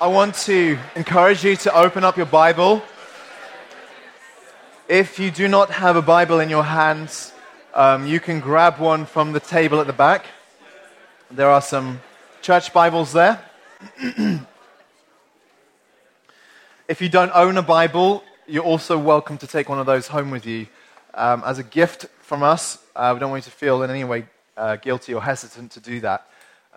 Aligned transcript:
I 0.00 0.06
want 0.06 0.36
to 0.46 0.78
encourage 0.94 1.42
you 1.42 1.56
to 1.56 1.76
open 1.76 2.04
up 2.04 2.16
your 2.16 2.26
Bible. 2.26 2.84
If 4.88 5.18
you 5.18 5.32
do 5.32 5.48
not 5.48 5.70
have 5.70 5.96
a 5.96 6.02
Bible 6.02 6.38
in 6.38 6.48
your 6.48 6.62
hands, 6.62 7.32
um, 7.74 8.06
you 8.06 8.20
can 8.20 8.38
grab 8.38 8.78
one 8.78 9.06
from 9.06 9.32
the 9.32 9.40
table 9.40 9.80
at 9.80 9.88
the 9.88 9.92
back. 9.92 10.26
There 11.32 11.50
are 11.50 11.60
some 11.60 12.00
church 12.42 12.72
Bibles 12.72 13.12
there. 13.12 13.42
if 16.86 17.00
you 17.00 17.08
don't 17.08 17.32
own 17.34 17.56
a 17.56 17.62
Bible, 17.62 18.22
you're 18.46 18.62
also 18.62 18.96
welcome 18.96 19.36
to 19.38 19.48
take 19.48 19.68
one 19.68 19.80
of 19.80 19.86
those 19.86 20.06
home 20.06 20.30
with 20.30 20.46
you 20.46 20.68
um, 21.14 21.42
as 21.44 21.58
a 21.58 21.64
gift 21.64 22.06
from 22.20 22.44
us. 22.44 22.78
Uh, 22.94 23.10
we 23.14 23.18
don't 23.18 23.32
want 23.32 23.44
you 23.44 23.50
to 23.50 23.56
feel 23.56 23.82
in 23.82 23.90
any 23.90 24.04
way 24.04 24.26
uh, 24.56 24.76
guilty 24.76 25.12
or 25.12 25.20
hesitant 25.20 25.72
to 25.72 25.80
do 25.80 25.98
that. 26.02 26.24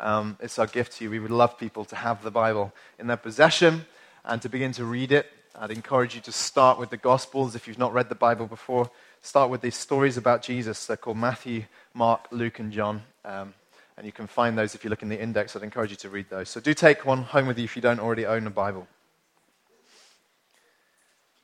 Um, 0.02 0.36
it's 0.42 0.58
our 0.58 0.66
gift 0.66 0.94
to 0.94 1.04
you. 1.04 1.12
We 1.12 1.20
would 1.20 1.32
love 1.32 1.58
people 1.60 1.86
to 1.86 1.96
have 1.96 2.24
the 2.24 2.32
Bible 2.32 2.74
in 2.98 3.08
their 3.08 3.18
possession 3.18 3.86
and 4.26 4.42
to 4.42 4.50
begin 4.50 4.72
to 4.74 4.84
read 4.84 5.12
it. 5.12 5.32
I'd 5.56 5.70
encourage 5.70 6.16
you 6.16 6.22
to 6.22 6.32
start 6.32 6.80
with 6.80 6.90
the 6.90 6.98
Gospels 6.98 7.56
if 7.56 7.68
you've 7.68 7.78
not 7.78 7.94
read 7.94 8.10
the 8.10 8.16
Bible 8.16 8.48
before. 8.48 8.90
Start 9.22 9.52
with 9.52 9.62
these 9.62 9.76
stories 9.76 10.18
about 10.18 10.42
Jesus. 10.42 10.88
They're 10.88 10.98
called 10.98 11.18
Matthew, 11.18 11.66
Mark, 11.94 12.28
Luke, 12.32 12.58
and 12.58 12.72
John. 12.72 13.04
Um, 13.24 13.54
and 13.96 14.06
you 14.06 14.12
can 14.12 14.26
find 14.26 14.58
those 14.58 14.74
if 14.74 14.84
you 14.84 14.90
look 14.90 15.04
in 15.04 15.10
the 15.10 15.22
index. 15.22 15.56
I'd 15.56 15.62
encourage 15.62 15.92
you 15.92 15.98
to 15.98 16.10
read 16.10 16.30
those. 16.30 16.50
So 16.50 16.60
do 16.60 16.74
take 16.74 17.06
one 17.06 17.22
home 17.22 17.46
with 17.46 17.60
you 17.60 17.66
if 17.66 17.76
you 17.76 17.82
don't 17.84 18.00
already 18.00 18.26
own 18.26 18.48
a 18.48 18.50
Bible. 18.50 18.88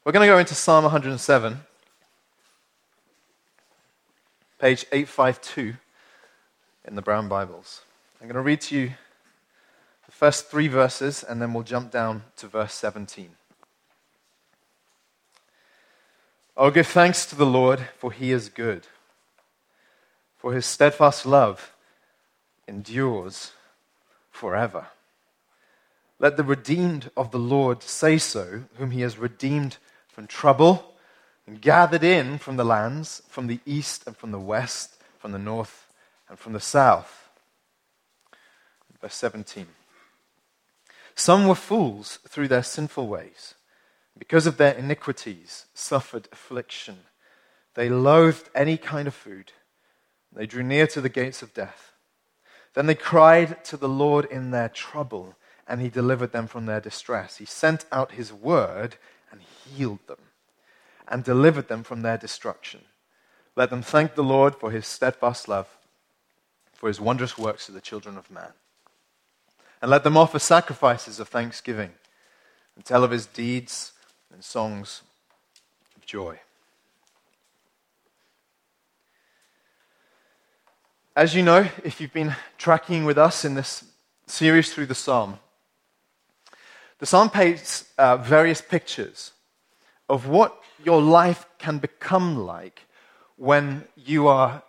We're 0.03 0.13
going 0.13 0.27
to 0.27 0.33
go 0.33 0.39
into 0.39 0.55
Psalm 0.55 0.83
107, 0.85 1.59
page 4.57 4.85
852 4.91 5.75
in 6.85 6.95
the 6.95 7.01
Brown 7.01 7.27
Bibles. 7.27 7.81
I'm 8.19 8.25
going 8.25 8.35
to 8.35 8.41
read 8.41 8.61
to 8.61 8.75
you 8.75 8.93
the 10.07 10.11
first 10.11 10.47
three 10.47 10.67
verses, 10.67 11.23
and 11.23 11.39
then 11.39 11.53
we'll 11.53 11.61
jump 11.61 11.91
down 11.91 12.23
to 12.37 12.47
verse 12.47 12.73
17. 12.73 13.29
Oh, 16.55 16.71
give 16.71 16.87
thanks 16.87 17.27
to 17.27 17.35
the 17.35 17.45
Lord, 17.45 17.79
for 17.99 18.11
he 18.11 18.31
is 18.31 18.49
good, 18.49 18.87
for 20.35 20.53
his 20.53 20.65
steadfast 20.65 21.27
love 21.27 21.75
endures 22.67 23.51
forever. 24.31 24.87
Let 26.17 26.37
the 26.37 26.43
redeemed 26.43 27.11
of 27.15 27.29
the 27.29 27.37
Lord 27.37 27.83
say 27.83 28.17
so, 28.17 28.63
whom 28.77 28.89
he 28.89 29.01
has 29.01 29.19
redeemed 29.19 29.77
from 30.07 30.25
trouble 30.25 30.95
and 31.45 31.61
gathered 31.61 32.03
in 32.03 32.39
from 32.39 32.57
the 32.57 32.65
lands, 32.65 33.21
from 33.29 33.45
the 33.45 33.59
east 33.63 34.07
and 34.07 34.17
from 34.17 34.31
the 34.31 34.39
west, 34.39 34.95
from 35.19 35.33
the 35.33 35.37
north 35.37 35.85
and 36.27 36.39
from 36.39 36.53
the 36.53 36.59
south 36.59 37.26
verse 39.07 39.15
17. 39.15 39.67
Some 41.15 41.47
were 41.47 41.55
fools 41.55 42.19
through 42.27 42.49
their 42.49 42.61
sinful 42.61 43.07
ways. 43.07 43.55
Because 44.19 44.45
of 44.45 44.57
their 44.57 44.73
iniquities, 44.73 45.65
suffered 45.73 46.27
affliction. 46.33 46.97
They 47.75 47.87
loathed 47.87 48.49
any 48.53 48.75
kind 48.75 49.07
of 49.07 49.13
food. 49.13 49.53
They 50.35 50.45
drew 50.45 50.61
near 50.61 50.87
to 50.87 50.99
the 50.99 51.07
gates 51.07 51.41
of 51.41 51.53
death. 51.53 51.93
Then 52.73 52.87
they 52.87 52.95
cried 52.95 53.63
to 53.65 53.77
the 53.77 53.87
Lord 53.87 54.25
in 54.25 54.51
their 54.51 54.67
trouble, 54.67 55.35
and 55.69 55.79
he 55.79 55.87
delivered 55.87 56.33
them 56.33 56.47
from 56.47 56.65
their 56.65 56.81
distress. 56.81 57.37
He 57.37 57.45
sent 57.45 57.85
out 57.93 58.11
his 58.11 58.33
word 58.33 58.97
and 59.31 59.39
healed 59.41 60.05
them, 60.07 60.19
and 61.07 61.23
delivered 61.23 61.69
them 61.69 61.83
from 61.83 62.01
their 62.01 62.17
destruction. 62.17 62.81
Let 63.55 63.69
them 63.69 63.83
thank 63.83 64.15
the 64.15 64.23
Lord 64.23 64.53
for 64.53 64.69
his 64.69 64.85
steadfast 64.85 65.47
love, 65.47 65.69
for 66.73 66.89
his 66.89 66.99
wondrous 66.99 67.37
works 67.37 67.67
to 67.67 67.71
the 67.71 67.79
children 67.79 68.17
of 68.17 68.29
man 68.29 68.51
and 69.81 69.91
let 69.91 70.03
them 70.03 70.17
offer 70.17 70.39
sacrifices 70.39 71.19
of 71.19 71.27
thanksgiving 71.27 71.91
and 72.75 72.85
tell 72.85 73.03
of 73.03 73.11
his 73.11 73.25
deeds 73.25 73.93
and 74.33 74.43
songs 74.43 75.01
of 75.95 76.05
joy. 76.05 76.39
As 81.15 81.33
you 81.33 81.41
know, 81.41 81.67
if 81.83 81.99
you've 81.99 82.13
been 82.13 82.35
tracking 82.57 83.03
with 83.03 83.17
us 83.17 83.43
in 83.43 83.55
this 83.55 83.83
series 84.27 84.71
through 84.71 84.85
the 84.85 84.95
psalm, 84.95 85.39
the 86.99 87.05
psalm 87.05 87.29
paints 87.29 87.85
uh, 87.97 88.17
various 88.17 88.61
pictures 88.61 89.31
of 90.09 90.27
what 90.27 90.55
your 90.83 91.01
life 91.01 91.45
can 91.57 91.79
become 91.79 92.37
like 92.45 92.83
when 93.35 93.85
you 93.95 94.27
are 94.27 94.63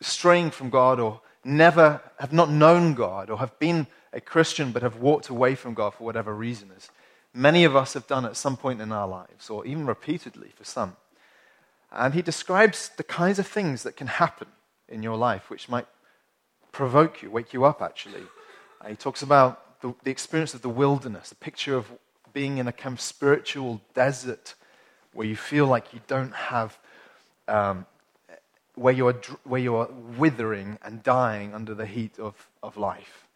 straying 0.00 0.50
from 0.50 0.70
God 0.70 1.00
or 1.00 1.20
never 1.44 2.00
have 2.18 2.32
not 2.32 2.50
known 2.50 2.94
God 2.94 3.30
or 3.30 3.38
have 3.38 3.58
been 3.58 3.86
a 4.12 4.20
Christian 4.20 4.72
but 4.72 4.82
have 4.82 4.96
walked 4.96 5.28
away 5.28 5.54
from 5.54 5.74
God 5.74 5.94
for 5.94 6.04
whatever 6.04 6.34
reason, 6.34 6.70
as 6.76 6.90
many 7.32 7.64
of 7.64 7.76
us 7.76 7.94
have 7.94 8.06
done 8.06 8.24
at 8.24 8.36
some 8.36 8.56
point 8.56 8.80
in 8.80 8.92
our 8.92 9.06
lives, 9.06 9.50
or 9.50 9.64
even 9.66 9.86
repeatedly 9.86 10.50
for 10.56 10.64
some. 10.64 10.96
And 11.92 12.14
he 12.14 12.22
describes 12.22 12.90
the 12.96 13.04
kinds 13.04 13.38
of 13.38 13.46
things 13.46 13.82
that 13.82 13.96
can 13.96 14.06
happen 14.06 14.48
in 14.88 15.02
your 15.02 15.16
life 15.16 15.50
which 15.50 15.68
might 15.68 15.86
provoke 16.72 17.22
you, 17.22 17.30
wake 17.30 17.52
you 17.52 17.64
up, 17.64 17.82
actually. 17.82 18.22
Uh, 18.80 18.88
he 18.88 18.96
talks 18.96 19.22
about 19.22 19.80
the, 19.80 19.94
the, 20.04 20.10
experience 20.10 20.54
of 20.54 20.62
the 20.62 20.68
wilderness, 20.68 21.32
a 21.32 21.34
picture 21.34 21.76
of 21.76 21.86
being 22.32 22.58
in 22.58 22.68
a 22.68 22.72
kind 22.72 22.94
of 22.94 23.00
spiritual 23.00 23.80
desert 23.94 24.54
where 25.12 25.26
you 25.26 25.36
feel 25.36 25.66
like 25.66 25.92
you 25.92 26.00
don't 26.06 26.34
have, 26.34 26.78
um, 27.48 27.86
where, 28.76 28.94
you're, 28.94 29.20
where 29.44 29.60
you're 29.60 29.90
withering 30.16 30.78
and 30.82 31.02
dying 31.02 31.54
under 31.54 31.74
the 31.74 31.86
heat 31.86 32.18
of, 32.18 32.48
of 32.62 32.76
life. 32.76 33.26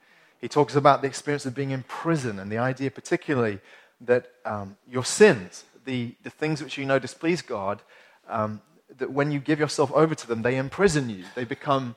He 0.44 0.48
talks 0.48 0.76
about 0.76 1.00
the 1.00 1.08
experience 1.08 1.46
of 1.46 1.54
being 1.54 1.70
in 1.70 1.84
prison 1.84 2.38
and 2.38 2.52
the 2.52 2.58
idea, 2.58 2.90
particularly, 2.90 3.60
that 4.02 4.26
um, 4.44 4.76
your 4.86 5.02
sins, 5.02 5.64
the, 5.86 6.14
the 6.22 6.28
things 6.28 6.62
which 6.62 6.76
you 6.76 6.84
know 6.84 6.98
displease 6.98 7.40
God, 7.40 7.80
um, 8.28 8.60
that 8.98 9.10
when 9.10 9.32
you 9.32 9.38
give 9.40 9.58
yourself 9.58 9.90
over 9.92 10.14
to 10.14 10.26
them, 10.26 10.42
they 10.42 10.58
imprison 10.58 11.08
you. 11.08 11.24
They 11.34 11.44
become, 11.44 11.96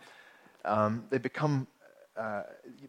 um, 0.64 1.04
they 1.10 1.18
become 1.18 1.68
uh, 2.16 2.44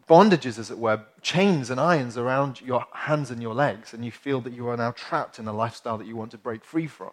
bondages, 0.07 0.59
as 0.59 0.71
it 0.71 0.77
were, 0.77 1.01
chains 1.21 1.69
and 1.69 1.77
irons 1.77 2.17
around 2.17 2.61
your 2.61 2.85
hands 2.93 3.29
and 3.29 3.41
your 3.41 3.53
legs, 3.53 3.93
and 3.93 4.05
you 4.05 4.11
feel 4.11 4.39
that 4.39 4.53
you 4.53 4.69
are 4.69 4.77
now 4.77 4.91
trapped 4.91 5.39
in 5.39 5.47
a 5.49 5.51
lifestyle 5.51 5.97
that 5.97 6.07
you 6.07 6.15
want 6.15 6.31
to 6.31 6.37
break 6.37 6.63
free 6.63 6.87
from. 6.87 7.11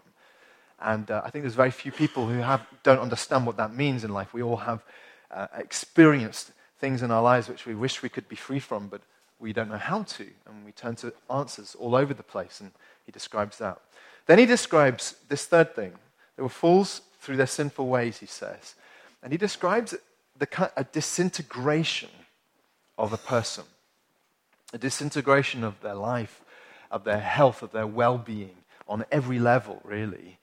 And 0.78 1.10
uh, 1.10 1.20
I 1.24 1.30
think 1.30 1.42
there's 1.42 1.56
very 1.56 1.72
few 1.72 1.90
people 1.90 2.28
who 2.28 2.38
have, 2.38 2.64
don't 2.84 3.00
understand 3.00 3.44
what 3.44 3.56
that 3.56 3.74
means 3.74 4.04
in 4.04 4.12
life. 4.12 4.32
We 4.32 4.44
all 4.44 4.58
have 4.58 4.84
uh, 5.32 5.48
experienced 5.58 6.52
things 6.78 7.02
in 7.02 7.10
our 7.10 7.22
lives 7.22 7.48
which 7.48 7.66
we 7.66 7.74
wish 7.74 8.02
we 8.02 8.08
could 8.08 8.28
be 8.28 8.36
free 8.36 8.58
from, 8.58 8.88
but 8.88 9.00
we 9.38 9.52
don't 9.52 9.68
know 9.68 9.76
how 9.76 10.02
to. 10.02 10.26
And 10.46 10.64
we 10.64 10.72
turn 10.72 10.96
to 10.96 11.12
answers 11.30 11.74
all 11.78 11.94
over 11.94 12.14
the 12.14 12.22
place, 12.22 12.60
and 12.60 12.72
he 13.04 13.12
describes 13.12 13.58
that. 13.58 13.80
Then 14.26 14.38
he 14.38 14.46
describes 14.46 15.16
this 15.28 15.46
third 15.46 15.74
thing. 15.74 15.92
They 16.36 16.42
were 16.42 16.48
fools 16.48 17.02
through 17.20 17.36
their 17.36 17.46
sinful 17.46 17.86
ways, 17.86 18.18
he 18.18 18.26
says. 18.26 18.74
And 19.22 19.32
he 19.32 19.38
describes 19.38 19.94
the, 20.38 20.70
a 20.76 20.84
disintegration 20.84 22.10
of 22.98 23.12
a 23.12 23.16
person, 23.16 23.64
a 24.72 24.78
disintegration 24.78 25.64
of 25.64 25.80
their 25.80 25.94
life, 25.94 26.42
of 26.90 27.04
their 27.04 27.20
health, 27.20 27.62
of 27.62 27.72
their 27.72 27.86
well 27.86 28.18
being 28.18 28.56
on 28.88 29.04
every 29.10 29.38
level, 29.38 29.80
really, 29.84 30.38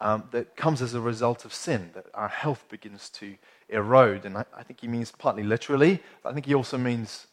um, 0.00 0.24
that 0.30 0.56
comes 0.56 0.82
as 0.82 0.94
a 0.94 1.00
result 1.00 1.44
of 1.44 1.54
sin, 1.54 1.90
that 1.94 2.06
our 2.12 2.28
health 2.28 2.64
begins 2.68 3.08
to 3.08 3.36
erode. 3.68 4.24
And 4.24 4.38
I, 4.38 4.44
I, 4.56 4.62
think 4.62 4.80
he 4.80 4.88
means 4.88 5.10
partly 5.10 5.42
literally, 5.42 6.02
but 6.22 6.30
I 6.30 6.32
think 6.32 6.46
he 6.46 6.54
also 6.54 6.78
means 6.78 7.26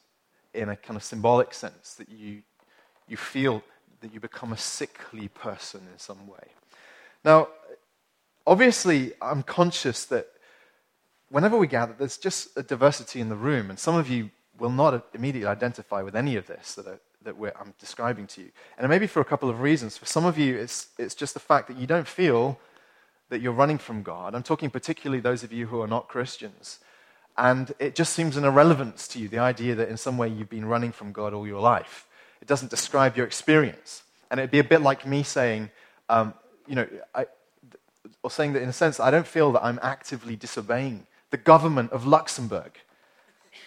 in 0.54 0.70
a 0.70 0.76
kind 0.76 0.98
of 0.98 1.04
symbolic 1.04 1.54
sense 1.54 1.96
that 1.96 2.10
you, 2.10 2.42
you 3.08 3.18
feel 3.18 3.64
that 4.02 4.14
you 4.14 4.20
become 4.20 4.54
a 4.54 4.58
sickly 4.58 5.28
person 5.30 5.82
in 5.92 5.98
some 5.98 6.28
way. 6.28 6.52
Now, 7.24 7.48
obviously, 8.46 9.14
I'm 9.22 9.44
conscious 9.44 10.06
that 10.06 10.28
whenever 11.30 11.58
we 11.58 11.68
gather, 11.68 11.96
there's 11.98 12.18
just 12.18 12.56
a 12.58 12.64
diversity 12.64 13.22
in 13.22 13.30
the 13.30 13.36
room, 13.36 13.70
and 13.70 13.80
some 13.80 13.96
of 13.96 14.10
you 14.10 14.30
will 14.60 14.70
not 14.70 15.08
immediately 15.14 15.48
identify 15.48 16.02
with 16.02 16.16
any 16.16 16.36
of 16.36 16.46
this 16.48 16.76
that, 16.76 16.86
are, 16.86 17.00
that 17.24 17.36
I'm 17.60 17.74
describing 17.80 18.28
to 18.28 18.42
you. 18.42 18.52
And 18.78 18.86
it 18.86 18.88
may 18.88 19.00
be 19.00 19.08
for 19.08 19.20
a 19.22 19.26
couple 19.26 19.50
of 19.50 19.62
reasons. 19.62 19.98
For 19.98 20.06
some 20.06 20.26
of 20.26 20.38
you, 20.38 20.56
it's, 20.56 20.90
it's 21.00 21.16
just 21.16 21.34
the 21.34 21.40
fact 21.40 21.68
that 21.70 21.78
you 21.78 21.88
don't 21.88 22.08
feel 22.08 22.60
that 23.34 23.42
you're 23.42 23.52
running 23.52 23.80
from 23.80 24.04
God. 24.04 24.36
I'm 24.36 24.44
talking 24.44 24.70
particularly 24.70 25.20
those 25.20 25.44
of 25.44 25.52
you 25.52 25.66
who 25.66 25.82
are 25.82 25.88
not 25.88 26.08
Christians. 26.08 26.80
And 27.36 27.74
it 27.80 27.96
just 27.96 28.14
seems 28.14 28.38
an 28.38 28.46
irrelevance 28.46 29.08
to 29.10 29.20
you, 29.20 29.28
the 29.28 29.40
idea 29.40 29.74
that 29.74 29.90
in 29.90 29.98
some 29.98 30.20
way 30.20 30.28
you've 30.28 30.52
been 30.52 30.66
running 30.66 30.92
from 30.92 31.12
God 31.12 31.34
all 31.34 31.48
your 31.48 31.60
life. 31.60 32.06
It 32.42 32.48
doesn't 32.48 32.70
describe 32.70 33.18
your 33.18 33.26
experience. 33.26 34.04
And 34.30 34.40
it'd 34.40 34.52
be 34.52 34.60
a 34.60 34.64
bit 34.64 34.82
like 34.82 35.08
me 35.08 35.24
saying, 35.24 35.72
um, 36.10 36.36
you 36.68 36.76
know, 36.76 36.88
I, 37.16 37.26
or 38.22 38.30
saying 38.30 38.54
that 38.54 38.62
in 38.62 38.70
a 38.70 38.74
sense, 38.74 39.00
I 39.00 39.10
don't 39.10 39.26
feel 39.26 39.52
that 39.54 39.64
I'm 39.64 39.80
actively 39.82 40.36
disobeying 40.36 41.08
the 41.32 41.38
government 41.38 41.92
of 41.92 42.06
Luxembourg. 42.06 42.78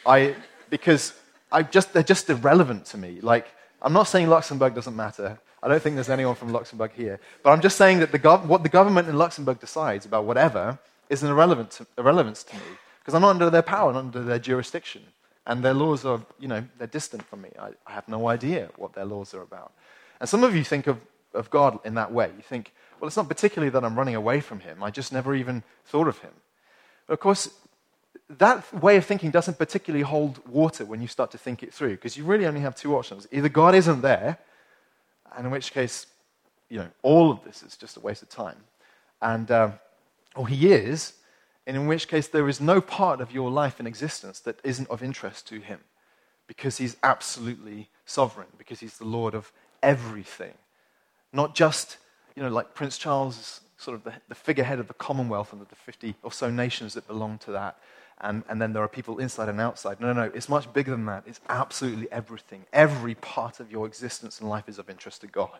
I, 0.06 0.36
because 0.70 1.12
I 1.50 1.64
just, 1.64 1.92
they're 1.92 2.04
just 2.04 2.30
irrelevant 2.30 2.84
to 2.86 2.98
me. 2.98 3.18
Like, 3.20 3.48
I'm 3.82 3.92
not 3.92 4.04
saying 4.04 4.28
Luxembourg 4.28 4.76
doesn't 4.76 4.94
matter. 4.94 5.40
I 5.66 5.68
don't 5.68 5.82
think 5.82 5.96
there's 5.96 6.08
anyone 6.08 6.36
from 6.36 6.52
Luxembourg 6.52 6.92
here. 6.94 7.18
But 7.42 7.50
I'm 7.50 7.60
just 7.60 7.76
saying 7.76 7.98
that 7.98 8.12
the 8.12 8.20
gov- 8.20 8.46
what 8.46 8.62
the 8.62 8.68
government 8.68 9.08
in 9.08 9.18
Luxembourg 9.18 9.58
decides 9.58 10.06
about 10.06 10.24
whatever 10.24 10.78
is 11.10 11.24
an 11.24 11.28
irrelevant 11.28 11.72
to, 11.72 11.86
irrelevance 11.98 12.44
to 12.44 12.54
me 12.54 12.62
because 13.00 13.14
I'm 13.14 13.22
not 13.22 13.30
under 13.30 13.50
their 13.50 13.62
power, 13.62 13.92
not 13.92 13.98
under 13.98 14.22
their 14.22 14.38
jurisdiction. 14.38 15.02
And 15.44 15.64
their 15.64 15.74
laws 15.74 16.04
are, 16.04 16.20
you 16.38 16.46
know, 16.46 16.64
they're 16.78 16.86
distant 16.86 17.24
from 17.24 17.42
me. 17.42 17.50
I, 17.58 17.70
I 17.84 17.92
have 17.94 18.06
no 18.06 18.28
idea 18.28 18.68
what 18.76 18.92
their 18.92 19.04
laws 19.04 19.34
are 19.34 19.42
about. 19.42 19.72
And 20.20 20.28
some 20.28 20.44
of 20.44 20.54
you 20.54 20.62
think 20.62 20.86
of, 20.86 21.00
of 21.34 21.50
God 21.50 21.80
in 21.84 21.94
that 21.94 22.12
way. 22.12 22.30
You 22.36 22.44
think, 22.44 22.72
well, 23.00 23.08
it's 23.08 23.16
not 23.16 23.28
particularly 23.28 23.70
that 23.70 23.84
I'm 23.84 23.96
running 23.96 24.14
away 24.14 24.40
from 24.40 24.60
him. 24.60 24.84
I 24.84 24.92
just 24.92 25.12
never 25.12 25.34
even 25.34 25.64
thought 25.84 26.06
of 26.06 26.18
him. 26.18 26.32
But 27.08 27.14
of 27.14 27.20
course, 27.20 27.50
that 28.28 28.72
way 28.72 28.96
of 28.96 29.04
thinking 29.04 29.32
doesn't 29.32 29.58
particularly 29.58 30.04
hold 30.04 30.46
water 30.46 30.84
when 30.84 31.00
you 31.00 31.08
start 31.08 31.32
to 31.32 31.38
think 31.38 31.64
it 31.64 31.74
through, 31.74 31.96
because 31.96 32.16
you 32.16 32.24
really 32.24 32.46
only 32.46 32.60
have 32.60 32.76
two 32.76 32.96
options. 32.96 33.26
Either 33.32 33.48
God 33.48 33.74
isn't 33.74 34.02
there, 34.02 34.38
and 35.36 35.46
in 35.46 35.52
which 35.52 35.72
case, 35.72 36.06
you 36.68 36.78
know, 36.78 36.88
all 37.02 37.30
of 37.30 37.44
this 37.44 37.62
is 37.62 37.76
just 37.76 37.96
a 37.96 38.00
waste 38.00 38.22
of 38.22 38.28
time, 38.28 38.56
and, 39.20 39.50
uh, 39.50 39.70
or 40.34 40.48
He 40.48 40.72
is, 40.72 41.14
and 41.66 41.76
in 41.76 41.86
which 41.86 42.08
case 42.08 42.28
there 42.28 42.48
is 42.48 42.60
no 42.60 42.80
part 42.80 43.20
of 43.20 43.32
your 43.32 43.50
life 43.50 43.78
in 43.78 43.86
existence 43.86 44.40
that 44.40 44.60
isn't 44.64 44.88
of 44.88 45.02
interest 45.02 45.46
to 45.48 45.60
Him, 45.60 45.80
because 46.46 46.78
He's 46.78 46.96
absolutely 47.02 47.90
sovereign, 48.04 48.48
because 48.58 48.80
He's 48.80 48.98
the 48.98 49.04
Lord 49.04 49.34
of 49.34 49.52
everything, 49.82 50.54
not 51.32 51.54
just, 51.54 51.98
you 52.34 52.42
know, 52.42 52.48
like 52.48 52.74
Prince 52.74 52.98
Charles 52.98 53.38
is 53.38 53.60
sort 53.76 53.94
of 53.94 54.04
the, 54.04 54.14
the 54.28 54.34
figurehead 54.34 54.78
of 54.78 54.88
the 54.88 54.94
Commonwealth 54.94 55.52
and 55.52 55.60
the 55.60 55.74
50 55.74 56.14
or 56.22 56.32
so 56.32 56.50
nations 56.50 56.94
that 56.94 57.06
belong 57.06 57.38
to 57.38 57.52
that 57.52 57.78
and, 58.20 58.44
and 58.48 58.60
then 58.60 58.72
there 58.72 58.82
are 58.82 58.88
people 58.88 59.18
inside 59.18 59.48
and 59.48 59.60
outside. 59.60 60.00
No, 60.00 60.12
no, 60.12 60.26
no. 60.26 60.32
It's 60.34 60.48
much 60.48 60.72
bigger 60.72 60.92
than 60.92 61.04
that. 61.06 61.24
It's 61.26 61.40
absolutely 61.48 62.10
everything. 62.10 62.64
Every 62.72 63.14
part 63.14 63.60
of 63.60 63.70
your 63.70 63.86
existence 63.86 64.40
and 64.40 64.48
life 64.48 64.68
is 64.68 64.78
of 64.78 64.88
interest 64.88 65.20
to 65.20 65.26
God. 65.26 65.58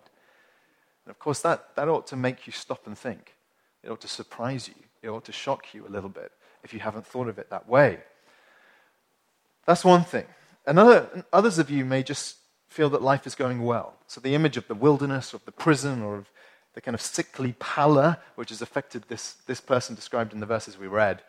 And 1.05 1.11
of 1.11 1.19
course, 1.19 1.41
that, 1.43 1.77
that 1.77 1.89
ought 1.89 2.07
to 2.09 2.17
make 2.17 2.47
you 2.47 2.53
stop 2.53 2.87
and 2.87 2.97
think. 2.97 3.35
It 3.83 3.91
ought 3.91 4.01
to 4.01 4.09
surprise 4.09 4.69
you. 4.69 4.75
It 5.03 5.09
ought 5.09 5.25
to 5.27 5.33
shock 5.33 5.75
you 5.75 5.87
a 5.87 5.91
little 5.91 6.09
bit 6.09 6.33
if 6.65 6.73
you 6.73 6.81
haven't 6.81 7.07
thought 7.07 7.29
of 7.29 7.39
it 7.39 7.51
that 7.51 7.69
way. 7.69 7.99
That's 9.67 9.85
one 9.85 10.05
thing. 10.05 10.25
Another, 10.67 11.25
others 11.33 11.59
of 11.59 11.71
you 11.71 11.85
may 11.85 12.03
just 12.03 12.37
feel 12.69 12.89
that 12.91 13.03
life 13.03 13.27
is 13.27 13.35
going 13.35 13.63
well. 13.63 13.95
So 14.07 14.21
the 14.21 14.35
image 14.35 14.57
of 14.57 14.67
the 14.67 14.75
wilderness, 14.75 15.33
or 15.33 15.37
of 15.37 15.45
the 15.45 15.53
prison, 15.53 16.03
or 16.03 16.17
of 16.17 16.31
the 16.75 16.81
kind 16.81 16.95
of 16.95 17.01
sickly 17.01 17.55
pallor 17.59 18.19
which 18.35 18.51
has 18.51 18.63
affected 18.63 19.05
this, 19.09 19.35
this 19.47 19.61
person 19.61 19.95
described 19.95 20.33
in 20.33 20.41
the 20.41 20.47
verses 20.47 20.79
we 20.79 20.87
read, 20.87 21.23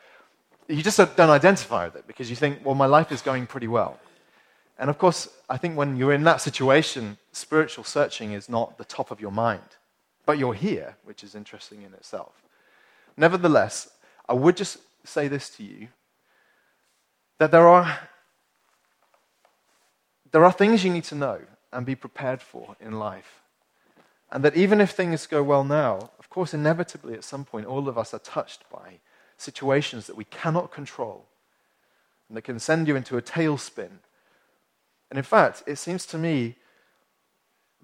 you 0.68 0.84
just 0.84 0.98
don't 0.98 1.30
identify 1.30 1.86
with 1.86 1.96
it 1.96 2.08
because 2.08 2.30
you 2.30 2.36
think, 2.36 2.66
well, 2.66 2.76
my 2.76 2.86
life 2.86 3.12
is 3.12 3.22
going 3.22 3.48
pretty 3.48 3.68
well. 3.68 4.00
And 4.78 4.90
of 4.90 4.98
course, 4.98 5.30
I 5.50 5.58
think 5.58 5.78
when 5.78 5.98
you're 5.98 6.14
in 6.14 6.24
that 6.24 6.42
situation, 6.42 7.18
spiritual 7.32 7.84
searching 7.84 8.34
is 8.34 8.50
not 8.50 8.78
the 8.78 8.86
top 8.86 9.10
of 9.12 9.20
your 9.20 9.32
mind. 9.32 9.62
But 10.26 10.38
you're 10.38 10.54
here, 10.54 10.98
which 11.06 11.24
is 11.24 11.36
interesting 11.36 11.84
in 11.84 11.94
itself. 11.94 12.44
Nevertheless, 13.16 13.90
I 14.28 14.34
would 14.34 14.58
just 14.58 14.78
say 15.04 15.28
this 15.28 15.50
to 15.52 15.64
you 15.64 15.88
that 17.40 17.52
there 17.52 17.68
are, 17.68 18.00
there 20.32 20.44
are 20.44 20.52
things 20.52 20.84
you 20.84 20.92
need 20.92 21.06
to 21.06 21.16
know 21.16 21.40
and 21.72 21.86
be 21.86 21.96
prepared 21.96 22.42
for 22.42 22.76
in 22.80 23.00
life. 23.00 23.42
And 24.32 24.44
that 24.44 24.58
even 24.58 24.82
if 24.82 24.92
things 24.92 25.26
go 25.28 25.42
well 25.42 25.64
now, 25.64 26.12
of 26.20 26.30
course, 26.30 26.54
inevitably 26.54 27.14
at 27.14 27.24
some 27.24 27.46
point, 27.46 27.66
all 27.66 27.88
of 27.88 27.98
us 27.98 28.14
are 28.14 28.20
touched 28.20 28.70
by 28.70 29.00
situations 29.38 30.08
that 30.08 30.18
we 30.18 30.26
cannot 30.26 30.72
control 30.72 31.26
and 32.28 32.36
that 32.36 32.42
can 32.42 32.60
send 32.60 32.88
you 32.88 32.96
into 32.96 33.18
a 33.18 33.22
tailspin. 33.22 33.90
And 35.10 35.18
in 35.18 35.24
fact, 35.24 35.64
it 35.66 35.78
seems 35.78 36.06
to 36.08 36.18
me 36.18 36.56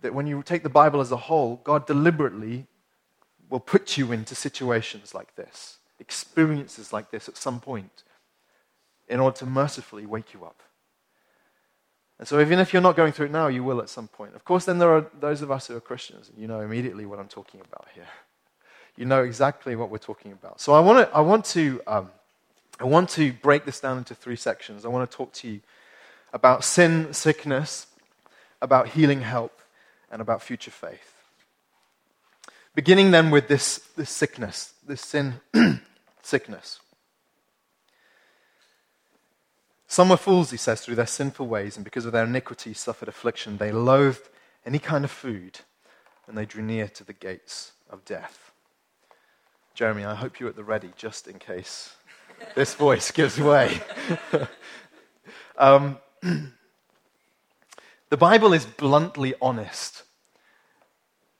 that 0.02 0.14
when 0.14 0.28
you 0.28 0.44
take 0.44 0.64
the 0.64 0.70
Bible 0.70 1.00
as 1.00 1.12
a 1.12 1.18
whole, 1.18 1.62
God 1.64 1.86
deliberately 1.86 2.68
will 3.50 3.62
put 3.62 3.98
you 3.98 4.12
into 4.12 4.36
situations 4.36 5.14
like 5.14 5.36
this, 5.36 5.78
experiences 6.00 6.92
like 6.92 7.12
this 7.12 7.30
at 7.30 7.38
some 7.38 7.62
point, 7.62 8.04
in 9.08 9.20
order 9.20 9.38
to 9.38 9.46
mercifully 9.46 10.06
wake 10.06 10.34
you 10.34 10.44
up. 10.44 10.62
And 12.20 12.28
so, 12.28 12.40
even 12.40 12.60
if 12.60 12.74
you're 12.74 12.82
not 12.82 12.96
going 12.96 13.12
through 13.12 13.28
it 13.28 13.32
now, 13.32 13.48
you 13.48 13.64
will 13.64 13.82
at 13.82 13.90
some 13.90 14.08
point. 14.08 14.36
Of 14.36 14.46
course, 14.46 14.66
then 14.66 14.80
there 14.80 14.94
are 14.94 15.08
those 15.20 15.42
of 15.42 15.52
us 15.52 15.68
who 15.68 15.76
are 15.76 15.82
Christians, 15.82 16.30
and 16.30 16.38
you 16.38 16.48
know 16.48 16.62
immediately 16.62 17.06
what 17.06 17.20
I'm 17.20 17.28
talking 17.28 17.62
about 17.62 17.88
here 17.94 18.08
you 18.95 19.06
know 19.06 19.24
exactly 19.24 19.75
what 19.75 19.90
we're 19.90 19.98
talking 19.98 20.31
about. 20.31 20.62
So 20.62 20.74
I 20.74 20.80
want 20.80 21.07
to, 21.07 21.16
I 21.16 21.22
want 21.22 21.45
to, 21.45 21.81
um, 21.88 22.12
I 22.80 22.86
want 22.86 23.10
to 23.12 23.34
break 23.34 23.66
this 23.66 23.80
down 23.80 23.98
into 23.98 24.16
three 24.16 24.36
sections. 24.36 24.86
I 24.86 24.90
want 24.90 25.10
to 25.10 25.18
talk 25.18 25.34
to 25.34 25.48
you 25.48 25.62
about 26.31 26.63
sin, 26.63 27.13
sickness, 27.13 27.88
about 28.62 28.90
healing 28.90 29.22
help, 29.22 29.60
and 30.12 30.22
about 30.22 30.42
future 30.42 30.72
faith. 30.72 31.13
Beginning 32.75 33.12
then 33.12 33.30
with 33.30 33.48
this, 33.48 33.80
this 33.95 34.10
sickness, 34.10 34.74
this 34.86 35.01
sin 35.01 35.36
sickness. 36.24 36.80
Some 39.88 40.10
were 40.10 40.18
fools, 40.18 40.50
he 40.50 40.57
says, 40.57 40.81
through 40.81 40.95
their 40.95 41.06
sinful 41.06 41.45
ways, 41.45 41.75
and 41.75 41.84
because 41.84 42.06
of 42.06 42.13
their 42.13 42.24
iniquity 42.24 42.74
suffered 42.74 43.07
affliction. 43.07 43.57
They 43.57 43.72
loathed 43.72 44.28
any 44.66 44.80
kind 44.80 45.04
of 45.04 45.12
food, 45.12 45.60
and 46.28 46.36
they 46.36 46.48
drew 46.48 46.63
near 46.63 46.88
to 46.88 47.04
the 47.04 47.13
gates 47.13 47.74
of 47.92 48.04
death. 48.04 48.53
Jeremy, 49.74 50.06
I 50.06 50.14
hope 50.14 50.40
you're 50.40 50.50
at 50.50 50.56
the 50.56 50.64
ready 50.64 50.92
just 50.96 51.28
in 51.28 51.40
case 51.40 51.96
this 52.54 52.75
voice 52.75 53.10
gives 53.10 53.40
way. 53.40 53.81
um, 55.58 55.98
the 56.22 58.18
Bible 58.18 58.54
is 58.54 58.68
bluntly 58.68 59.34
honest 59.42 60.04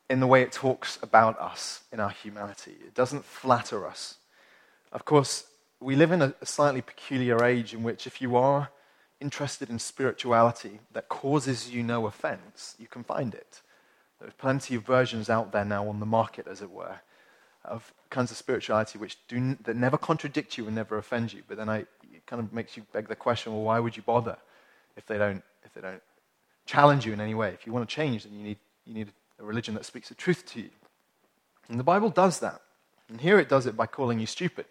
in 0.10 0.20
the 0.20 0.26
way 0.26 0.42
it 0.42 0.52
talks 0.52 0.98
about 1.04 1.40
us 1.40 1.82
in 1.92 2.00
our 2.00 2.10
humanity. 2.10 2.76
It 2.84 2.96
doesn't 2.96 3.24
flatter 3.24 3.86
us. 3.86 4.16
Of 4.92 5.06
course, 5.06 5.46
we 5.80 5.96
live 5.96 6.12
in 6.12 6.24
a 6.24 6.34
slightly 6.44 6.82
peculiar 6.82 7.44
age 7.44 7.76
in 7.76 7.84
which, 7.84 8.08
if 8.08 8.20
you 8.20 8.36
are 8.36 8.70
interested 9.22 9.70
in 9.70 9.78
spirituality 9.78 10.80
that 10.92 11.08
causes 11.08 11.70
you 11.70 11.84
no 11.84 12.08
offense, 12.08 12.76
you 12.80 12.88
can 12.88 13.04
find 13.04 13.36
it. 13.36 13.62
There's 14.20 14.34
plenty 14.34 14.74
of 14.74 14.84
versions 14.84 15.30
out 15.30 15.52
there 15.52 15.66
now 15.66 15.88
on 15.88 16.00
the 16.00 16.06
market, 16.08 16.48
as 16.48 16.64
it 16.64 16.72
were, 16.72 17.02
of 17.66 17.94
kinds 18.10 18.32
of 18.32 18.38
spirituality 18.38 18.98
which 18.98 19.18
do, 19.28 19.58
that 19.64 19.76
never 19.76 19.98
contradict 19.98 20.58
you 20.58 20.66
and 20.66 20.76
never 20.76 20.98
offend 20.98 21.34
you. 21.34 21.44
But 21.48 21.58
then 21.58 21.70
I, 21.70 21.78
it 21.78 22.26
kind 22.28 22.42
of 22.42 22.54
makes 22.54 22.76
you 22.78 22.84
beg 22.92 23.08
the 23.08 23.16
question 23.16 23.54
well, 23.54 23.64
why 23.64 23.80
would 23.80 23.96
you 23.96 24.04
bother 24.04 24.38
if 24.96 25.06
they 25.06 25.18
don't, 25.18 25.44
if 25.64 25.74
they 25.74 25.82
don't 25.82 26.02
challenge 26.66 27.06
you 27.06 27.14
in 27.14 27.22
any 27.22 27.34
way? 27.34 27.50
If 27.50 27.66
you 27.66 27.74
want 27.74 27.88
to 27.88 27.96
change, 27.96 28.24
then 28.24 28.34
you 28.34 28.44
need, 28.44 28.58
you 28.86 28.94
need 28.94 29.10
a 29.40 29.44
religion 29.44 29.74
that 29.76 29.86
speaks 29.86 30.10
the 30.10 30.16
truth 30.16 30.46
to 30.54 30.62
you. 30.62 30.70
And 31.70 31.80
the 31.80 31.84
Bible 31.84 32.10
does 32.10 32.40
that. 32.40 32.62
And 33.10 33.22
here 33.22 33.40
it 33.40 33.50
does 33.50 33.66
it 33.66 33.78
by 33.78 33.86
calling 33.86 34.20
you 34.20 34.26
stupid, 34.26 34.66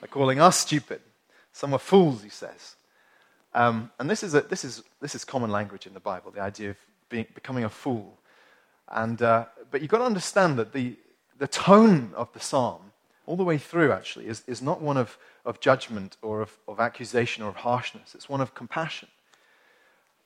by 0.00 0.06
calling 0.06 0.40
us 0.40 0.58
stupid. 0.58 1.00
Some 1.52 1.74
are 1.74 1.78
fools, 1.78 2.22
he 2.22 2.30
says. 2.30 2.76
Um, 3.54 3.90
and 3.98 4.08
this 4.08 4.22
is, 4.22 4.34
a, 4.34 4.40
this, 4.40 4.64
is, 4.64 4.82
this 5.00 5.14
is 5.14 5.24
common 5.24 5.50
language 5.50 5.86
in 5.86 5.94
the 5.94 6.00
Bible, 6.00 6.30
the 6.30 6.40
idea 6.40 6.70
of 6.70 6.76
being, 7.08 7.26
becoming 7.34 7.64
a 7.64 7.68
fool. 7.68 8.18
And, 8.88 9.20
uh, 9.20 9.46
but 9.70 9.82
you've 9.82 9.90
got 9.90 9.98
to 9.98 10.04
understand 10.04 10.58
that 10.58 10.72
the, 10.72 10.96
the 11.38 11.48
tone 11.48 12.12
of 12.14 12.32
the 12.32 12.40
psalm, 12.40 12.92
all 13.26 13.36
the 13.36 13.44
way 13.44 13.58
through 13.58 13.92
actually, 13.92 14.26
is, 14.26 14.42
is 14.46 14.62
not 14.62 14.80
one 14.80 14.96
of, 14.96 15.18
of 15.44 15.60
judgment 15.60 16.16
or 16.22 16.42
of, 16.42 16.58
of 16.68 16.80
accusation 16.80 17.42
or 17.42 17.48
of 17.48 17.56
harshness. 17.56 18.14
It's 18.14 18.28
one 18.28 18.40
of 18.40 18.54
compassion. 18.54 19.08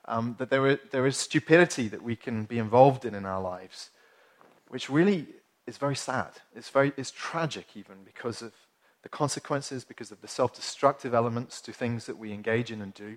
Um, 0.08 0.36
that 0.38 0.50
there 0.50 0.78
there 0.92 1.06
is 1.06 1.16
stupidity 1.16 1.88
that 1.88 2.00
we 2.00 2.14
can 2.14 2.44
be 2.44 2.58
involved 2.58 3.04
in 3.04 3.12
in 3.12 3.26
our 3.26 3.42
lives, 3.42 3.90
which 4.68 4.88
really 4.88 5.26
is 5.66 5.78
very 5.78 5.96
sad. 5.96 6.28
It's, 6.54 6.68
very, 6.68 6.92
it's 6.96 7.10
tragic, 7.10 7.66
even 7.74 7.96
because 8.04 8.40
of 8.40 8.52
the 9.02 9.08
consequences, 9.08 9.84
because 9.84 10.12
of 10.12 10.20
the 10.20 10.28
self 10.28 10.54
destructive 10.54 11.14
elements 11.14 11.60
to 11.62 11.72
things 11.72 12.06
that 12.06 12.18
we 12.18 12.32
engage 12.32 12.70
in 12.70 12.80
and 12.80 12.94
do. 12.94 13.16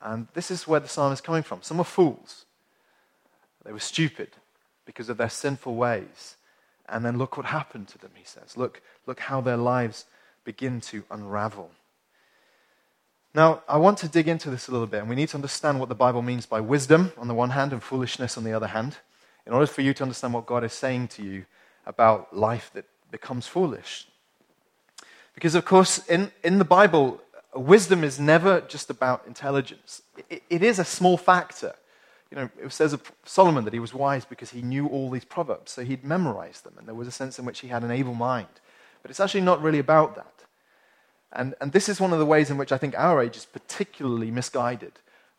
And 0.00 0.28
this 0.34 0.50
is 0.50 0.68
where 0.68 0.80
the 0.80 0.88
psalm 0.88 1.12
is 1.12 1.20
coming 1.20 1.42
from. 1.42 1.62
Some 1.62 1.78
were 1.78 1.84
fools, 1.84 2.44
they 3.64 3.72
were 3.72 3.80
stupid 3.80 4.30
because 4.84 5.08
of 5.08 5.16
their 5.16 5.28
sinful 5.28 5.74
ways. 5.74 6.36
And 6.88 7.04
then 7.04 7.18
look 7.18 7.36
what 7.36 7.46
happened 7.46 7.88
to 7.88 7.98
them, 7.98 8.12
he 8.14 8.24
says. 8.24 8.56
Look, 8.56 8.82
look 9.06 9.20
how 9.20 9.40
their 9.40 9.56
lives 9.56 10.04
begin 10.44 10.80
to 10.80 11.02
unravel. 11.10 11.70
Now, 13.34 13.62
I 13.68 13.76
want 13.76 13.98
to 13.98 14.08
dig 14.08 14.28
into 14.28 14.48
this 14.48 14.68
a 14.68 14.72
little 14.72 14.86
bit, 14.86 15.00
and 15.00 15.10
we 15.10 15.14
need 15.14 15.28
to 15.30 15.36
understand 15.36 15.78
what 15.78 15.90
the 15.90 15.94
Bible 15.94 16.22
means 16.22 16.46
by 16.46 16.60
wisdom 16.60 17.12
on 17.18 17.28
the 17.28 17.34
one 17.34 17.50
hand 17.50 17.72
and 17.72 17.82
foolishness 17.82 18.38
on 18.38 18.44
the 18.44 18.54
other 18.54 18.68
hand, 18.68 18.96
in 19.46 19.52
order 19.52 19.66
for 19.66 19.82
you 19.82 19.92
to 19.94 20.02
understand 20.02 20.32
what 20.32 20.46
God 20.46 20.64
is 20.64 20.72
saying 20.72 21.08
to 21.08 21.22
you 21.22 21.44
about 21.84 22.34
life 22.34 22.70
that 22.72 22.86
becomes 23.10 23.46
foolish. 23.46 24.08
Because, 25.34 25.54
of 25.54 25.66
course, 25.66 25.98
in, 26.06 26.32
in 26.42 26.58
the 26.58 26.64
Bible, 26.64 27.20
wisdom 27.54 28.04
is 28.04 28.18
never 28.18 28.62
just 28.62 28.88
about 28.88 29.24
intelligence, 29.26 30.02
it, 30.30 30.42
it 30.48 30.62
is 30.62 30.78
a 30.78 30.84
small 30.84 31.18
factor 31.18 31.74
you 32.30 32.36
know, 32.36 32.50
it 32.62 32.72
says 32.72 32.92
of 32.92 33.12
Solomon 33.24 33.64
that 33.64 33.72
he 33.72 33.78
was 33.78 33.94
wise 33.94 34.24
because 34.24 34.50
he 34.50 34.62
knew 34.62 34.86
all 34.88 35.10
these 35.10 35.24
proverbs, 35.24 35.72
so 35.72 35.84
he'd 35.84 36.04
memorized 36.04 36.64
them, 36.64 36.74
and 36.78 36.86
there 36.86 36.94
was 36.94 37.08
a 37.08 37.12
sense 37.12 37.38
in 37.38 37.44
which 37.44 37.60
he 37.60 37.68
had 37.68 37.84
an 37.84 37.90
able 37.90 38.14
mind. 38.14 38.48
But 39.02 39.10
it's 39.10 39.20
actually 39.20 39.42
not 39.42 39.62
really 39.62 39.78
about 39.78 40.16
that. 40.16 40.32
And, 41.32 41.54
and 41.60 41.72
this 41.72 41.88
is 41.88 42.00
one 42.00 42.12
of 42.12 42.18
the 42.18 42.26
ways 42.26 42.50
in 42.50 42.56
which 42.56 42.72
I 42.72 42.78
think 42.78 42.94
our 42.96 43.22
age 43.22 43.36
is 43.36 43.44
particularly 43.44 44.30
misguided, 44.30 44.92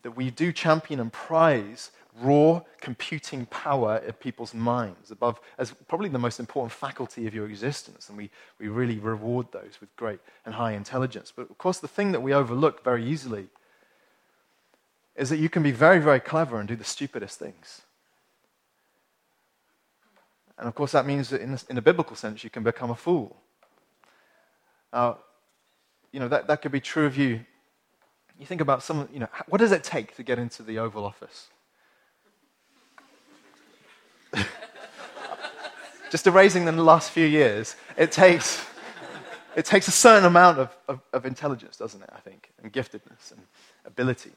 that 0.03 0.11
we 0.11 0.29
do 0.29 0.53
champion 0.53 0.99
and 0.99 1.11
prize 1.11 1.91
raw 2.21 2.61
computing 2.81 3.45
power 3.47 3.97
in 3.97 4.13
people's 4.13 4.53
minds 4.53 5.11
above 5.11 5.39
as 5.57 5.71
probably 5.87 6.09
the 6.09 6.17
most 6.17 6.39
important 6.39 6.71
faculty 6.71 7.27
of 7.27 7.35
your 7.35 7.45
existence 7.45 8.09
and 8.09 8.17
we, 8.17 8.29
we 8.59 8.67
really 8.67 8.97
reward 8.97 9.45
those 9.51 9.77
with 9.79 9.95
great 9.97 10.19
and 10.45 10.55
high 10.55 10.71
intelligence 10.71 11.31
but 11.35 11.49
of 11.49 11.57
course 11.59 11.77
the 11.77 11.87
thing 11.87 12.11
that 12.11 12.21
we 12.21 12.33
overlook 12.33 12.83
very 12.83 13.05
easily 13.05 13.47
is 15.17 15.29
that 15.29 15.37
you 15.37 15.49
can 15.49 15.63
be 15.63 15.71
very, 15.71 15.99
very 15.99 16.19
clever 16.19 16.59
and 16.59 16.67
do 16.67 16.75
the 16.75 16.83
stupidest 16.83 17.39
things. 17.39 17.81
And 20.59 20.67
of 20.67 20.75
course, 20.75 20.91
that 20.91 21.05
means 21.05 21.29
that 21.29 21.41
in, 21.41 21.53
a, 21.53 21.59
in 21.69 21.77
a 21.77 21.81
biblical 21.81 22.15
sense, 22.15 22.43
you 22.43 22.49
can 22.49 22.63
become 22.63 22.91
a 22.91 22.95
fool. 22.95 23.35
Now, 24.93 25.17
you 26.11 26.19
know, 26.19 26.27
that, 26.27 26.47
that 26.47 26.61
could 26.61 26.71
be 26.71 26.79
true 26.79 27.05
of 27.05 27.17
you. 27.17 27.41
You 28.39 28.45
think 28.45 28.61
about 28.61 28.83
some, 28.83 29.09
you 29.11 29.19
know, 29.19 29.27
what 29.47 29.57
does 29.57 29.71
it 29.71 29.83
take 29.83 30.15
to 30.15 30.23
get 30.23 30.37
into 30.39 30.61
the 30.63 30.77
Oval 30.79 31.03
Office? 31.03 31.47
Just 36.11 36.27
erasing 36.27 36.65
the 36.65 36.71
last 36.71 37.11
few 37.11 37.25
years, 37.25 37.75
it 37.97 38.11
takes, 38.11 38.65
it 39.55 39.65
takes 39.65 39.87
a 39.87 39.91
certain 39.91 40.25
amount 40.25 40.59
of, 40.59 40.77
of, 40.87 41.01
of 41.11 41.25
intelligence, 41.25 41.77
doesn't 41.77 42.01
it, 42.01 42.09
I 42.15 42.19
think, 42.19 42.51
and 42.61 42.71
giftedness 42.71 43.31
and 43.31 43.41
ability. 43.85 44.31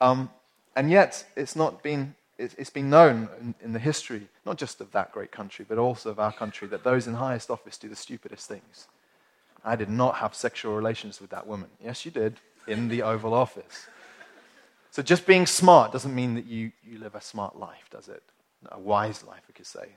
Um, 0.00 0.30
and 0.76 0.90
yet, 0.90 1.24
it's 1.36 1.56
not 1.56 1.82
been 1.82 2.14
it's 2.38 2.70
been 2.70 2.88
known 2.88 3.54
in, 3.60 3.72
the 3.72 3.80
history, 3.80 4.28
not 4.46 4.58
just 4.58 4.80
of 4.80 4.92
that 4.92 5.10
great 5.10 5.32
country, 5.32 5.66
but 5.68 5.76
also 5.76 6.10
of 6.10 6.20
our 6.20 6.32
country, 6.32 6.68
that 6.68 6.84
those 6.84 7.08
in 7.08 7.14
highest 7.14 7.50
office 7.50 7.76
do 7.76 7.88
the 7.88 7.96
stupidest 7.96 8.46
things. 8.46 8.86
I 9.64 9.74
did 9.74 9.90
not 9.90 10.16
have 10.16 10.36
sexual 10.36 10.76
relations 10.76 11.20
with 11.20 11.30
that 11.30 11.48
woman. 11.48 11.68
Yes, 11.82 12.04
you 12.04 12.12
did, 12.12 12.36
in 12.68 12.88
the 12.88 13.02
Oval 13.02 13.34
Office. 13.34 13.88
So 14.92 15.02
just 15.02 15.26
being 15.26 15.46
smart 15.46 15.90
doesn't 15.90 16.14
mean 16.14 16.34
that 16.34 16.46
you, 16.46 16.70
you 16.84 16.98
live 16.98 17.16
a 17.16 17.20
smart 17.20 17.58
life, 17.58 17.88
does 17.90 18.08
it? 18.08 18.22
A 18.70 18.78
wise 18.78 19.24
life, 19.24 19.42
we 19.48 19.54
could 19.54 19.66
say. 19.66 19.96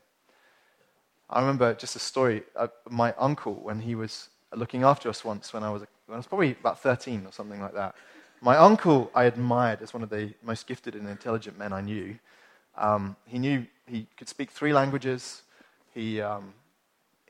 I 1.29 1.39
remember 1.41 1.75
just 1.75 1.95
a 1.95 1.99
story 1.99 2.43
of 2.55 2.71
my 2.89 3.13
uncle 3.19 3.53
when 3.53 3.79
he 3.79 3.93
was 3.93 4.29
looking 4.53 4.83
after 4.83 5.09
us 5.09 5.23
once 5.23 5.53
when 5.53 5.63
I 5.63 5.69
was, 5.69 5.83
when 6.07 6.15
I 6.15 6.17
was 6.17 6.27
probably 6.27 6.51
about 6.59 6.81
13 6.81 7.25
or 7.25 7.31
something 7.31 7.61
like 7.61 7.73
that. 7.73 7.95
My 8.43 8.57
uncle 8.57 9.11
I 9.13 9.25
admired 9.25 9.83
as 9.83 9.93
one 9.93 10.01
of 10.01 10.09
the 10.09 10.33
most 10.43 10.65
gifted 10.65 10.95
and 10.95 11.07
intelligent 11.07 11.59
men 11.59 11.71
I 11.71 11.81
knew. 11.81 12.17
Um, 12.75 13.15
he 13.27 13.37
knew 13.37 13.67
he 13.85 14.07
could 14.17 14.27
speak 14.27 14.49
three 14.49 14.73
languages. 14.73 15.43
He, 15.93 16.19
um, 16.21 16.53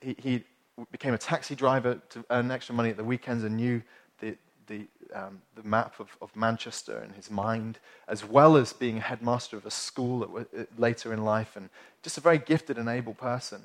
he, 0.01 0.15
he, 0.18 0.44
became 0.89 1.13
a 1.13 1.18
taxi 1.18 1.53
driver 1.53 2.01
to 2.10 2.25
earn 2.32 2.50
extra 2.50 2.74
money 2.74 2.89
at 2.89 2.98
the 2.98 3.03
weekends 3.03 3.44
and 3.44 3.56
knew 3.56 3.84
the, 4.20 4.36
the, 4.65 4.88
um, 5.13 5.41
the 5.56 5.62
map 5.63 6.00
of, 6.00 6.18
of, 6.22 6.36
Manchester 6.36 7.03
in 7.03 7.13
his 7.13 7.30
mind, 7.30 7.77
as 8.08 8.25
well 8.25 8.56
as 8.56 8.74
being 8.74 8.98
a 8.98 9.01
headmaster 9.01 9.58
of 9.58 9.65
a 9.65 9.70
school 9.70 10.22
w- 10.22 10.46
uh, 10.58 10.63
later 10.77 11.13
in 11.13 11.24
life, 11.24 11.56
and 11.56 11.70
just 12.01 12.18
a 12.18 12.22
very 12.22 12.39
gifted 12.39 12.80
and 12.80 12.89
able 12.89 13.13
person. 13.13 13.62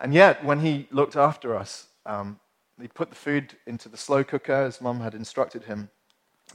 And 0.00 0.14
yet, 0.14 0.42
when 0.42 0.60
he 0.60 0.86
looked 0.90 1.16
after 1.16 1.54
us, 1.54 1.88
um, 2.06 2.38
he 2.80 2.88
put 2.88 3.10
the 3.10 3.16
food 3.16 3.56
into 3.66 3.90
the 3.90 3.98
slow 3.98 4.24
cooker, 4.24 4.54
as 4.54 4.80
mum 4.80 5.00
had 5.00 5.14
instructed 5.14 5.64
him, 5.64 5.90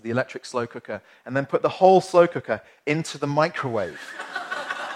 the 0.01 0.09
electric 0.09 0.45
slow 0.45 0.67
cooker, 0.67 1.01
and 1.25 1.35
then 1.35 1.45
put 1.45 1.61
the 1.61 1.69
whole 1.69 2.01
slow 2.01 2.27
cooker 2.27 2.61
into 2.85 3.17
the 3.17 3.27
microwave 3.27 3.99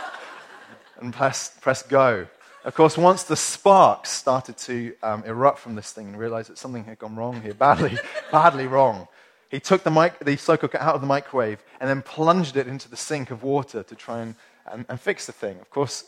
and 1.01 1.13
press, 1.13 1.57
press 1.61 1.81
go. 1.83 2.27
Of 2.65 2.75
course, 2.75 2.97
once 2.97 3.23
the 3.23 3.37
sparks 3.37 4.09
started 4.09 4.57
to 4.57 4.93
um, 5.01 5.23
erupt 5.25 5.59
from 5.59 5.75
this 5.75 5.93
thing 5.93 6.07
and 6.07 6.19
realized 6.19 6.49
that 6.49 6.57
something 6.57 6.83
had 6.83 6.99
gone 6.99 7.15
wrong 7.15 7.41
here, 7.41 7.53
badly, 7.53 7.97
badly 8.31 8.67
wrong, 8.67 9.07
he 9.49 9.59
took 9.59 9.83
the, 9.83 9.91
mic- 9.91 10.19
the 10.19 10.35
slow 10.35 10.57
cooker 10.57 10.77
out 10.77 10.95
of 10.95 11.01
the 11.01 11.07
microwave 11.07 11.63
and 11.79 11.89
then 11.89 12.01
plunged 12.01 12.57
it 12.57 12.67
into 12.67 12.89
the 12.89 12.97
sink 12.97 13.31
of 13.31 13.43
water 13.43 13.81
to 13.83 13.95
try 13.95 14.19
and, 14.19 14.35
and, 14.71 14.85
and 14.89 14.99
fix 14.99 15.25
the 15.25 15.31
thing. 15.31 15.59
Of 15.59 15.69
course, 15.69 16.05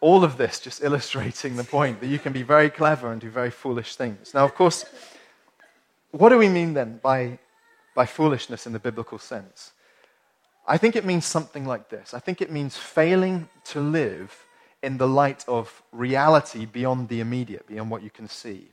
all 0.00 0.24
of 0.24 0.36
this 0.36 0.60
just 0.60 0.82
illustrating 0.84 1.56
the 1.56 1.64
point 1.64 2.00
that 2.00 2.06
you 2.06 2.18
can 2.18 2.32
be 2.32 2.42
very 2.42 2.70
clever 2.70 3.10
and 3.10 3.20
do 3.20 3.28
very 3.28 3.50
foolish 3.50 3.96
things. 3.96 4.32
Now, 4.34 4.44
of 4.44 4.54
course, 4.54 4.84
what 6.12 6.28
do 6.28 6.38
we 6.38 6.48
mean 6.48 6.74
then 6.74 7.00
by 7.02 7.38
by 7.94 8.06
foolishness 8.06 8.66
in 8.66 8.72
the 8.72 8.78
biblical 8.78 9.18
sense. 9.18 9.72
I 10.66 10.78
think 10.78 10.96
it 10.96 11.04
means 11.04 11.24
something 11.26 11.66
like 11.66 11.88
this 11.88 12.14
I 12.14 12.20
think 12.20 12.40
it 12.40 12.50
means 12.50 12.76
failing 12.76 13.48
to 13.64 13.80
live 13.80 14.44
in 14.82 14.98
the 14.98 15.08
light 15.08 15.44
of 15.46 15.82
reality 15.92 16.66
beyond 16.66 17.08
the 17.08 17.20
immediate, 17.20 17.66
beyond 17.66 17.90
what 17.90 18.02
you 18.02 18.10
can 18.10 18.28
see. 18.28 18.68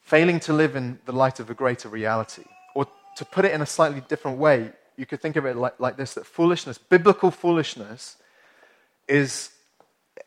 Failing 0.00 0.40
to 0.40 0.52
live 0.52 0.76
in 0.76 0.98
the 1.06 1.12
light 1.12 1.40
of 1.40 1.48
a 1.48 1.54
greater 1.54 1.88
reality. 1.88 2.44
Or 2.74 2.86
to 3.16 3.24
put 3.24 3.44
it 3.44 3.52
in 3.52 3.62
a 3.62 3.66
slightly 3.66 4.02
different 4.08 4.38
way, 4.38 4.72
you 4.96 5.06
could 5.06 5.22
think 5.22 5.36
of 5.36 5.46
it 5.46 5.56
like, 5.56 5.80
like 5.80 5.96
this 5.96 6.14
that 6.14 6.26
foolishness, 6.26 6.76
biblical 6.76 7.30
foolishness, 7.30 8.16
is 9.08 9.50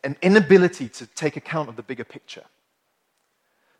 an 0.03 0.17
inability 0.21 0.89
to 0.89 1.05
take 1.05 1.37
account 1.37 1.69
of 1.69 1.75
the 1.75 1.83
bigger 1.83 2.03
picture. 2.03 2.43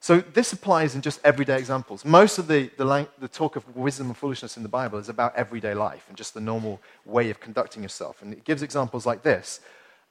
So 0.04 0.20
this 0.20 0.52
applies 0.52 0.96
in 0.96 1.02
just 1.02 1.22
everyday 1.24 1.58
examples. 1.58 2.04
Most 2.04 2.38
of 2.38 2.48
the, 2.48 2.70
the, 2.76 3.08
the, 3.20 3.30
talk 3.30 3.56
of 3.56 3.74
wisdom 3.74 4.08
and 4.08 4.18
foolishness 4.18 4.58
in 4.58 4.64
the 4.64 4.68
Bible 4.68 5.00
is 5.00 5.08
about 5.08 5.34
everyday 5.34 5.74
life 5.74 6.04
and 6.10 6.18
just 6.18 6.34
the 6.34 6.42
normal 6.42 6.82
way 7.06 7.30
of 7.30 7.40
conducting 7.40 7.82
yourself. 7.82 8.22
And 8.22 8.34
it 8.34 8.44
gives 8.44 8.62
examples 8.64 9.06
like 9.06 9.24
this. 9.24 9.62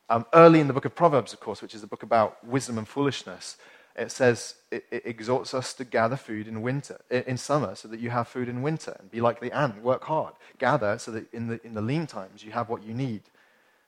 Um, 0.08 0.24
early 0.32 0.60
in 0.60 0.66
the 0.66 0.72
book 0.72 0.86
of 0.86 0.94
Proverbs, 0.94 1.34
of 1.34 1.40
course, 1.40 1.60
which 1.60 1.74
is 1.74 1.82
a 1.82 1.86
book 1.86 2.02
about 2.02 2.42
wisdom 2.42 2.78
and 2.78 2.88
foolishness, 2.88 3.58
it 3.94 4.10
says 4.10 4.54
it, 4.70 4.86
it 4.90 5.02
exhorts 5.04 5.52
us 5.52 5.74
to 5.74 5.84
gather 5.84 6.16
food 6.16 6.48
in 6.48 6.62
winter, 6.62 6.98
in 7.10 7.36
summer, 7.36 7.74
so 7.74 7.86
that 7.88 8.00
you 8.00 8.08
have 8.08 8.28
food 8.28 8.48
in 8.48 8.62
winter, 8.62 8.96
and 8.98 9.10
be 9.10 9.20
like 9.20 9.40
the 9.40 9.54
ant, 9.54 9.82
work 9.82 10.04
hard, 10.04 10.32
gather 10.58 10.96
so 10.98 11.10
that 11.10 11.30
in 11.34 11.48
the, 11.48 11.60
in 11.66 11.74
the 11.74 11.82
lean 11.82 12.06
times 12.06 12.42
you 12.42 12.52
have 12.52 12.70
what 12.70 12.82
you 12.82 12.94
need. 12.94 13.20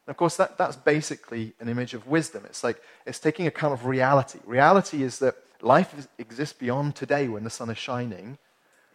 And 0.06 0.12
of 0.12 0.18
course, 0.18 0.36
that, 0.36 0.58
that's 0.58 0.76
basically 0.76 1.54
an 1.60 1.68
image 1.70 1.94
of 1.94 2.06
wisdom. 2.06 2.42
It's 2.44 2.62
like 2.62 2.82
it's 3.06 3.18
taking 3.18 3.46
account 3.46 3.72
of 3.72 3.86
reality. 3.86 4.40
Reality 4.44 5.02
is 5.02 5.18
that 5.20 5.36
Life 5.60 6.08
exists 6.18 6.56
beyond 6.58 6.94
today 6.94 7.28
when 7.28 7.44
the 7.44 7.50
sun 7.50 7.70
is 7.70 7.78
shining, 7.78 8.38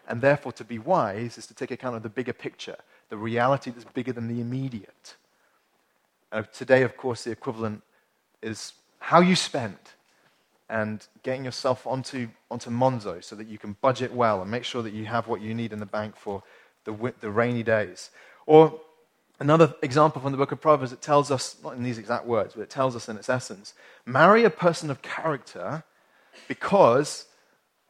and 0.08 0.22
therefore 0.22 0.52
to 0.54 0.64
be 0.64 0.80
wise 0.80 1.38
is 1.38 1.48
to 1.48 1.54
take 1.54 1.72
account 1.72 1.96
of 1.96 2.04
the 2.04 2.10
bigger 2.10 2.34
picture, 2.34 2.78
the 3.10 3.18
reality 3.18 3.72
that's 3.72 3.86
bigger 3.86 4.14
than 4.14 4.28
the 4.28 4.42
immediate. 4.42 5.16
Uh, 6.32 6.44
today, 6.54 6.84
of 6.84 6.96
course, 6.96 7.24
the 7.24 7.32
equivalent 7.32 7.82
is 8.42 8.74
how 9.00 9.20
you 9.20 9.36
spend 9.36 9.78
and 10.70 11.08
getting 11.24 11.44
yourself 11.44 11.88
onto, 11.88 12.28
onto 12.52 12.70
Monzo 12.70 13.24
so 13.24 13.36
that 13.36 13.48
you 13.48 13.58
can 13.58 13.76
budget 13.82 14.14
well 14.14 14.42
and 14.42 14.52
make 14.52 14.64
sure 14.64 14.84
that 14.84 14.94
you 14.94 15.06
have 15.06 15.28
what 15.28 15.42
you 15.42 15.54
need 15.56 15.74
in 15.74 15.80
the 15.80 15.86
bank 15.86 16.16
for 16.16 16.44
the, 16.86 17.14
the 17.20 17.32
rainy 17.32 17.64
days. 17.64 18.12
Or 18.46 18.80
another 19.40 19.74
example 19.82 20.22
from 20.22 20.32
the 20.32 20.38
book 20.38 20.52
of 20.52 20.62
Proverbs, 20.62 20.92
it 20.92 21.02
tells 21.02 21.32
us, 21.32 21.56
not 21.64 21.76
in 21.76 21.84
these 21.84 21.98
exact 21.98 22.26
words, 22.26 22.54
but 22.54 22.62
it 22.62 22.70
tells 22.70 22.96
us 22.96 23.10
in 23.10 23.18
its 23.18 23.30
essence 23.30 23.74
marry 24.06 24.44
a 24.44 24.50
person 24.50 24.92
of 24.92 25.02
character 25.02 25.84
because 26.48 27.26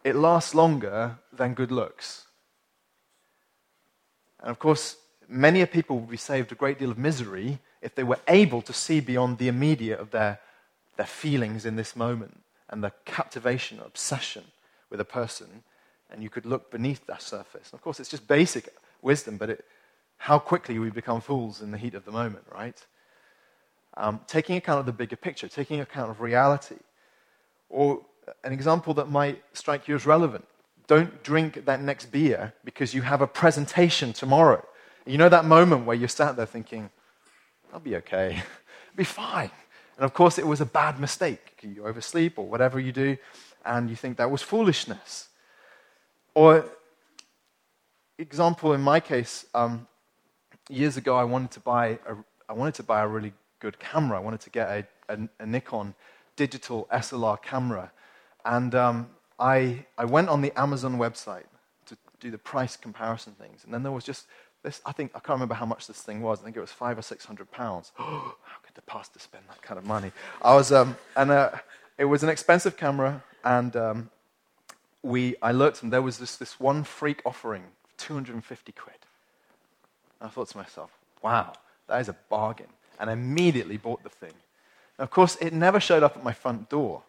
it 0.03 0.15
lasts 0.15 0.55
longer 0.55 1.17
than 1.31 1.53
good 1.53 1.71
looks. 1.71 2.25
And 4.41 4.49
of 4.49 4.59
course, 4.59 4.97
many 5.27 5.65
people 5.65 5.99
would 5.99 6.09
be 6.09 6.17
saved 6.17 6.51
a 6.51 6.55
great 6.55 6.79
deal 6.79 6.91
of 6.91 6.97
misery 6.97 7.59
if 7.81 7.95
they 7.95 8.03
were 8.03 8.19
able 8.27 8.61
to 8.63 8.73
see 8.73 8.99
beyond 8.99 9.37
the 9.37 9.47
immediate 9.47 9.99
of 9.99 10.11
their, 10.11 10.39
their 10.97 11.05
feelings 11.05 11.65
in 11.65 11.75
this 11.75 11.95
moment 11.95 12.41
and 12.69 12.83
the 12.83 12.91
captivation 13.05 13.79
obsession 13.79 14.43
with 14.89 14.99
a 14.99 15.05
person, 15.05 15.63
and 16.09 16.23
you 16.23 16.29
could 16.29 16.45
look 16.45 16.71
beneath 16.71 17.05
that 17.07 17.21
surface. 17.21 17.73
of 17.73 17.81
course, 17.81 17.99
it's 17.99 18.09
just 18.09 18.27
basic 18.27 18.69
wisdom, 19.01 19.37
but 19.37 19.49
it, 19.49 19.65
how 20.17 20.39
quickly 20.39 20.79
we 20.79 20.89
become 20.89 21.21
fools 21.21 21.61
in 21.61 21.71
the 21.71 21.77
heat 21.77 21.93
of 21.93 22.05
the 22.05 22.11
moment, 22.11 22.45
right? 22.53 22.85
Um, 23.95 24.19
taking 24.27 24.57
account 24.57 24.79
of 24.79 24.85
the 24.85 24.91
bigger 24.91 25.15
picture, 25.15 25.47
taking 25.47 25.79
account 25.79 26.11
of 26.11 26.21
reality. 26.21 26.75
Or 27.69 28.01
an 28.43 28.53
example 28.53 28.93
that 28.95 29.09
might 29.09 29.41
strike 29.53 29.87
you 29.87 29.95
as 29.95 30.05
relevant. 30.05 30.45
Don't 30.87 31.21
drink 31.23 31.65
that 31.65 31.81
next 31.81 32.11
beer 32.11 32.53
because 32.63 32.93
you 32.93 33.01
have 33.01 33.21
a 33.21 33.27
presentation 33.27 34.13
tomorrow. 34.13 34.65
You 35.05 35.17
know 35.17 35.29
that 35.29 35.45
moment 35.45 35.85
where 35.85 35.95
you're 35.95 36.07
sat 36.07 36.35
there 36.35 36.45
thinking, 36.45 36.89
I'll 37.73 37.79
be 37.79 37.95
okay, 37.97 38.37
I'll 38.37 38.95
be 38.95 39.03
fine. 39.03 39.51
And 39.97 40.05
of 40.05 40.13
course, 40.13 40.37
it 40.37 40.47
was 40.47 40.61
a 40.61 40.65
bad 40.65 40.99
mistake. 40.99 41.59
You 41.61 41.85
oversleep 41.85 42.39
or 42.39 42.47
whatever 42.47 42.79
you 42.79 42.91
do, 42.91 43.17
and 43.65 43.89
you 43.89 43.95
think 43.95 44.17
that 44.17 44.31
was 44.31 44.41
foolishness. 44.41 45.27
Or, 46.33 46.65
example 48.17 48.73
in 48.73 48.81
my 48.81 48.99
case, 48.99 49.45
um, 49.53 49.87
years 50.69 50.97
ago, 50.97 51.17
I 51.17 51.23
wanted 51.23 51.51
to 51.51 51.59
buy 51.59 51.99
a, 52.07 52.15
I 52.47 52.53
wanted 52.53 52.75
to 52.75 52.83
buy 52.83 53.01
a 53.01 53.07
really 53.07 53.33
good 53.59 53.77
camera. 53.79 54.17
I 54.17 54.21
wanted 54.21 54.41
to 54.41 54.49
get 54.49 54.69
a, 54.69 55.13
a, 55.13 55.29
a 55.39 55.45
Nikon 55.45 55.93
digital 56.35 56.87
SLR 56.93 57.41
camera. 57.41 57.91
And 58.45 58.73
um, 58.75 59.09
I, 59.39 59.85
I 59.97 60.05
went 60.05 60.29
on 60.29 60.41
the 60.41 60.57
Amazon 60.59 60.97
website 60.97 61.45
to 61.87 61.97
do 62.19 62.31
the 62.31 62.37
price 62.37 62.75
comparison 62.77 63.33
things. 63.33 63.63
And 63.63 63.73
then 63.73 63.83
there 63.83 63.91
was 63.91 64.03
just 64.03 64.25
this, 64.63 64.81
I 64.85 64.91
think, 64.91 65.11
I 65.15 65.19
can't 65.19 65.35
remember 65.35 65.55
how 65.55 65.65
much 65.65 65.87
this 65.87 66.01
thing 66.01 66.21
was. 66.21 66.41
I 66.41 66.43
think 66.43 66.57
it 66.57 66.61
was 66.61 66.71
five 66.71 66.97
or 66.97 67.01
six 67.01 67.25
hundred 67.25 67.51
pounds. 67.51 67.91
how 67.97 68.33
could 68.63 68.75
the 68.75 68.81
pastor 68.81 69.19
spend 69.19 69.45
that 69.49 69.61
kind 69.61 69.77
of 69.77 69.85
money? 69.85 70.11
I 70.41 70.53
was, 70.53 70.71
um, 70.71 70.97
and 71.15 71.31
uh, 71.31 71.51
it 71.97 72.05
was 72.05 72.23
an 72.23 72.29
expensive 72.29 72.75
camera. 72.75 73.23
And 73.43 73.75
um, 73.75 74.09
we, 75.01 75.35
I 75.41 75.51
looked, 75.51 75.81
and 75.81 75.93
there 75.93 76.01
was 76.01 76.17
this, 76.17 76.35
this 76.35 76.59
one 76.59 76.83
freak 76.83 77.21
offering, 77.25 77.63
250 77.97 78.71
quid. 78.73 78.95
And 80.19 80.29
I 80.29 80.31
thought 80.31 80.49
to 80.49 80.57
myself, 80.57 80.91
wow, 81.21 81.53
that 81.87 82.01
is 82.01 82.09
a 82.09 82.15
bargain. 82.29 82.67
And 82.99 83.09
I 83.09 83.13
immediately 83.13 83.77
bought 83.77 84.03
the 84.03 84.09
thing. 84.09 84.33
Of 84.97 85.09
course, 85.09 85.37
it 85.39 85.53
never 85.53 85.79
showed 85.79 86.03
up 86.03 86.17
at 86.17 86.23
my 86.23 86.33
front 86.33 86.69
door. 86.69 87.03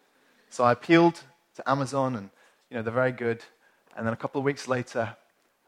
So 0.51 0.65
I 0.65 0.73
appealed 0.73 1.21
to 1.55 1.69
Amazon, 1.69 2.15
and 2.15 2.29
you 2.69 2.75
know 2.75 2.83
they're 2.83 2.93
very 2.93 3.13
good. 3.13 3.41
And 3.95 4.05
then 4.05 4.13
a 4.13 4.17
couple 4.17 4.39
of 4.39 4.45
weeks 4.45 4.67
later, 4.67 5.15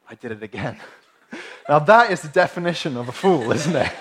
I 0.09 0.15
did 0.15 0.31
it 0.31 0.43
again. 0.43 0.77
Now, 1.67 1.79
that 1.79 2.11
is 2.11 2.21
the 2.21 2.27
definition 2.27 2.97
of 2.97 3.07
a 3.07 3.13
fool, 3.13 3.53
isn't 3.53 3.75
it? 3.75 3.91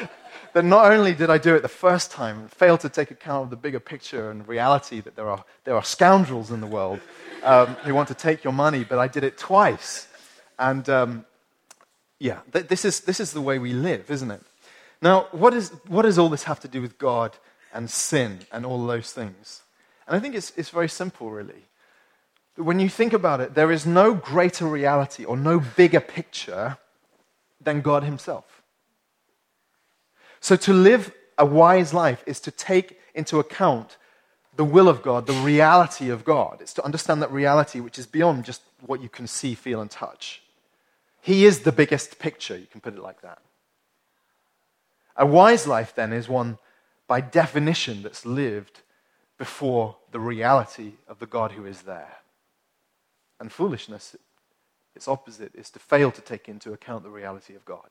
that 0.54 0.64
not 0.64 0.92
only 0.92 1.14
did 1.14 1.30
I 1.30 1.38
do 1.38 1.54
it 1.56 1.62
the 1.62 1.68
first 1.68 2.12
time, 2.12 2.46
fail 2.48 2.78
to 2.78 2.88
take 2.88 3.10
account 3.10 3.44
of 3.44 3.50
the 3.50 3.56
bigger 3.56 3.80
picture 3.80 4.30
and 4.30 4.46
reality 4.46 5.00
that 5.00 5.16
there 5.16 5.28
are, 5.28 5.44
there 5.64 5.74
are 5.74 5.82
scoundrels 5.82 6.52
in 6.52 6.60
the 6.60 6.66
world 6.66 7.00
um, 7.42 7.74
who 7.84 7.92
want 7.92 8.06
to 8.08 8.14
take 8.14 8.44
your 8.44 8.52
money, 8.52 8.84
but 8.84 9.00
I 9.00 9.08
did 9.08 9.24
it 9.24 9.36
twice. 9.36 10.06
And 10.60 10.88
um, 10.88 11.26
yeah, 12.20 12.38
th- 12.52 12.68
this, 12.68 12.84
is, 12.84 13.00
this 13.00 13.18
is 13.18 13.32
the 13.32 13.40
way 13.40 13.58
we 13.58 13.72
live, 13.72 14.10
isn't 14.10 14.30
it? 14.30 14.42
Now, 15.02 15.26
what, 15.32 15.54
is, 15.54 15.70
what 15.88 16.02
does 16.02 16.18
all 16.18 16.28
this 16.28 16.44
have 16.44 16.60
to 16.60 16.68
do 16.68 16.80
with 16.80 16.98
God 16.98 17.36
and 17.74 17.90
sin 17.90 18.40
and 18.52 18.64
all 18.64 18.86
those 18.86 19.12
things? 19.12 19.62
And 20.08 20.16
I 20.16 20.20
think 20.20 20.34
it's, 20.34 20.52
it's 20.56 20.70
very 20.70 20.88
simple, 20.88 21.30
really. 21.30 21.66
When 22.56 22.80
you 22.80 22.88
think 22.88 23.12
about 23.12 23.40
it, 23.40 23.54
there 23.54 23.70
is 23.70 23.86
no 23.86 24.14
greater 24.14 24.66
reality 24.66 25.24
or 25.24 25.36
no 25.36 25.60
bigger 25.60 26.00
picture 26.00 26.78
than 27.60 27.82
God 27.82 28.02
Himself. 28.02 28.62
So 30.40 30.56
to 30.56 30.72
live 30.72 31.12
a 31.36 31.44
wise 31.44 31.92
life 31.92 32.24
is 32.26 32.40
to 32.40 32.50
take 32.50 32.98
into 33.14 33.38
account 33.38 33.98
the 34.56 34.64
will 34.64 34.88
of 34.88 35.02
God, 35.02 35.26
the 35.26 35.34
reality 35.34 36.08
of 36.08 36.24
God. 36.24 36.60
It's 36.60 36.74
to 36.74 36.84
understand 36.84 37.22
that 37.22 37.30
reality 37.30 37.78
which 37.78 37.98
is 37.98 38.06
beyond 38.06 38.44
just 38.44 38.62
what 38.86 39.02
you 39.02 39.08
can 39.08 39.26
see, 39.26 39.54
feel, 39.54 39.80
and 39.80 39.90
touch. 39.90 40.42
He 41.20 41.44
is 41.44 41.60
the 41.60 41.72
biggest 41.72 42.18
picture, 42.18 42.56
you 42.56 42.66
can 42.66 42.80
put 42.80 42.94
it 42.94 43.02
like 43.02 43.20
that. 43.20 43.40
A 45.16 45.26
wise 45.26 45.66
life, 45.66 45.94
then, 45.94 46.12
is 46.12 46.28
one 46.28 46.58
by 47.06 47.20
definition 47.20 48.02
that's 48.02 48.24
lived 48.24 48.80
before 49.38 49.96
the 50.10 50.20
reality 50.20 50.94
of 51.06 51.20
the 51.20 51.26
God 51.26 51.52
who 51.52 51.64
is 51.64 51.82
there. 51.82 52.18
And 53.40 53.52
foolishness, 53.52 54.16
its 54.94 55.06
opposite, 55.06 55.54
is 55.54 55.70
to 55.70 55.78
fail 55.78 56.10
to 56.10 56.20
take 56.20 56.48
into 56.48 56.72
account 56.72 57.04
the 57.04 57.10
reality 57.10 57.54
of 57.54 57.64
God. 57.64 57.88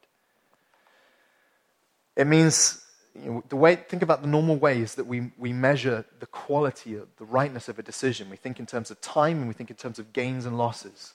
It 2.18 2.28
means 2.28 2.84
you 3.16 3.32
know, 3.32 3.44
the 3.50 3.56
way, 3.56 3.76
think 3.76 4.02
about 4.02 4.22
the 4.22 4.28
normal 4.28 4.58
ways 4.58 4.96
that 4.96 5.06
we, 5.06 5.32
we 5.38 5.54
measure 5.54 6.06
the 6.20 6.26
quality, 6.28 6.96
of 6.96 7.08
the 7.18 7.26
rightness 7.26 7.70
of 7.70 7.80
a 7.80 7.84
decision. 7.84 8.30
We 8.30 8.36
think 8.36 8.60
in 8.60 8.66
terms 8.66 8.92
of 8.92 9.02
time 9.02 9.40
and 9.40 9.48
we 9.48 9.54
think 9.54 9.70
in 9.70 9.76
terms 9.76 10.00
of 10.00 10.14
gains 10.14 10.46
and 10.46 10.58
losses. 10.58 11.14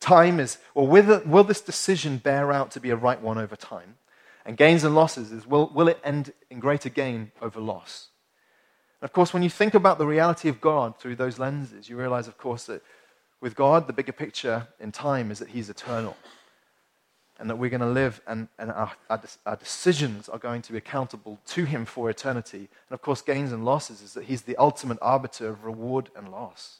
Time 0.00 0.40
is, 0.40 0.58
well, 0.74 0.86
will, 0.86 1.22
will 1.26 1.44
this 1.44 1.60
decision 1.60 2.18
bear 2.18 2.52
out 2.52 2.70
to 2.72 2.80
be 2.80 2.90
a 2.90 2.96
right 2.96 3.20
one 3.20 3.38
over 3.38 3.56
time? 3.56 3.96
And 4.46 4.56
gains 4.56 4.84
and 4.84 4.94
losses 4.94 5.30
is, 5.30 5.46
will, 5.46 5.70
will 5.74 5.88
it 5.88 6.00
end 6.02 6.32
in 6.50 6.58
greater 6.58 6.88
gain 6.88 7.32
over 7.42 7.60
loss? 7.60 8.08
Of 9.00 9.12
course, 9.12 9.32
when 9.32 9.42
you 9.42 9.50
think 9.50 9.74
about 9.74 9.98
the 9.98 10.06
reality 10.06 10.48
of 10.48 10.60
God 10.60 10.98
through 10.98 11.16
those 11.16 11.38
lenses, 11.38 11.88
you 11.88 11.96
realize, 11.96 12.26
of 12.26 12.36
course, 12.36 12.64
that 12.64 12.82
with 13.40 13.54
God, 13.54 13.86
the 13.86 13.92
bigger 13.92 14.12
picture 14.12 14.66
in 14.80 14.90
time 14.90 15.30
is 15.30 15.38
that 15.38 15.48
He's 15.48 15.70
eternal 15.70 16.16
and 17.38 17.48
that 17.48 17.56
we're 17.56 17.70
going 17.70 17.80
to 17.80 17.86
live 17.86 18.20
and, 18.26 18.48
and 18.58 18.70
our, 18.72 18.92
our, 19.08 19.22
our, 19.46 19.56
decisions 19.56 20.28
are 20.28 20.38
going 20.38 20.60
to 20.62 20.72
be 20.72 20.78
accountable 20.78 21.38
to 21.46 21.64
him 21.64 21.84
for 21.84 22.10
eternity. 22.10 22.58
And 22.58 22.90
of 22.90 23.00
course, 23.00 23.22
gains 23.22 23.52
and 23.52 23.64
losses 23.64 24.02
is 24.02 24.14
that 24.14 24.24
he's 24.24 24.42
the 24.42 24.56
ultimate 24.56 24.98
arbiter 25.00 25.48
of 25.48 25.64
reward 25.64 26.10
and 26.16 26.30
loss. 26.30 26.78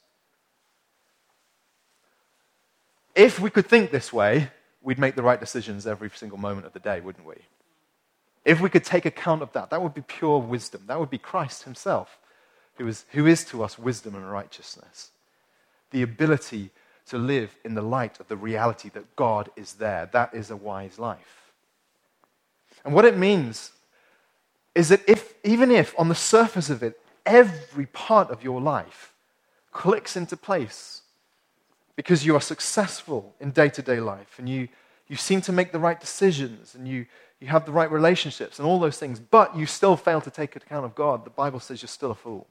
If 3.15 3.41
we 3.41 3.51
could 3.51 3.67
think 3.67 3.91
this 3.91 4.13
way, 4.13 4.51
we'd 4.83 4.99
make 4.99 5.15
the 5.15 5.23
right 5.23 5.39
decisions 5.39 5.87
every 5.87 6.11
single 6.11 6.39
moment 6.39 6.67
of 6.67 6.73
the 6.73 6.81
day, 6.81 7.01
wouldn't 7.01 7.27
we? 7.27 7.37
If 8.49 8.63
we 8.63 8.71
could 8.71 8.83
take 8.83 9.05
account 9.05 9.43
of 9.43 9.53
that, 9.53 9.69
that 9.69 9.83
would 9.83 9.93
be 9.93 10.01
pure 10.01 10.39
wisdom. 10.39 10.85
That 10.87 10.99
would 10.99 11.11
be 11.11 11.19
Christ 11.19 11.65
himself, 11.65 12.19
who 12.79 12.89
is, 12.89 13.05
who 13.11 13.27
is 13.27 13.45
to 13.45 13.63
us 13.63 13.79
wisdom 13.79 14.15
and 14.15 14.33
righteousness. 14.33 15.11
The 15.91 16.01
ability 16.01 16.71
to 17.11 17.19
live 17.19 17.55
in 17.63 17.75
the 17.75 17.83
light 17.83 18.19
of 18.19 18.29
the 18.29 18.39
reality 18.39 18.89
that 18.95 19.17
God 19.17 19.51
is 19.55 19.75
there. 19.75 20.09
That 20.15 20.33
is 20.33 20.51
a 20.51 20.57
wise 20.57 20.99
life. 20.99 21.53
And 22.87 22.95
what 22.95 23.05
it 23.05 23.19
means 23.19 23.73
is 24.75 24.89
that 24.89 25.07
if, 25.07 25.35
even 25.45 25.71
if 25.71 25.95
on 25.99 26.09
the 26.09 26.15
surface 26.15 26.71
of 26.71 26.83
it, 26.83 26.99
every 27.27 27.85
part 27.85 28.31
of 28.31 28.43
your 28.43 28.63
life 28.63 29.13
clicks 29.73 30.17
into 30.17 30.39
place 30.39 31.03
because 31.97 32.25
you 32.25 32.35
are 32.35 32.41
successful 32.41 33.35
in 33.41 33.51
day 33.51 33.69
to 33.69 33.83
day 33.83 34.01
life 34.01 34.39
and 34.39 34.49
you, 34.49 34.69
you 35.07 35.17
seem 35.17 35.43
to 35.43 35.53
make 35.53 35.71
the 35.71 35.79
right 35.79 36.01
decisions 36.01 36.75
and 36.75 36.89
you, 36.89 37.05
you 37.41 37.47
have 37.49 37.67
the 37.67 37.73
right 37.73 37.91
relationships 37.91 38.59
and 38.59 38.67
all 38.67 38.81
those 38.81 38.99
things, 38.99 39.21
but 39.21 39.57
you 39.57 39.67
still 39.67 39.97
fail 39.97 40.21
to 40.21 40.31
take 40.31 40.57
account 40.57 40.85
of 40.85 40.95
God, 40.95 41.25
the 41.25 41.31
Bible 41.31 41.61
says 41.61 41.83
you're 41.83 41.89
still 41.89 42.11
a 42.11 42.15
fool. 42.15 42.47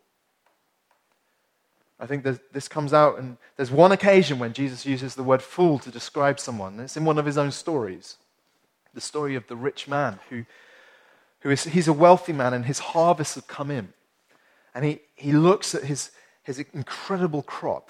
I 2.00 2.06
think 2.06 2.26
this 2.52 2.68
comes 2.68 2.94
out, 2.94 3.18
and 3.18 3.38
there's 3.56 3.72
one 3.72 3.92
occasion 3.92 4.38
when 4.38 4.54
Jesus 4.54 4.86
uses 4.86 5.16
the 5.16 5.24
word 5.24 5.42
fool 5.42 5.80
to 5.80 5.90
describe 5.90 6.40
someone. 6.40 6.80
It's 6.80 6.96
in 6.96 7.06
one 7.06 7.18
of 7.18 7.26
his 7.26 7.40
own 7.40 7.52
stories. 7.52 8.18
The 8.94 9.02
story 9.02 9.36
of 9.36 9.48
the 9.48 9.56
rich 9.56 9.88
man 9.88 10.20
who, 10.30 10.46
who 11.40 11.50
is, 11.50 11.64
he's 11.64 11.88
a 11.88 11.94
wealthy 11.94 12.34
man, 12.34 12.54
and 12.54 12.66
his 12.66 12.80
harvests 12.80 13.36
have 13.36 13.48
come 13.48 13.72
in. 13.72 13.94
And 14.76 14.86
he, 14.86 15.00
he 15.16 15.32
looks 15.32 15.74
at 15.74 15.86
his, 15.86 16.12
his 16.44 16.60
incredible 16.72 17.42
crop. 17.42 17.90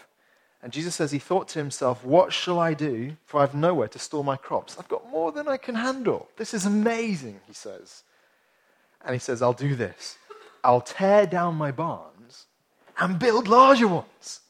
And 0.63 0.73
Jesus 0.73 0.95
says 0.95 1.11
he 1.11 1.19
thought 1.19 1.47
to 1.49 1.59
himself, 1.59 2.03
What 2.03 2.33
shall 2.33 2.59
I 2.59 2.73
do? 2.73 3.15
For 3.25 3.39
I 3.39 3.41
have 3.41 3.53
nowhere 3.53 3.87
to 3.89 3.99
store 3.99 4.23
my 4.23 4.37
crops. 4.37 4.75
I've 4.77 4.87
got 4.87 5.09
more 5.09 5.31
than 5.31 5.47
I 5.47 5.57
can 5.57 5.75
handle. 5.75 6.29
This 6.37 6.53
is 6.53 6.65
amazing, 6.65 7.39
he 7.47 7.53
says. 7.53 8.03
And 9.05 9.13
he 9.13 9.19
says, 9.19 9.41
I'll 9.41 9.53
do 9.53 9.75
this. 9.75 10.17
I'll 10.63 10.81
tear 10.81 11.27
down 11.27 11.55
my 11.55 11.71
barns 11.71 12.47
and 12.99 13.19
build 13.19 13.47
larger 13.47 13.87
ones. 13.87 14.41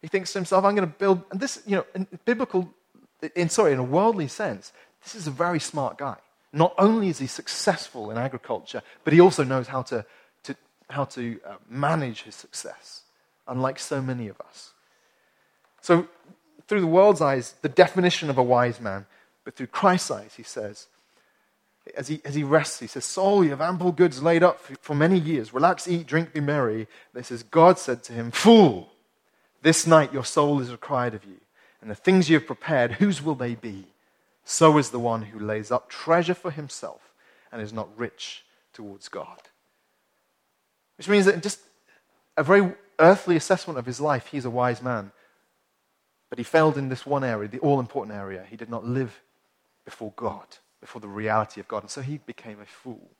He 0.00 0.08
thinks 0.08 0.32
to 0.32 0.38
himself, 0.38 0.64
I'm 0.64 0.74
going 0.74 0.88
to 0.88 0.94
build, 0.94 1.22
and 1.30 1.40
this, 1.40 1.62
you 1.66 1.76
know, 1.76 1.84
in 1.94 2.06
biblical, 2.24 2.72
in, 3.34 3.48
sorry, 3.48 3.72
in 3.72 3.78
a 3.78 3.84
worldly 3.84 4.28
sense, 4.28 4.72
this 5.02 5.14
is 5.14 5.26
a 5.26 5.30
very 5.30 5.60
smart 5.60 5.98
guy. 5.98 6.16
Not 6.52 6.74
only 6.78 7.08
is 7.08 7.18
he 7.18 7.26
successful 7.26 8.10
in 8.10 8.16
agriculture, 8.16 8.82
but 9.04 9.12
he 9.12 9.20
also 9.20 9.44
knows 9.44 9.68
how 9.68 9.82
to, 9.82 10.04
to 10.44 10.56
how 10.88 11.04
to 11.04 11.38
uh, 11.46 11.56
manage 11.68 12.22
his 12.22 12.34
success, 12.34 13.02
unlike 13.46 13.78
so 13.78 14.00
many 14.00 14.28
of 14.28 14.40
us. 14.40 14.72
So, 15.88 16.06
through 16.66 16.82
the 16.82 16.86
world's 16.86 17.22
eyes, 17.22 17.54
the 17.62 17.68
definition 17.70 18.28
of 18.28 18.36
a 18.36 18.42
wise 18.42 18.78
man, 18.78 19.06
but 19.42 19.56
through 19.56 19.68
Christ's 19.68 20.10
eyes, 20.10 20.34
he 20.36 20.42
says, 20.42 20.86
as 21.96 22.08
he, 22.08 22.20
as 22.26 22.34
he 22.34 22.44
rests, 22.44 22.78
he 22.78 22.86
says, 22.86 23.06
Soul, 23.06 23.42
you 23.42 23.48
have 23.48 23.62
ample 23.62 23.90
goods 23.90 24.22
laid 24.22 24.42
up 24.42 24.60
for, 24.60 24.74
for 24.82 24.94
many 24.94 25.18
years. 25.18 25.54
Relax, 25.54 25.88
eat, 25.88 26.06
drink, 26.06 26.34
be 26.34 26.40
merry. 26.40 26.88
This 27.14 27.28
says, 27.28 27.42
God 27.42 27.78
said 27.78 28.02
to 28.02 28.12
him, 28.12 28.30
Fool, 28.32 28.90
this 29.62 29.86
night 29.86 30.12
your 30.12 30.26
soul 30.26 30.60
is 30.60 30.70
required 30.70 31.14
of 31.14 31.24
you. 31.24 31.40
And 31.80 31.90
the 31.90 31.94
things 31.94 32.28
you 32.28 32.38
have 32.38 32.46
prepared, 32.46 32.92
whose 32.92 33.22
will 33.22 33.34
they 33.34 33.54
be? 33.54 33.86
So 34.44 34.76
is 34.76 34.90
the 34.90 34.98
one 34.98 35.22
who 35.22 35.38
lays 35.38 35.70
up 35.70 35.88
treasure 35.88 36.34
for 36.34 36.50
himself 36.50 37.14
and 37.50 37.62
is 37.62 37.72
not 37.72 37.88
rich 37.96 38.44
towards 38.74 39.08
God. 39.08 39.40
Which 40.98 41.08
means 41.08 41.24
that 41.24 41.42
just 41.42 41.60
a 42.36 42.42
very 42.42 42.74
earthly 42.98 43.36
assessment 43.36 43.78
of 43.78 43.86
his 43.86 44.02
life, 44.02 44.26
he's 44.26 44.44
a 44.44 44.50
wise 44.50 44.82
man. 44.82 45.12
But 46.30 46.38
he 46.38 46.44
failed 46.44 46.76
in 46.76 46.88
this 46.88 47.06
one 47.06 47.24
area, 47.24 47.48
the 47.48 47.58
all 47.60 47.80
important 47.80 48.16
area. 48.16 48.44
He 48.48 48.56
did 48.56 48.68
not 48.68 48.84
live 48.84 49.20
before 49.84 50.12
God 50.16 50.46
before 50.80 51.00
the 51.00 51.08
reality 51.08 51.60
of 51.60 51.68
God. 51.68 51.82
And 51.82 51.90
so 51.90 52.02
he 52.02 52.18
became 52.18 52.60
a 52.60 52.66
fool. 52.66 53.10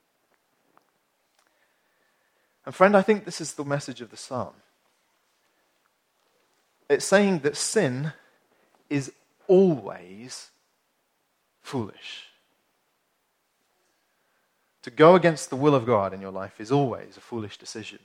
And, 2.65 2.75
friend, 2.75 2.97
I 2.97 3.03
think 3.03 3.25
this 3.25 3.41
is 3.41 3.55
the 3.55 3.65
message 3.65 4.01
of 4.01 4.11
the 4.11 4.17
psalm. 4.17 4.55
It's 6.89 7.05
saying 7.05 7.41
that 7.41 7.57
sin 7.57 8.13
is 8.89 9.13
always 9.47 10.51
foolish. 11.63 12.27
To 14.83 14.91
go 14.91 15.15
against 15.15 15.51
the 15.51 15.57
will 15.57 15.75
of 15.75 15.85
God 15.85 16.15
in 16.15 16.21
your 16.21 16.31
life 16.31 16.61
is 16.61 16.73
always 16.73 17.17
a 17.17 17.21
foolish 17.21 17.59
decision. 17.59 17.99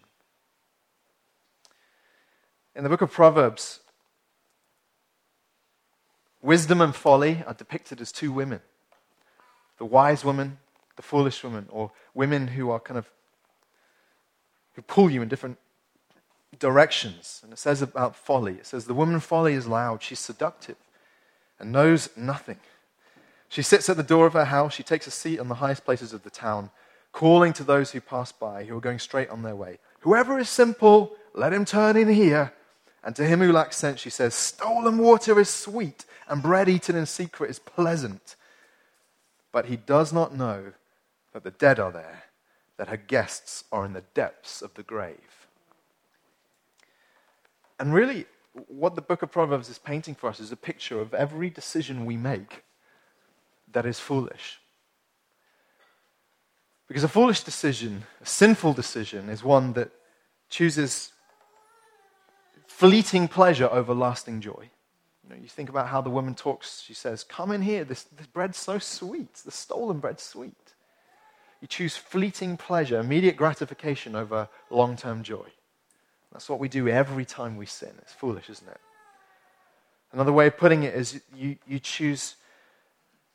In 2.75 2.83
the 2.83 2.89
book 2.89 3.01
of 3.01 3.11
Proverbs, 3.11 3.79
wisdom 6.43 6.81
and 6.81 6.93
folly 6.95 7.43
are 7.47 7.55
depicted 7.55 7.99
as 7.99 8.11
two 8.11 8.31
women 8.31 8.61
the 9.79 9.85
wise 9.85 10.23
woman, 10.23 10.59
the 10.95 11.01
foolish 11.01 11.43
woman, 11.43 11.65
or 11.71 11.91
women 12.13 12.47
who 12.47 12.69
are 12.69 12.79
kind 12.79 12.97
of 12.97 13.09
who 14.75 14.81
pull 14.83 15.09
you 15.09 15.21
in 15.21 15.27
different 15.27 15.57
directions. 16.59 17.41
And 17.43 17.51
it 17.51 17.59
says 17.59 17.81
about 17.81 18.15
folly, 18.15 18.53
it 18.53 18.67
says 18.67 18.85
the 18.85 18.93
woman 18.93 19.19
folly 19.19 19.53
is 19.53 19.67
loud, 19.67 20.03
she's 20.03 20.19
seductive, 20.19 20.77
and 21.59 21.71
knows 21.71 22.09
nothing. 22.15 22.59
She 23.49 23.61
sits 23.61 23.89
at 23.89 23.97
the 23.97 24.03
door 24.03 24.25
of 24.25 24.33
her 24.33 24.45
house, 24.45 24.73
she 24.73 24.83
takes 24.83 25.07
a 25.07 25.11
seat 25.11 25.39
on 25.39 25.47
the 25.47 25.55
highest 25.55 25.85
places 25.85 26.13
of 26.13 26.23
the 26.23 26.29
town, 26.29 26.69
calling 27.11 27.53
to 27.53 27.63
those 27.63 27.91
who 27.91 28.01
pass 28.01 28.31
by, 28.31 28.63
who 28.63 28.77
are 28.77 28.81
going 28.81 28.99
straight 28.99 29.29
on 29.29 29.41
their 29.41 29.55
way. 29.55 29.79
Whoever 30.01 30.39
is 30.39 30.49
simple, 30.49 31.15
let 31.33 31.53
him 31.53 31.65
turn 31.65 31.97
in 31.97 32.09
here. 32.09 32.53
And 33.03 33.15
to 33.17 33.25
him 33.25 33.39
who 33.39 33.51
lacks 33.51 33.77
sense, 33.77 33.99
she 33.99 34.09
says, 34.09 34.33
Stolen 34.33 34.97
water 34.97 35.39
is 35.39 35.49
sweet, 35.49 36.05
and 36.27 36.41
bread 36.41 36.69
eaten 36.69 36.95
in 36.95 37.05
secret 37.05 37.49
is 37.49 37.59
pleasant 37.59 38.35
but 39.53 39.67
he 39.67 39.77
does 39.77 40.11
not 40.11 40.35
know 40.35 40.73
that 41.31 41.45
the 41.45 41.51
dead 41.51 41.79
are 41.79 41.91
there, 41.91 42.23
that 42.77 42.89
her 42.89 42.97
guests 42.97 43.63
are 43.71 43.85
in 43.85 43.93
the 43.93 44.03
depths 44.13 44.61
of 44.61 44.73
the 44.73 44.83
grave. 44.83 45.47
And 47.79 47.93
really, 47.93 48.25
what 48.67 48.95
the 48.95 49.01
book 49.01 49.21
of 49.21 49.31
Proverbs 49.31 49.69
is 49.69 49.77
painting 49.77 50.15
for 50.15 50.27
us 50.27 50.39
is 50.39 50.51
a 50.51 50.57
picture 50.57 50.99
of 50.99 51.13
every 51.13 51.49
decision 51.49 52.05
we 52.05 52.17
make 52.17 52.63
that 53.71 53.85
is 53.85 53.99
foolish. 53.99 54.59
Because 56.87 57.03
a 57.03 57.07
foolish 57.07 57.41
decision, 57.43 58.03
a 58.21 58.25
sinful 58.25 58.73
decision, 58.73 59.29
is 59.29 59.43
one 59.43 59.73
that 59.73 59.91
chooses 60.49 61.12
fleeting 62.73 63.27
pleasure 63.27 63.69
over 63.71 63.93
lasting 63.93 64.41
joy. 64.41 64.69
You, 65.23 65.29
know, 65.29 65.35
you 65.41 65.47
think 65.47 65.69
about 65.69 65.87
how 65.87 66.01
the 66.01 66.09
woman 66.09 66.35
talks. 66.35 66.81
She 66.81 66.93
says, 66.93 67.23
Come 67.23 67.51
in 67.51 67.61
here. 67.61 67.83
This, 67.83 68.03
this 68.03 68.27
bread's 68.27 68.57
so 68.57 68.79
sweet. 68.79 69.33
The 69.35 69.51
stolen 69.51 69.99
bread's 69.99 70.23
sweet. 70.23 70.73
You 71.61 71.67
choose 71.67 71.95
fleeting 71.95 72.57
pleasure, 72.57 72.99
immediate 72.99 73.37
gratification 73.37 74.15
over 74.15 74.49
long 74.69 74.97
term 74.97 75.23
joy. 75.23 75.45
That's 76.31 76.49
what 76.49 76.59
we 76.59 76.67
do 76.67 76.87
every 76.87 77.25
time 77.25 77.57
we 77.57 77.67
sin. 77.67 77.93
It's 77.99 78.11
foolish, 78.11 78.49
isn't 78.49 78.67
it? 78.67 78.81
Another 80.11 80.33
way 80.33 80.47
of 80.47 80.57
putting 80.57 80.83
it 80.83 80.93
is 80.93 81.21
you, 81.35 81.57
you 81.67 81.79
choose 81.79 82.35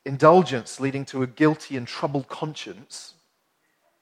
indulgence 0.05 0.79
leading 0.79 1.05
to 1.05 1.23
a 1.23 1.27
guilty 1.27 1.77
and 1.77 1.87
troubled 1.87 2.27
conscience, 2.27 3.13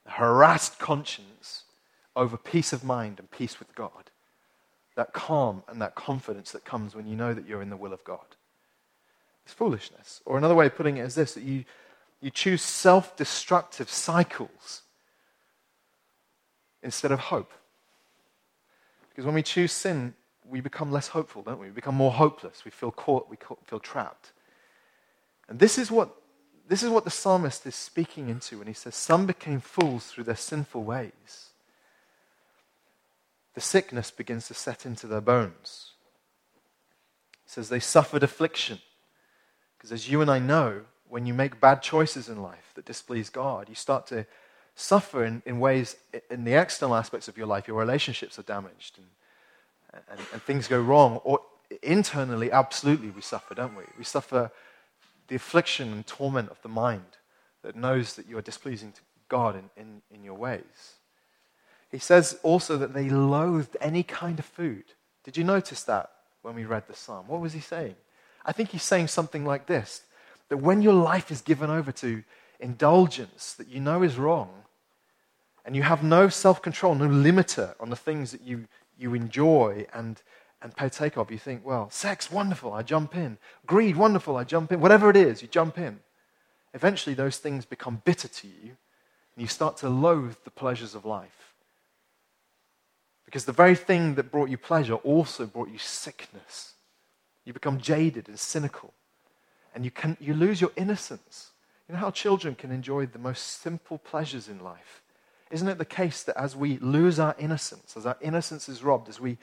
a 0.04 0.10
harassed 0.10 0.78
conscience, 0.78 1.62
over 2.16 2.36
peace 2.36 2.72
of 2.72 2.82
mind 2.82 3.20
and 3.20 3.30
peace 3.30 3.58
with 3.60 3.74
God. 3.74 4.10
That 4.98 5.12
calm 5.12 5.62
and 5.68 5.80
that 5.80 5.94
confidence 5.94 6.50
that 6.50 6.64
comes 6.64 6.96
when 6.96 7.06
you 7.06 7.14
know 7.14 7.32
that 7.32 7.46
you're 7.46 7.62
in 7.62 7.70
the 7.70 7.76
will 7.76 7.92
of 7.92 8.02
God. 8.02 8.34
It's 9.44 9.54
foolishness. 9.54 10.20
Or 10.26 10.36
another 10.36 10.56
way 10.56 10.66
of 10.66 10.74
putting 10.74 10.96
it 10.96 11.02
is 11.02 11.14
this 11.14 11.34
that 11.34 11.44
you, 11.44 11.64
you 12.20 12.30
choose 12.30 12.62
self 12.62 13.16
destructive 13.16 13.88
cycles 13.88 14.82
instead 16.82 17.12
of 17.12 17.20
hope. 17.20 17.52
Because 19.08 19.24
when 19.24 19.36
we 19.36 19.42
choose 19.44 19.70
sin, 19.70 20.14
we 20.44 20.60
become 20.60 20.90
less 20.90 21.06
hopeful, 21.06 21.42
don't 21.42 21.60
we? 21.60 21.68
We 21.68 21.72
become 21.74 21.94
more 21.94 22.10
hopeless. 22.10 22.64
We 22.64 22.72
feel 22.72 22.90
caught, 22.90 23.30
we 23.30 23.36
feel 23.66 23.78
trapped. 23.78 24.32
And 25.48 25.60
this 25.60 25.78
is 25.78 25.92
what, 25.92 26.10
this 26.66 26.82
is 26.82 26.90
what 26.90 27.04
the 27.04 27.10
psalmist 27.12 27.64
is 27.66 27.76
speaking 27.76 28.28
into 28.28 28.58
when 28.58 28.66
he 28.66 28.72
says, 28.72 28.96
Some 28.96 29.26
became 29.26 29.60
fools 29.60 30.08
through 30.08 30.24
their 30.24 30.34
sinful 30.34 30.82
ways. 30.82 31.47
The 33.54 33.60
sickness 33.60 34.10
begins 34.10 34.46
to 34.48 34.54
set 34.54 34.86
into 34.86 35.06
their 35.06 35.20
bones. 35.20 35.92
He 37.44 37.50
says 37.50 37.68
they 37.68 37.80
suffered 37.80 38.22
affliction. 38.22 38.78
Because 39.76 39.92
as 39.92 40.10
you 40.10 40.20
and 40.20 40.30
I 40.30 40.38
know, 40.38 40.82
when 41.08 41.26
you 41.26 41.34
make 41.34 41.60
bad 41.60 41.82
choices 41.82 42.28
in 42.28 42.42
life 42.42 42.72
that 42.74 42.84
displease 42.84 43.30
God, 43.30 43.68
you 43.68 43.74
start 43.74 44.06
to 44.08 44.26
suffer 44.74 45.24
in, 45.24 45.42
in 45.44 45.58
ways 45.58 45.96
in 46.30 46.44
the 46.44 46.54
external 46.54 46.94
aspects 46.94 47.26
of 47.28 47.36
your 47.36 47.46
life. 47.46 47.66
Your 47.66 47.78
relationships 47.78 48.38
are 48.38 48.42
damaged 48.42 48.98
and, 48.98 50.02
and, 50.10 50.20
and 50.32 50.42
things 50.42 50.68
go 50.68 50.80
wrong. 50.80 51.16
Or 51.24 51.40
internally, 51.82 52.52
absolutely, 52.52 53.10
we 53.10 53.22
suffer, 53.22 53.54
don't 53.54 53.76
we? 53.76 53.84
We 53.96 54.04
suffer 54.04 54.50
the 55.26 55.36
affliction 55.36 55.92
and 55.92 56.06
torment 56.06 56.50
of 56.50 56.60
the 56.62 56.68
mind 56.68 57.16
that 57.62 57.76
knows 57.76 58.14
that 58.14 58.28
you 58.28 58.38
are 58.38 58.42
displeasing 58.42 58.92
to 58.92 59.00
God 59.28 59.56
in, 59.56 59.70
in, 59.76 60.02
in 60.14 60.24
your 60.24 60.34
ways. 60.34 60.94
He 61.90 61.98
says 61.98 62.38
also 62.42 62.76
that 62.76 62.92
they 62.94 63.08
loathed 63.08 63.76
any 63.80 64.02
kind 64.02 64.38
of 64.38 64.44
food. 64.44 64.84
Did 65.24 65.36
you 65.36 65.44
notice 65.44 65.82
that 65.84 66.10
when 66.42 66.54
we 66.54 66.64
read 66.64 66.86
the 66.86 66.94
psalm? 66.94 67.26
What 67.28 67.40
was 67.40 67.52
he 67.52 67.60
saying? 67.60 67.96
I 68.44 68.52
think 68.52 68.70
he's 68.70 68.82
saying 68.82 69.08
something 69.08 69.44
like 69.44 69.66
this 69.66 70.02
that 70.48 70.56
when 70.56 70.80
your 70.80 70.94
life 70.94 71.30
is 71.30 71.42
given 71.42 71.68
over 71.68 71.92
to 71.92 72.22
indulgence 72.58 73.52
that 73.54 73.68
you 73.68 73.80
know 73.80 74.02
is 74.02 74.16
wrong, 74.16 74.48
and 75.66 75.76
you 75.76 75.82
have 75.82 76.02
no 76.02 76.30
self 76.30 76.62
control, 76.62 76.94
no 76.94 77.06
limiter 77.06 77.74
on 77.78 77.90
the 77.90 77.96
things 77.96 78.32
that 78.32 78.40
you, 78.40 78.66
you 78.98 79.14
enjoy 79.14 79.86
and 79.92 80.22
and 80.60 80.74
partake 80.74 81.16
of, 81.16 81.30
you 81.30 81.38
think, 81.38 81.64
well, 81.64 81.88
sex, 81.90 82.32
wonderful, 82.32 82.72
I 82.72 82.82
jump 82.82 83.14
in. 83.14 83.38
Greed, 83.66 83.96
wonderful, 83.96 84.36
I 84.36 84.44
jump 84.44 84.72
in. 84.72 84.80
Whatever 84.80 85.08
it 85.08 85.16
is, 85.16 85.40
you 85.40 85.48
jump 85.48 85.78
in. 85.78 86.00
Eventually, 86.74 87.14
those 87.14 87.38
things 87.38 87.64
become 87.64 88.02
bitter 88.04 88.28
to 88.28 88.48
you, 88.48 88.76
and 89.34 89.42
you 89.42 89.46
start 89.46 89.76
to 89.78 89.88
loathe 89.88 90.36
the 90.44 90.50
pleasures 90.50 90.94
of 90.94 91.04
life. 91.04 91.47
Because 93.28 93.44
the 93.44 93.52
very 93.52 93.74
thing 93.74 94.14
that 94.14 94.32
brought 94.32 94.48
you 94.48 94.56
pleasure 94.56 94.94
also 94.94 95.44
brought 95.44 95.68
you 95.68 95.76
sickness. 95.76 96.72
You 97.44 97.52
become 97.52 97.78
jaded 97.78 98.26
and 98.26 98.38
cynical, 98.38 98.94
and 99.74 99.84
you, 99.84 99.90
can, 99.90 100.16
you 100.18 100.32
lose 100.32 100.62
your 100.62 100.70
innocence. 100.76 101.50
You 101.86 101.92
know 101.92 102.00
how 102.00 102.10
children 102.10 102.54
can 102.54 102.72
enjoy 102.72 103.04
the 103.04 103.18
most 103.18 103.60
simple 103.60 103.98
pleasures 103.98 104.48
in 104.48 104.60
life? 104.60 105.02
Isn't 105.50 105.68
it 105.68 105.76
the 105.76 105.84
case 105.84 106.22
that 106.22 106.38
as 106.38 106.56
we 106.56 106.78
lose 106.78 107.18
our 107.18 107.36
innocence, 107.38 107.98
as 107.98 108.06
our 108.06 108.16
innocence 108.22 108.66
is 108.66 108.82
robbed, 108.82 109.10
as 109.10 109.20
we 109.20 109.36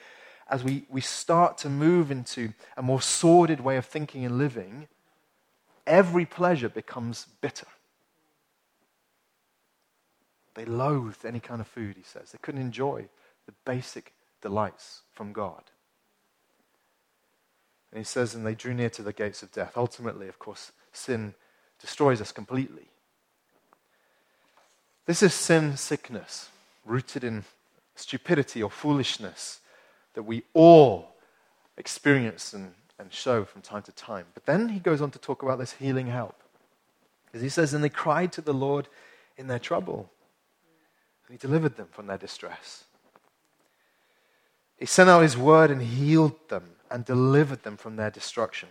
as 0.47 0.63
we, 0.63 0.85
we 0.89 1.01
start 1.01 1.59
to 1.59 1.69
move 1.69 2.09
into 2.09 2.53
a 2.77 2.81
more 2.81 3.01
sordid 3.01 3.61
way 3.61 3.77
of 3.77 3.85
thinking 3.85 4.25
and 4.25 4.39
living, 4.39 4.87
every 5.85 6.25
pleasure 6.25 6.69
becomes 6.69 7.27
bitter. 7.39 7.67
They 10.55 10.65
loathed 10.65 11.23
any 11.23 11.39
kind 11.39 11.61
of 11.61 11.67
food, 11.67 11.97
he 11.97 12.03
says. 12.03 12.31
They 12.31 12.39
couldn't 12.41 12.61
enjoy 12.61 13.09
the 13.45 13.53
basic 13.65 14.13
delights 14.41 15.01
from 15.13 15.33
God. 15.33 15.63
And 17.91 17.99
he 17.99 18.03
says, 18.03 18.35
and 18.35 18.45
they 18.45 18.55
drew 18.55 18.73
near 18.73 18.89
to 18.91 19.01
the 19.01 19.13
gates 19.13 19.41
of 19.41 19.51
death. 19.51 19.73
Ultimately, 19.77 20.27
of 20.27 20.37
course, 20.37 20.71
sin 20.91 21.33
destroys 21.79 22.19
us 22.19 22.31
completely. 22.31 22.89
This 25.05 25.23
is 25.23 25.33
sin 25.33 25.77
sickness, 25.77 26.49
rooted 26.83 27.23
in 27.23 27.45
stupidity 27.95 28.61
or 28.61 28.69
foolishness 28.69 29.59
that 30.13 30.23
we 30.23 30.43
all 30.53 31.15
experience 31.77 32.53
and, 32.53 32.73
and 32.99 33.13
show 33.13 33.45
from 33.45 33.61
time 33.61 33.83
to 33.83 33.91
time. 33.91 34.25
But 34.33 34.45
then 34.45 34.69
he 34.69 34.79
goes 34.79 35.01
on 35.01 35.11
to 35.11 35.19
talk 35.19 35.43
about 35.43 35.59
this 35.59 35.73
healing 35.73 36.07
help. 36.07 36.41
Because 37.25 37.41
he 37.41 37.49
says, 37.49 37.73
And 37.73 37.83
they 37.83 37.89
cried 37.89 38.31
to 38.33 38.41
the 38.41 38.53
Lord 38.53 38.87
in 39.37 39.47
their 39.47 39.59
trouble, 39.59 40.09
and 41.27 41.33
he 41.33 41.37
delivered 41.37 41.75
them 41.75 41.87
from 41.91 42.07
their 42.07 42.17
distress. 42.17 42.85
He 44.77 44.85
sent 44.85 45.09
out 45.09 45.21
his 45.21 45.37
word 45.37 45.71
and 45.71 45.81
healed 45.81 46.49
them 46.49 46.71
and 46.91 47.05
delivered 47.05 47.63
them 47.63 47.77
from 47.77 47.95
their 47.95 48.11
destruction. 48.11 48.69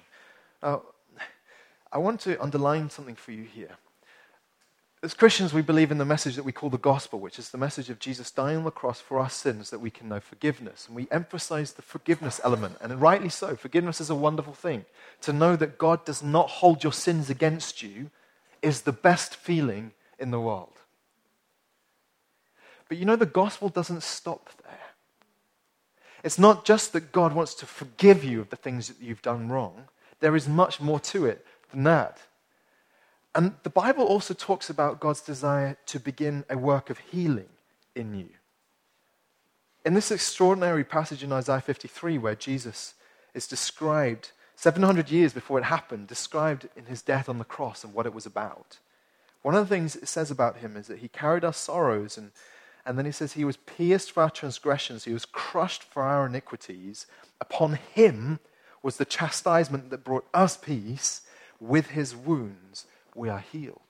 Now, 0.62 0.82
I 1.92 1.98
want 1.98 2.20
to 2.20 2.40
underline 2.42 2.90
something 2.90 3.14
for 3.14 3.32
you 3.32 3.44
here. 3.44 3.76
As 5.02 5.12
Christians, 5.12 5.52
we 5.52 5.60
believe 5.60 5.90
in 5.90 5.98
the 5.98 6.06
message 6.06 6.34
that 6.36 6.46
we 6.46 6.52
call 6.52 6.70
the 6.70 6.78
gospel, 6.78 7.20
which 7.20 7.38
is 7.38 7.50
the 7.50 7.58
message 7.58 7.90
of 7.90 7.98
Jesus 7.98 8.30
dying 8.30 8.56
on 8.56 8.64
the 8.64 8.70
cross 8.70 9.00
for 9.00 9.20
our 9.20 9.28
sins 9.28 9.68
that 9.68 9.80
we 9.80 9.90
can 9.90 10.08
know 10.08 10.18
forgiveness. 10.18 10.86
And 10.86 10.96
we 10.96 11.06
emphasize 11.10 11.74
the 11.74 11.82
forgiveness 11.82 12.40
element, 12.42 12.78
and 12.80 13.00
rightly 13.02 13.28
so. 13.28 13.54
Forgiveness 13.54 14.00
is 14.00 14.08
a 14.08 14.14
wonderful 14.14 14.54
thing. 14.54 14.86
To 15.20 15.32
know 15.34 15.56
that 15.56 15.76
God 15.76 16.06
does 16.06 16.22
not 16.22 16.48
hold 16.48 16.82
your 16.82 16.92
sins 16.92 17.28
against 17.28 17.82
you 17.82 18.10
is 18.62 18.82
the 18.82 18.92
best 18.92 19.36
feeling 19.36 19.92
in 20.18 20.30
the 20.30 20.40
world. 20.40 20.80
But 22.88 22.96
you 22.96 23.04
know, 23.04 23.16
the 23.16 23.26
gospel 23.26 23.68
doesn't 23.68 24.02
stop 24.02 24.48
there. 24.62 24.83
It's 26.24 26.38
not 26.38 26.64
just 26.64 26.94
that 26.94 27.12
God 27.12 27.34
wants 27.34 27.54
to 27.56 27.66
forgive 27.66 28.24
you 28.24 28.40
of 28.40 28.48
the 28.48 28.56
things 28.56 28.88
that 28.88 29.00
you've 29.00 29.22
done 29.22 29.50
wrong, 29.50 29.84
there 30.20 30.34
is 30.34 30.48
much 30.48 30.80
more 30.80 30.98
to 31.00 31.26
it 31.26 31.46
than 31.70 31.84
that. 31.84 32.18
And 33.34 33.52
the 33.62 33.70
Bible 33.70 34.04
also 34.04 34.32
talks 34.32 34.70
about 34.70 35.00
God's 35.00 35.20
desire 35.20 35.76
to 35.86 36.00
begin 36.00 36.44
a 36.48 36.56
work 36.56 36.88
of 36.88 36.98
healing 36.98 37.50
in 37.94 38.14
you. 38.14 38.30
In 39.84 39.92
this 39.92 40.10
extraordinary 40.10 40.82
passage 40.82 41.22
in 41.22 41.30
Isaiah 41.30 41.60
53, 41.60 42.16
where 42.16 42.34
Jesus 42.34 42.94
is 43.34 43.46
described 43.46 44.30
700 44.56 45.10
years 45.10 45.34
before 45.34 45.58
it 45.58 45.64
happened, 45.64 46.06
described 46.06 46.68
in 46.74 46.86
his 46.86 47.02
death 47.02 47.28
on 47.28 47.38
the 47.38 47.44
cross 47.44 47.84
and 47.84 47.92
what 47.92 48.06
it 48.06 48.14
was 48.14 48.24
about. 48.24 48.78
One 49.42 49.54
of 49.54 49.68
the 49.68 49.74
things 49.74 49.94
it 49.94 50.08
says 50.08 50.30
about 50.30 50.58
him 50.58 50.74
is 50.74 50.86
that 50.86 51.00
he 51.00 51.08
carried 51.08 51.44
our 51.44 51.52
sorrows, 51.52 52.16
and, 52.16 52.30
and 52.86 52.98
then 52.98 53.06
he 53.06 53.12
says 53.12 53.32
he 53.32 53.44
was 53.44 53.56
pierced 53.56 54.12
for 54.12 54.22
our 54.22 54.30
transgressions, 54.30 55.04
he 55.04 55.12
was 55.12 55.24
crushed 55.24 55.82
for 55.84 56.02
our 56.02 56.26
iniquities. 56.26 57.06
Upon 57.40 57.78
him 57.94 58.40
was 58.82 58.98
the 58.98 59.04
chastisement 59.04 59.90
that 59.90 60.04
brought 60.04 60.26
us 60.34 60.56
peace. 60.56 61.22
With 61.60 61.90
his 61.90 62.14
wounds, 62.14 62.86
we 63.14 63.28
are 63.28 63.38
healed. 63.38 63.80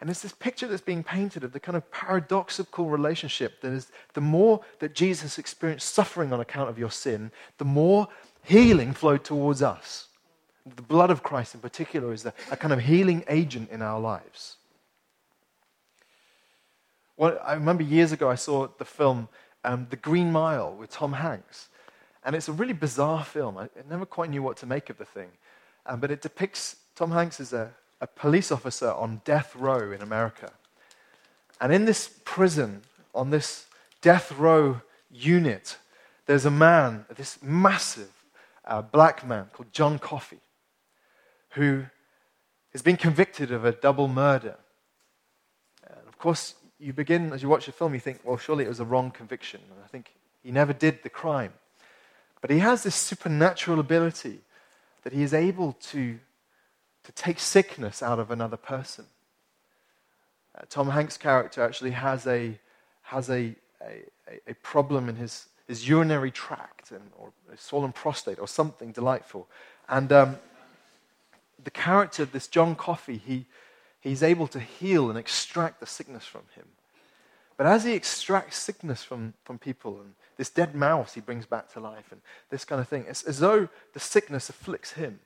And 0.00 0.08
it's 0.08 0.22
this 0.22 0.32
picture 0.32 0.66
that's 0.66 0.82
being 0.82 1.02
painted 1.02 1.44
of 1.44 1.52
the 1.52 1.60
kind 1.60 1.76
of 1.76 1.90
paradoxical 1.90 2.88
relationship 2.88 3.60
that 3.60 3.72
is 3.72 3.92
the 4.14 4.20
more 4.20 4.60
that 4.78 4.94
Jesus 4.94 5.38
experienced 5.38 5.94
suffering 5.94 6.32
on 6.32 6.40
account 6.40 6.70
of 6.70 6.78
your 6.78 6.90
sin, 6.90 7.30
the 7.58 7.64
more 7.64 8.08
healing 8.42 8.92
flowed 8.92 9.24
towards 9.24 9.62
us. 9.62 10.08
The 10.76 10.82
blood 10.82 11.10
of 11.10 11.22
Christ, 11.22 11.54
in 11.54 11.60
particular, 11.60 12.12
is 12.12 12.26
a 12.26 12.56
kind 12.56 12.72
of 12.72 12.80
healing 12.80 13.24
agent 13.28 13.70
in 13.70 13.82
our 13.82 14.00
lives. 14.00 14.56
Well, 17.20 17.38
I 17.44 17.52
remember 17.52 17.82
years 17.82 18.12
ago 18.12 18.30
I 18.30 18.34
saw 18.34 18.66
the 18.78 18.86
film 18.86 19.28
um, 19.62 19.86
The 19.90 19.96
Green 19.96 20.32
Mile 20.32 20.72
with 20.72 20.88
Tom 20.88 21.12
Hanks. 21.12 21.68
And 22.24 22.34
it's 22.34 22.48
a 22.48 22.52
really 22.52 22.72
bizarre 22.72 23.24
film. 23.24 23.58
I, 23.58 23.68
never 23.90 24.06
quite 24.06 24.30
knew 24.30 24.42
what 24.42 24.56
to 24.56 24.66
make 24.66 24.88
of 24.88 24.96
the 24.96 25.04
thing. 25.04 25.28
Um, 25.84 26.00
but 26.00 26.10
it 26.10 26.22
depicts 26.22 26.76
Tom 26.96 27.10
Hanks 27.10 27.38
as 27.38 27.52
a, 27.52 27.72
a 28.00 28.06
police 28.06 28.50
officer 28.50 28.90
on 28.92 29.20
death 29.26 29.54
row 29.54 29.92
in 29.92 30.00
America. 30.00 30.50
And 31.60 31.74
in 31.74 31.84
this 31.84 32.08
prison, 32.24 32.80
on 33.14 33.28
this 33.28 33.66
death 34.00 34.32
row 34.32 34.80
unit, 35.10 35.76
there's 36.24 36.46
a 36.46 36.50
man, 36.50 37.04
this 37.14 37.36
massive 37.42 38.24
uh, 38.64 38.80
black 38.80 39.28
man 39.28 39.50
called 39.52 39.74
John 39.74 39.98
Coffey, 39.98 40.40
who 41.50 41.84
has 42.72 42.80
been 42.80 42.96
convicted 42.96 43.52
of 43.52 43.66
a 43.66 43.72
double 43.72 44.08
murder. 44.08 44.56
And 45.86 46.08
of 46.08 46.16
course, 46.16 46.54
you 46.80 46.92
begin, 46.92 47.32
as 47.32 47.42
you 47.42 47.48
watch 47.48 47.66
the 47.66 47.72
film, 47.72 47.92
you 47.94 48.00
think, 48.00 48.20
well, 48.24 48.38
surely 48.38 48.64
it 48.64 48.68
was 48.68 48.80
a 48.80 48.84
wrong 48.84 49.10
conviction. 49.10 49.60
And 49.70 49.84
I 49.84 49.86
think 49.88 50.14
he 50.42 50.50
never 50.50 50.72
did 50.72 51.02
the 51.02 51.10
crime. 51.10 51.52
But 52.40 52.50
he 52.50 52.60
has 52.60 52.82
this 52.82 52.94
supernatural 52.94 53.78
ability 53.78 54.38
that 55.02 55.12
he 55.12 55.22
is 55.22 55.34
able 55.34 55.74
to, 55.90 56.18
to 57.04 57.12
take 57.12 57.38
sickness 57.38 58.02
out 58.02 58.18
of 58.18 58.30
another 58.30 58.56
person. 58.56 59.04
Uh, 60.56 60.62
Tom 60.68 60.88
Hanks' 60.90 61.18
character 61.18 61.62
actually 61.62 61.92
has 61.92 62.26
a, 62.26 62.58
has 63.02 63.28
a, 63.28 63.54
a, 63.82 64.04
a 64.48 64.54
problem 64.62 65.08
in 65.08 65.16
his, 65.16 65.46
his 65.68 65.86
urinary 65.86 66.30
tract 66.30 66.90
and, 66.90 67.10
or 67.18 67.32
a 67.52 67.56
swollen 67.56 67.92
prostate 67.92 68.38
or 68.38 68.48
something 68.48 68.90
delightful. 68.90 69.46
And 69.88 70.10
um, 70.12 70.38
the 71.62 71.70
character, 71.70 72.24
this 72.24 72.48
John 72.48 72.74
Coffey, 72.74 73.18
he, 73.18 73.46
he's 74.00 74.22
able 74.22 74.46
to 74.48 74.60
heal 74.60 75.08
and 75.10 75.18
extract 75.18 75.80
the 75.80 75.86
sickness 75.86 76.24
from 76.24 76.42
him. 76.54 76.66
But 77.56 77.66
as 77.66 77.84
he 77.84 77.92
extracts 77.92 78.56
sickness 78.56 79.02
from, 79.02 79.34
from 79.44 79.58
people, 79.58 80.00
and 80.00 80.14
this 80.38 80.48
dead 80.48 80.74
mouse 80.74 81.12
he 81.12 81.20
brings 81.20 81.44
back 81.44 81.70
to 81.74 81.80
life, 81.80 82.10
and 82.10 82.22
this 82.48 82.64
kind 82.64 82.80
of 82.80 82.88
thing, 82.88 83.04
it's 83.06 83.22
as 83.22 83.38
though 83.38 83.68
the 83.92 84.00
sickness 84.00 84.48
afflicts 84.48 84.92
him. 84.92 85.20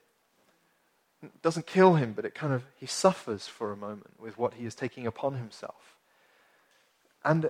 It 1.23 1.43
doesn't 1.43 1.67
kill 1.67 1.95
him, 1.95 2.13
but 2.13 2.25
it 2.25 2.35
kind 2.35 2.53
of, 2.53 2.65
he 2.77 2.87
suffers 2.87 3.47
for 3.47 3.73
a 3.73 3.77
moment 3.77 4.19
with 4.19 4.37
what 4.37 4.55
he 4.55 4.67
is 4.67 4.75
taking 4.75 5.07
upon 5.07 5.35
himself. 5.35 5.97
And 7.25 7.49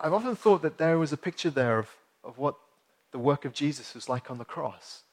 I've 0.00 0.12
often 0.12 0.36
thought 0.36 0.62
that 0.62 0.76
there 0.76 0.98
was 0.98 1.12
a 1.12 1.16
picture 1.16 1.50
there 1.50 1.78
of, 1.78 1.88
of 2.24 2.36
what 2.36 2.56
the 3.12 3.18
work 3.18 3.44
of 3.44 3.54
Jesus 3.54 3.94
was 3.94 4.08
like 4.08 4.30
on 4.30 4.38
the 4.38 4.44
cross. 4.44 5.04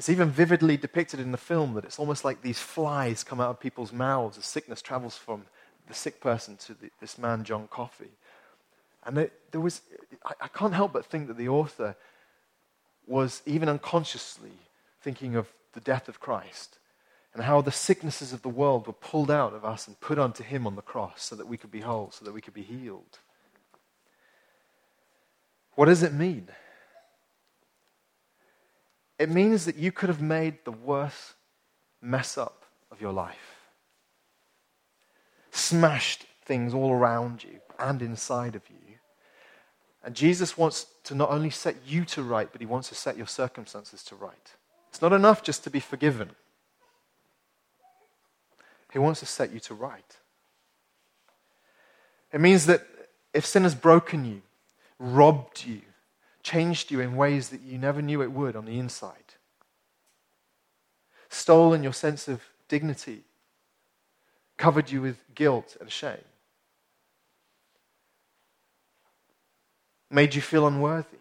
It's 0.00 0.08
even 0.08 0.30
vividly 0.30 0.78
depicted 0.78 1.20
in 1.20 1.30
the 1.30 1.36
film 1.36 1.74
that 1.74 1.84
it's 1.84 1.98
almost 1.98 2.24
like 2.24 2.40
these 2.40 2.58
flies 2.58 3.22
come 3.22 3.38
out 3.38 3.50
of 3.50 3.60
people's 3.60 3.92
mouths 3.92 4.38
as 4.38 4.46
sickness 4.46 4.80
travels 4.80 5.14
from 5.14 5.44
the 5.88 5.92
sick 5.92 6.22
person 6.22 6.56
to 6.56 6.72
the, 6.72 6.90
this 7.02 7.18
man, 7.18 7.44
John 7.44 7.68
Coffey. 7.70 8.08
And 9.04 9.14
there, 9.14 9.30
there 9.50 9.60
was, 9.60 9.82
I, 10.24 10.32
I 10.40 10.48
can't 10.48 10.72
help 10.72 10.94
but 10.94 11.04
think 11.04 11.26
that 11.26 11.36
the 11.36 11.50
author 11.50 11.96
was 13.06 13.42
even 13.44 13.68
unconsciously 13.68 14.52
thinking 15.02 15.36
of 15.36 15.52
the 15.74 15.80
death 15.80 16.08
of 16.08 16.18
Christ 16.18 16.78
and 17.34 17.42
how 17.42 17.60
the 17.60 17.70
sicknesses 17.70 18.32
of 18.32 18.40
the 18.40 18.48
world 18.48 18.86
were 18.86 18.94
pulled 18.94 19.30
out 19.30 19.52
of 19.52 19.66
us 19.66 19.86
and 19.86 20.00
put 20.00 20.18
onto 20.18 20.42
him 20.42 20.66
on 20.66 20.76
the 20.76 20.80
cross 20.80 21.22
so 21.24 21.36
that 21.36 21.46
we 21.46 21.58
could 21.58 21.70
be 21.70 21.80
whole, 21.80 22.10
so 22.10 22.24
that 22.24 22.32
we 22.32 22.40
could 22.40 22.54
be 22.54 22.62
healed. 22.62 23.18
What 25.74 25.84
does 25.84 26.02
it 26.02 26.14
mean? 26.14 26.48
It 29.20 29.28
means 29.28 29.66
that 29.66 29.76
you 29.76 29.92
could 29.92 30.08
have 30.08 30.22
made 30.22 30.64
the 30.64 30.72
worst 30.72 31.34
mess 32.00 32.38
up 32.38 32.64
of 32.90 33.02
your 33.02 33.12
life, 33.12 33.68
smashed 35.50 36.24
things 36.46 36.72
all 36.72 36.90
around 36.90 37.44
you 37.44 37.60
and 37.78 38.00
inside 38.00 38.54
of 38.54 38.62
you. 38.70 38.94
And 40.02 40.14
Jesus 40.14 40.56
wants 40.56 40.86
to 41.04 41.14
not 41.14 41.28
only 41.28 41.50
set 41.50 41.76
you 41.86 42.06
to 42.06 42.22
right, 42.22 42.50
but 42.50 42.62
he 42.62 42.66
wants 42.66 42.88
to 42.88 42.94
set 42.94 43.18
your 43.18 43.26
circumstances 43.26 44.02
to 44.04 44.14
right. 44.14 44.54
It's 44.88 45.02
not 45.02 45.12
enough 45.12 45.42
just 45.42 45.64
to 45.64 45.70
be 45.70 45.80
forgiven, 45.80 46.30
he 48.90 48.98
wants 48.98 49.20
to 49.20 49.26
set 49.26 49.52
you 49.52 49.60
to 49.60 49.74
right. 49.74 50.16
It 52.32 52.40
means 52.40 52.64
that 52.66 52.86
if 53.34 53.44
sin 53.44 53.64
has 53.64 53.74
broken 53.74 54.24
you, 54.24 54.40
robbed 54.98 55.66
you, 55.66 55.82
changed 56.42 56.90
you 56.90 57.00
in 57.00 57.16
ways 57.16 57.50
that 57.50 57.60
you 57.62 57.78
never 57.78 58.00
knew 58.02 58.22
it 58.22 58.32
would 58.32 58.56
on 58.56 58.64
the 58.64 58.78
inside. 58.78 59.34
Stolen 61.28 61.82
your 61.82 61.92
sense 61.92 62.28
of 62.28 62.42
dignity, 62.68 63.22
covered 64.56 64.90
you 64.90 65.00
with 65.00 65.22
guilt 65.34 65.76
and 65.80 65.90
shame, 65.90 66.24
made 70.10 70.34
you 70.34 70.40
feel 70.40 70.66
unworthy, 70.66 71.18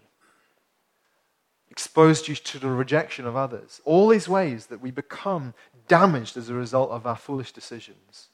exposed 1.69 2.27
you 2.27 2.35
to 2.35 2.59
the 2.59 2.69
rejection 2.69 3.25
of 3.25 3.35
others. 3.35 3.81
All 3.85 4.07
these 4.07 4.27
ways 4.27 4.65
that 4.67 4.81
we 4.81 4.91
become 4.91 5.53
damaged 5.87 6.37
as 6.37 6.49
a 6.49 6.53
result 6.53 6.91
of 6.91 7.05
our 7.05 7.15
foolish 7.15 7.51
decisions. 7.51 8.27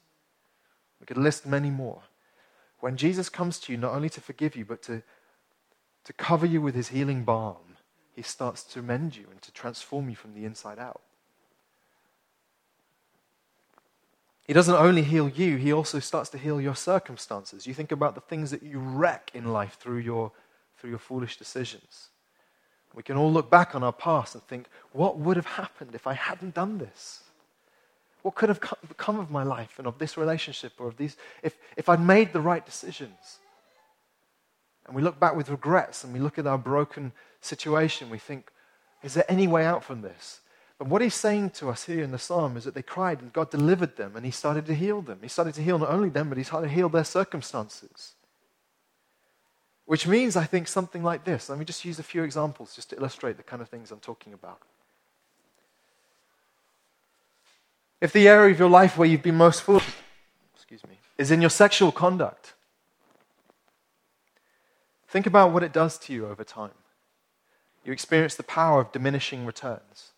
We 0.99 1.05
could 1.05 1.17
list 1.17 1.45
many 1.45 1.69
more. 1.69 2.03
When 2.79 2.97
Jesus 2.97 3.29
comes 3.29 3.59
to 3.59 3.71
you, 3.71 3.77
not 3.77 3.93
only 3.93 4.09
to 4.09 4.21
forgive 4.21 4.55
you, 4.55 4.65
but 4.65 4.81
to 4.83 5.03
to 6.05 6.13
cover 6.13 6.45
you 6.45 6.61
with 6.61 6.75
his 6.75 6.89
healing 6.89 7.23
balm, 7.23 7.77
he 8.13 8.21
starts 8.21 8.63
to 8.63 8.81
mend 8.81 9.17
you 9.17 9.25
and 9.29 9.41
to 9.41 9.51
transform 9.51 10.09
you 10.09 10.15
from 10.15 10.33
the 10.33 10.45
inside 10.45 10.79
out. 10.79 11.01
He 14.47 14.53
doesn't 14.53 14.75
only 14.75 15.01
heal 15.01 15.27
you, 15.27 15.57
he 15.57 15.73
also 15.73 15.99
starts 15.99 16.29
to 16.29 16.37
heal 16.37 16.61
your 16.61 16.75
circumstances. 16.75 17.65
You 17.65 17.73
think 17.73 17.91
about 17.91 18.13
the 18.13 18.21
things 18.21 18.51
that 18.51 18.61
you 18.61 18.79
wreck 18.79 19.31
in 19.33 19.51
life 19.51 19.77
through 19.79 19.97
your, 19.97 20.31
through 20.77 20.91
your 20.91 20.99
foolish 20.99 21.37
decisions. 21.37 22.09
We 22.93 23.03
can 23.03 23.17
all 23.17 23.31
look 23.31 23.49
back 23.49 23.75
on 23.75 23.83
our 23.83 23.91
past 23.91 24.35
and 24.35 24.43
think, 24.43 24.67
what 24.93 25.17
would 25.17 25.35
have 25.35 25.47
happened 25.47 25.95
if 25.95 26.07
I 26.07 26.13
hadn't 26.13 26.53
done 26.53 26.77
this? 26.77 27.23
What 28.21 28.35
could 28.35 28.49
have 28.49 28.61
become 28.87 29.19
of 29.19 29.29
my 29.29 29.43
life 29.43 29.77
and 29.79 29.87
of 29.87 29.97
this 29.97 30.15
relationship 30.15 30.73
or 30.79 30.87
of 30.87 30.97
these, 30.97 31.17
if, 31.43 31.57
if 31.75 31.89
I'd 31.89 31.99
made 31.99 32.31
the 32.31 32.39
right 32.39 32.65
decisions? 32.65 33.39
And 34.85 34.95
we 34.95 35.01
look 35.01 35.19
back 35.19 35.35
with 35.35 35.49
regrets 35.49 36.03
and 36.03 36.13
we 36.13 36.19
look 36.19 36.37
at 36.37 36.47
our 36.47 36.57
broken 36.57 37.11
situation, 37.41 38.09
we 38.09 38.19
think, 38.19 38.51
is 39.03 39.13
there 39.13 39.25
any 39.29 39.47
way 39.47 39.65
out 39.65 39.83
from 39.83 40.01
this? 40.01 40.41
But 40.77 40.87
what 40.87 41.01
he's 41.01 41.15
saying 41.15 41.51
to 41.51 41.69
us 41.69 41.85
here 41.85 42.03
in 42.03 42.11
the 42.11 42.19
psalm 42.19 42.57
is 42.57 42.65
that 42.65 42.75
they 42.75 42.81
cried 42.81 43.21
and 43.21 43.31
God 43.31 43.49
delivered 43.49 43.95
them 43.95 44.15
and 44.15 44.25
he 44.25 44.31
started 44.31 44.65
to 44.65 44.75
heal 44.75 45.01
them. 45.01 45.19
He 45.21 45.29
started 45.29 45.53
to 45.55 45.63
heal 45.63 45.79
not 45.79 45.89
only 45.89 46.09
them, 46.09 46.29
but 46.29 46.37
he 46.37 46.43
started 46.43 46.67
to 46.67 46.73
heal 46.73 46.89
their 46.89 47.05
circumstances. 47.05 48.13
Which 49.85 50.07
means, 50.07 50.35
I 50.35 50.45
think, 50.45 50.67
something 50.67 51.03
like 51.03 51.23
this. 51.23 51.47
Let 51.49 51.59
me 51.59 51.65
just 51.65 51.85
use 51.85 51.99
a 51.99 52.03
few 52.03 52.23
examples 52.23 52.75
just 52.75 52.89
to 52.89 52.97
illustrate 52.97 53.37
the 53.37 53.43
kind 53.43 53.61
of 53.61 53.69
things 53.69 53.91
I'm 53.91 53.99
talking 53.99 54.33
about. 54.33 54.59
If 58.01 58.11
the 58.11 58.27
area 58.27 58.51
of 58.51 58.59
your 58.59 58.69
life 58.69 58.97
where 58.97 59.07
you've 59.07 59.23
been 59.23 59.35
most 59.35 59.61
full, 59.61 59.81
excuse 60.55 60.83
me, 60.85 60.99
is 61.17 61.31
in 61.31 61.39
your 61.39 61.49
sexual 61.49 61.91
conduct, 61.91 62.53
Think 65.15 65.27
about 65.27 65.53
what 65.53 65.63
it 65.63 65.71
does 65.71 65.97
to 65.99 66.13
you 66.13 66.27
over 66.27 66.43
time. 66.43 66.75
You 67.85 67.93
experience 67.93 68.35
the 68.35 68.43
power 68.43 68.81
of 68.81 68.91
diminishing 68.91 69.45
returns. 69.45 70.11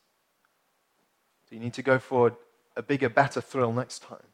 So 1.47 1.53
you 1.55 1.59
need 1.59 1.75
to 1.75 1.83
go 1.83 1.99
for 1.99 2.35
a 2.75 2.81
bigger, 2.81 3.07
better 3.07 3.39
thrill 3.39 3.71
next 3.71 4.01
time. 4.01 4.25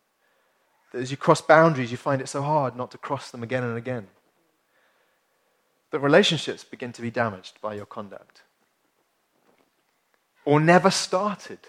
That 0.94 1.02
as 1.02 1.12
you 1.12 1.18
cross 1.18 1.42
boundaries, 1.42 1.92
you 1.92 1.98
find 1.98 2.22
it 2.22 2.30
so 2.30 2.42
hard 2.42 2.78
not 2.78 2.92
to 2.92 2.98
cross 2.98 3.30
them 3.30 3.44
again 3.44 3.66
and 3.66 3.78
again. 3.78 4.08
That 5.92 6.00
relationships 6.00 6.64
begin 6.64 6.94
to 6.94 7.02
be 7.02 7.12
damaged 7.12 7.60
by 7.62 7.74
your 7.74 7.86
conduct. 7.86 8.44
Or 10.46 10.62
never 10.62 10.92
started. 10.92 11.60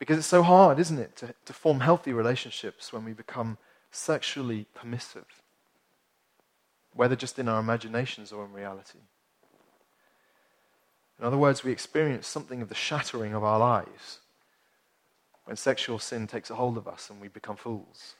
Because 0.00 0.18
it's 0.18 0.26
so 0.26 0.42
hard, 0.42 0.80
isn't 0.80 0.98
it, 0.98 1.14
to, 1.18 1.32
to 1.44 1.52
form 1.52 1.78
healthy 1.78 2.12
relationships 2.12 2.92
when 2.92 3.04
we 3.04 3.12
become 3.12 3.58
sexually 3.92 4.66
permissive 4.74 5.26
whether 6.98 7.14
just 7.14 7.38
in 7.38 7.48
our 7.48 7.60
imaginations 7.60 8.32
or 8.32 8.44
in 8.44 8.52
reality. 8.52 8.98
In 11.20 11.24
other 11.24 11.38
words, 11.38 11.62
we 11.62 11.70
experience 11.70 12.26
something 12.26 12.60
of 12.60 12.68
the 12.68 12.74
shattering 12.74 13.34
of 13.34 13.44
our 13.44 13.60
lives 13.60 14.18
when 15.44 15.56
sexual 15.56 16.00
sin 16.00 16.26
takes 16.26 16.50
a 16.50 16.56
hold 16.56 16.76
of 16.76 16.88
us 16.88 17.08
and 17.08 17.20
we 17.20 17.28
become 17.28 17.54
fools. 17.54 18.14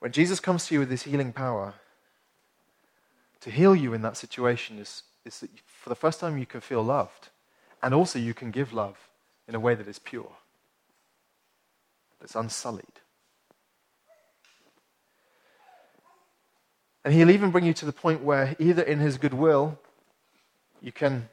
When 0.00 0.10
Jesus 0.10 0.40
comes 0.40 0.66
to 0.66 0.74
you 0.74 0.80
with 0.80 0.90
his 0.90 1.04
healing 1.04 1.32
power, 1.32 1.74
to 3.42 3.50
heal 3.52 3.76
you 3.76 3.94
in 3.94 4.02
that 4.02 4.16
situation 4.16 4.80
is, 4.80 5.04
is 5.24 5.38
that 5.38 5.50
for 5.64 5.88
the 5.88 5.94
first 5.94 6.18
time 6.18 6.36
you 6.36 6.46
can 6.46 6.60
feel 6.60 6.82
loved, 6.82 7.28
and 7.80 7.94
also 7.94 8.18
you 8.18 8.34
can 8.34 8.50
give 8.50 8.72
love 8.72 9.08
in 9.46 9.54
a 9.54 9.60
way 9.60 9.76
that 9.76 9.86
is 9.86 10.00
pure, 10.00 10.32
that's 12.20 12.34
unsullied. 12.34 13.03
And 17.04 17.12
he'll 17.12 17.30
even 17.30 17.50
bring 17.50 17.64
you 17.64 17.74
to 17.74 17.84
the 17.84 17.92
point 17.92 18.22
where, 18.22 18.56
either 18.58 18.82
in 18.82 18.98
his 18.98 19.18
goodwill, 19.18 19.78
you 20.80 20.92
can 20.92 21.28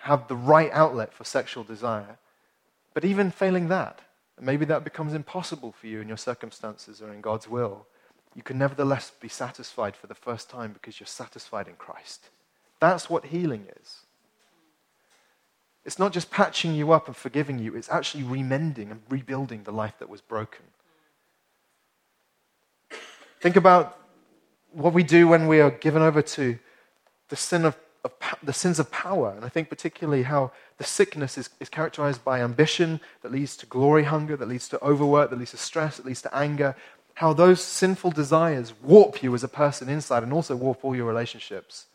have 0.00 0.28
the 0.28 0.36
right 0.36 0.70
outlet 0.72 1.12
for 1.12 1.24
sexual 1.24 1.64
desire, 1.64 2.18
but 2.94 3.04
even 3.04 3.30
failing 3.30 3.68
that, 3.68 4.00
maybe 4.40 4.64
that 4.64 4.84
becomes 4.84 5.14
impossible 5.14 5.72
for 5.72 5.86
you 5.86 6.00
in 6.00 6.08
your 6.08 6.16
circumstances 6.16 7.00
or 7.00 7.12
in 7.12 7.20
God's 7.20 7.48
will, 7.48 7.86
you 8.34 8.42
can 8.42 8.58
nevertheless 8.58 9.10
be 9.20 9.28
satisfied 9.28 9.94
for 9.94 10.06
the 10.06 10.14
first 10.14 10.48
time 10.48 10.72
because 10.72 10.98
you're 10.98 11.06
satisfied 11.06 11.68
in 11.68 11.74
Christ. 11.74 12.30
That's 12.80 13.08
what 13.08 13.26
healing 13.26 13.66
is. 13.80 13.98
It's 15.84 15.98
not 15.98 16.12
just 16.12 16.30
patching 16.30 16.74
you 16.74 16.92
up 16.92 17.06
and 17.06 17.16
forgiving 17.16 17.58
you, 17.58 17.74
it's 17.74 17.90
actually 17.90 18.24
remending 18.24 18.90
and 18.90 19.02
rebuilding 19.08 19.64
the 19.64 19.72
life 19.72 19.94
that 19.98 20.08
was 20.08 20.20
broken. 20.20 20.64
Think 23.40 23.56
about 23.56 23.98
what 24.72 24.92
we 24.92 25.02
do 25.02 25.28
when 25.28 25.46
we 25.46 25.60
are 25.60 25.70
given 25.70 26.02
over 26.02 26.22
to 26.22 26.58
the 27.28 27.36
sin 27.36 27.64
of 27.64 27.76
of 28.04 28.12
the 28.42 28.52
sins 28.52 28.78
of 28.78 28.90
power. 28.90 29.32
And 29.34 29.44
I 29.44 29.48
think 29.48 29.68
particularly 29.68 30.24
how 30.24 30.52
the 30.78 30.84
sickness 30.84 31.38
is, 31.38 31.50
is 31.60 31.68
characterized 31.68 32.24
by 32.24 32.40
ambition 32.40 33.00
that 33.22 33.32
leads 33.32 33.56
to 33.58 33.66
glory 33.66 34.04
hunger, 34.04 34.36
that 34.36 34.48
leads 34.48 34.68
to 34.70 34.84
overwork, 34.84 35.30
that 35.30 35.38
leads 35.38 35.52
to 35.52 35.56
stress, 35.56 35.96
that 35.96 36.06
leads 36.06 36.22
to 36.22 36.34
anger. 36.34 36.74
How 37.14 37.32
those 37.32 37.62
sinful 37.62 38.10
desires 38.10 38.72
warp 38.82 39.22
you 39.22 39.34
as 39.34 39.44
a 39.44 39.48
person 39.48 39.88
inside 39.88 40.22
and 40.22 40.32
also 40.32 40.56
warp 40.56 40.84
all 40.84 40.96
your 40.96 41.06
relationships. 41.06 41.86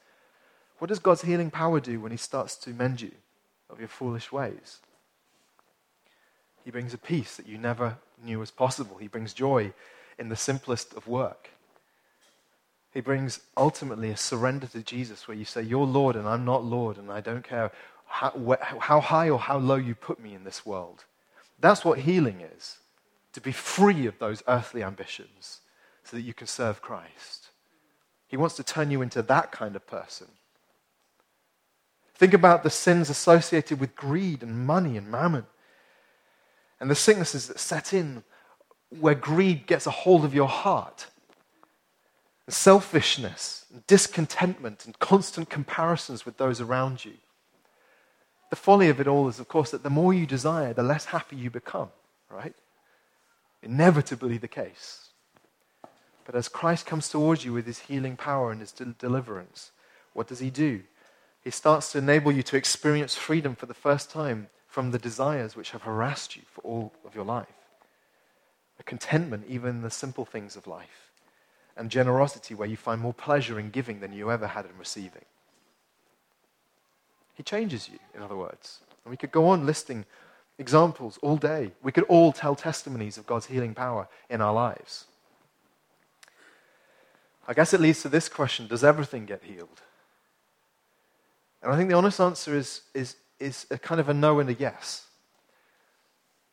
What 0.79 0.87
does 0.87 0.99
God's 0.99 1.23
healing 1.23 1.51
power 1.51 1.79
do 1.79 1.99
when 1.99 2.11
He 2.11 2.17
starts 2.17 2.55
to 2.57 2.69
mend 2.69 3.01
you 3.01 3.11
of 3.69 3.79
your 3.79 3.89
foolish 3.89 4.31
ways? 4.31 4.79
He 6.63 6.71
brings 6.71 6.93
a 6.93 6.97
peace 6.97 7.35
that 7.37 7.47
you 7.47 7.57
never 7.57 7.97
knew 8.23 8.39
was 8.39 8.51
possible. 8.51 8.97
He 8.97 9.07
brings 9.07 9.33
joy 9.33 9.73
in 10.19 10.29
the 10.29 10.35
simplest 10.35 10.93
of 10.93 11.07
work. 11.07 11.49
He 12.93 13.01
brings 13.01 13.41
ultimately 13.55 14.09
a 14.09 14.17
surrender 14.17 14.67
to 14.67 14.81
Jesus 14.81 15.27
where 15.27 15.37
you 15.37 15.45
say, 15.45 15.61
You're 15.61 15.85
Lord 15.85 16.15
and 16.15 16.27
I'm 16.27 16.45
not 16.45 16.63
Lord, 16.63 16.97
and 16.97 17.11
I 17.11 17.21
don't 17.21 17.43
care 17.43 17.71
how, 18.05 18.31
wh- 18.31 18.79
how 18.79 19.01
high 19.01 19.29
or 19.29 19.39
how 19.39 19.57
low 19.57 19.75
you 19.75 19.93
put 19.93 20.19
me 20.19 20.33
in 20.33 20.43
this 20.43 20.65
world. 20.65 21.05
That's 21.59 21.83
what 21.83 21.99
healing 21.99 22.41
is 22.41 22.77
to 23.33 23.41
be 23.41 23.51
free 23.51 24.07
of 24.07 24.17
those 24.19 24.41
earthly 24.47 24.83
ambitions 24.83 25.61
so 26.03 26.15
that 26.17 26.23
you 26.23 26.33
can 26.33 26.47
serve 26.47 26.81
Christ. 26.81 27.49
He 28.27 28.37
wants 28.37 28.55
to 28.55 28.63
turn 28.63 28.91
you 28.91 29.01
into 29.01 29.21
that 29.21 29.51
kind 29.51 29.75
of 29.75 29.85
person. 29.85 30.27
Think 32.15 32.33
about 32.33 32.63
the 32.63 32.69
sins 32.69 33.09
associated 33.09 33.79
with 33.79 33.95
greed 33.95 34.41
and 34.41 34.65
money 34.65 34.97
and 34.97 35.11
mammon, 35.11 35.45
and 36.79 36.89
the 36.89 36.95
sicknesses 36.95 37.47
that 37.47 37.59
set 37.59 37.93
in 37.93 38.23
where 38.99 39.15
greed 39.15 39.67
gets 39.67 39.85
a 39.85 39.91
hold 39.91 40.25
of 40.25 40.33
your 40.33 40.47
heart 40.47 41.07
selfishness, 42.49 43.65
discontentment, 43.87 44.85
and 44.85 44.97
constant 44.99 45.49
comparisons 45.49 46.25
with 46.25 46.37
those 46.37 46.61
around 46.61 47.03
you. 47.03 47.13
The 48.49 48.55
folly 48.55 48.89
of 48.89 49.01
it 49.01 49.07
all 49.07 49.27
is, 49.27 49.39
of 49.39 49.47
course, 49.47 49.71
that 49.71 49.83
the 49.83 49.89
more 49.89 50.13
you 50.13 50.25
desire, 50.25 50.73
the 50.73 50.83
less 50.83 51.05
happy 51.05 51.35
you 51.35 51.49
become, 51.49 51.89
right? 52.29 52.55
Inevitably 53.61 54.37
the 54.37 54.47
case. 54.47 55.09
But 56.25 56.35
as 56.35 56.47
Christ 56.47 56.85
comes 56.85 57.09
towards 57.09 57.43
you 57.43 57.53
with 57.53 57.65
his 57.65 57.79
healing 57.79 58.15
power 58.15 58.51
and 58.51 58.61
his 58.61 58.71
deliverance, 58.71 59.71
what 60.13 60.27
does 60.27 60.39
he 60.39 60.49
do? 60.49 60.83
He 61.43 61.51
starts 61.51 61.91
to 61.91 61.97
enable 61.97 62.31
you 62.31 62.43
to 62.43 62.57
experience 62.57 63.15
freedom 63.15 63.55
for 63.55 63.65
the 63.65 63.73
first 63.73 64.09
time 64.09 64.47
from 64.67 64.91
the 64.91 64.99
desires 64.99 65.55
which 65.55 65.71
have 65.71 65.83
harassed 65.83 66.35
you 66.35 66.43
for 66.51 66.61
all 66.61 66.93
of 67.05 67.15
your 67.15 67.23
life. 67.25 67.47
A 68.79 68.83
contentment 68.83 69.45
even 69.47 69.69
in 69.69 69.81
the 69.81 69.89
simple 69.89 70.25
things 70.25 70.55
of 70.55 70.67
life 70.67 71.06
and 71.77 71.89
generosity 71.89 72.55
where 72.55 72.67
you 72.67 72.77
find 72.77 72.99
more 72.99 73.13
pleasure 73.13 73.59
in 73.59 73.69
giving 73.69 73.99
than 73.99 74.13
you 74.13 74.31
ever 74.31 74.47
had 74.47 74.65
in 74.65 74.77
receiving. 74.77 75.25
He 77.35 77.43
changes 77.43 77.87
you, 77.87 77.99
in 78.15 78.21
other 78.21 78.35
words. 78.35 78.79
And 79.05 79.11
we 79.11 79.17
could 79.17 79.31
go 79.31 79.47
on 79.47 79.65
listing 79.65 80.05
examples 80.57 81.19
all 81.21 81.37
day. 81.37 81.71
We 81.83 81.91
could 81.91 82.05
all 82.05 82.31
tell 82.31 82.55
testimonies 82.55 83.17
of 83.17 83.27
God's 83.27 83.45
healing 83.45 83.75
power 83.75 84.07
in 84.29 84.41
our 84.41 84.53
lives. 84.53 85.05
I 87.47 87.53
guess 87.53 87.73
it 87.73 87.79
leads 87.79 88.01
to 88.01 88.09
this 88.09 88.27
question 88.27 88.67
Does 88.67 88.83
everything 88.83 89.25
get 89.25 89.43
healed? 89.43 89.81
And 91.61 91.71
I 91.71 91.77
think 91.77 91.89
the 91.89 91.95
honest 91.95 92.19
answer 92.19 92.55
is, 92.55 92.81
is, 92.93 93.15
is 93.39 93.65
a 93.71 93.77
kind 93.77 94.01
of 94.01 94.09
a 94.09 94.13
no 94.13 94.39
and 94.39 94.49
a 94.49 94.53
yes. 94.53 95.05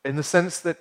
In 0.05 0.17
the 0.17 0.23
sense 0.23 0.61
that 0.61 0.79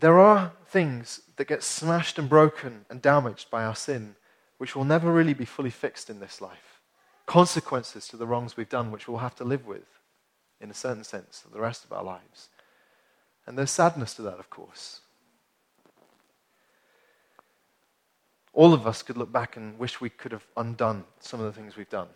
there 0.00 0.18
are 0.18 0.52
things 0.66 1.20
that 1.36 1.46
get 1.46 1.62
smashed 1.62 2.18
and 2.18 2.28
broken 2.28 2.84
and 2.90 3.00
damaged 3.00 3.50
by 3.50 3.64
our 3.64 3.74
sin, 3.74 4.16
which 4.58 4.74
will 4.74 4.84
never 4.84 5.12
really 5.12 5.34
be 5.34 5.44
fully 5.44 5.70
fixed 5.70 6.10
in 6.10 6.20
this 6.20 6.40
life. 6.40 6.80
Consequences 7.26 8.08
to 8.08 8.16
the 8.16 8.26
wrongs 8.26 8.56
we've 8.56 8.68
done, 8.68 8.90
which 8.90 9.06
we'll 9.06 9.18
have 9.18 9.36
to 9.36 9.44
live 9.44 9.66
with, 9.66 9.86
in 10.60 10.70
a 10.70 10.74
certain 10.74 11.04
sense, 11.04 11.40
for 11.40 11.48
the 11.48 11.60
rest 11.60 11.84
of 11.84 11.92
our 11.92 12.02
lives. 12.02 12.48
And 13.46 13.56
there's 13.56 13.70
sadness 13.70 14.14
to 14.14 14.22
that, 14.22 14.38
of 14.38 14.50
course. 14.50 15.00
All 18.52 18.74
of 18.74 18.86
us 18.86 19.02
could 19.02 19.16
look 19.16 19.30
back 19.30 19.56
and 19.56 19.78
wish 19.78 20.00
we 20.00 20.10
could 20.10 20.32
have 20.32 20.46
undone 20.56 21.04
some 21.20 21.40
of 21.40 21.46
the 21.46 21.52
things 21.52 21.76
we've 21.76 21.88
done. 21.88 22.08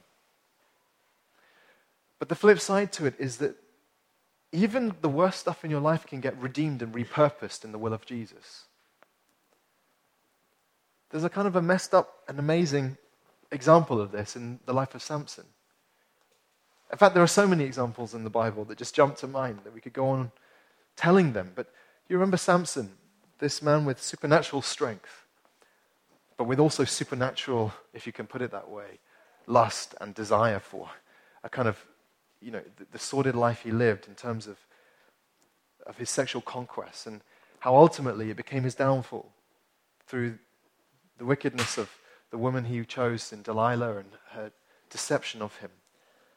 But 2.18 2.28
the 2.28 2.34
flip 2.34 2.60
side 2.60 2.92
to 2.94 3.06
it 3.06 3.14
is 3.18 3.36
that 3.38 3.56
even 4.54 4.94
the 5.00 5.08
worst 5.08 5.40
stuff 5.40 5.64
in 5.64 5.70
your 5.70 5.80
life 5.80 6.06
can 6.06 6.20
get 6.20 6.40
redeemed 6.40 6.80
and 6.80 6.94
repurposed 6.94 7.64
in 7.64 7.72
the 7.72 7.78
will 7.78 7.92
of 7.92 8.06
Jesus. 8.06 8.64
There's 11.10 11.24
a 11.24 11.28
kind 11.28 11.48
of 11.48 11.56
a 11.56 11.62
messed 11.62 11.92
up 11.92 12.22
and 12.28 12.38
amazing 12.38 12.96
example 13.50 14.00
of 14.00 14.12
this 14.12 14.36
in 14.36 14.60
the 14.64 14.72
life 14.72 14.94
of 14.94 15.02
Samson. 15.02 15.44
In 16.92 16.98
fact, 16.98 17.14
there 17.14 17.22
are 17.22 17.28
so 17.28 17.48
many 17.48 17.64
examples 17.64 18.14
in 18.14 18.22
the 18.22 18.30
Bible 18.30 18.64
that 18.66 18.78
just 18.78 18.94
jump 18.94 19.16
to 19.16 19.26
mind 19.26 19.58
that 19.64 19.74
we 19.74 19.80
could 19.80 19.92
go 19.92 20.08
on 20.08 20.30
telling 20.96 21.32
them. 21.32 21.50
But 21.54 21.72
you 22.08 22.16
remember 22.16 22.36
Samson, 22.36 22.92
this 23.40 23.60
man 23.60 23.84
with 23.84 24.00
supernatural 24.00 24.62
strength, 24.62 25.24
but 26.36 26.44
with 26.44 26.60
also 26.60 26.84
supernatural, 26.84 27.72
if 27.92 28.06
you 28.06 28.12
can 28.12 28.26
put 28.26 28.42
it 28.42 28.52
that 28.52 28.70
way, 28.70 29.00
lust 29.46 29.96
and 30.00 30.14
desire 30.14 30.60
for 30.60 30.90
a 31.42 31.48
kind 31.48 31.66
of 31.66 31.84
you 32.44 32.50
know, 32.50 32.62
the, 32.76 32.86
the 32.92 32.98
sordid 32.98 33.34
life 33.34 33.62
he 33.62 33.70
lived 33.70 34.06
in 34.06 34.14
terms 34.14 34.46
of, 34.46 34.58
of 35.86 35.96
his 35.96 36.10
sexual 36.10 36.42
conquests 36.42 37.06
and 37.06 37.22
how 37.60 37.74
ultimately 37.74 38.30
it 38.30 38.36
became 38.36 38.62
his 38.62 38.74
downfall 38.74 39.32
through 40.06 40.38
the 41.16 41.24
wickedness 41.24 41.78
of 41.78 41.90
the 42.30 42.38
woman 42.38 42.64
he 42.64 42.84
chose 42.84 43.32
in 43.32 43.42
Delilah 43.42 43.96
and 43.96 44.08
her 44.32 44.52
deception 44.90 45.40
of 45.40 45.56
him. 45.58 45.70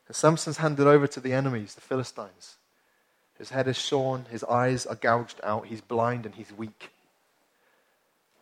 And 0.07 0.15
Samson's 0.15 0.57
handed 0.57 0.87
over 0.87 1.07
to 1.07 1.19
the 1.19 1.33
enemies, 1.33 1.75
the 1.75 1.81
Philistines. 1.81 2.55
His 3.37 3.49
head 3.49 3.67
is 3.67 3.77
shorn, 3.77 4.25
his 4.31 4.43
eyes 4.45 4.85
are 4.85 4.95
gouged 4.95 5.41
out, 5.43 5.67
he's 5.67 5.81
blind 5.81 6.25
and 6.25 6.35
he's 6.35 6.53
weak. 6.53 6.91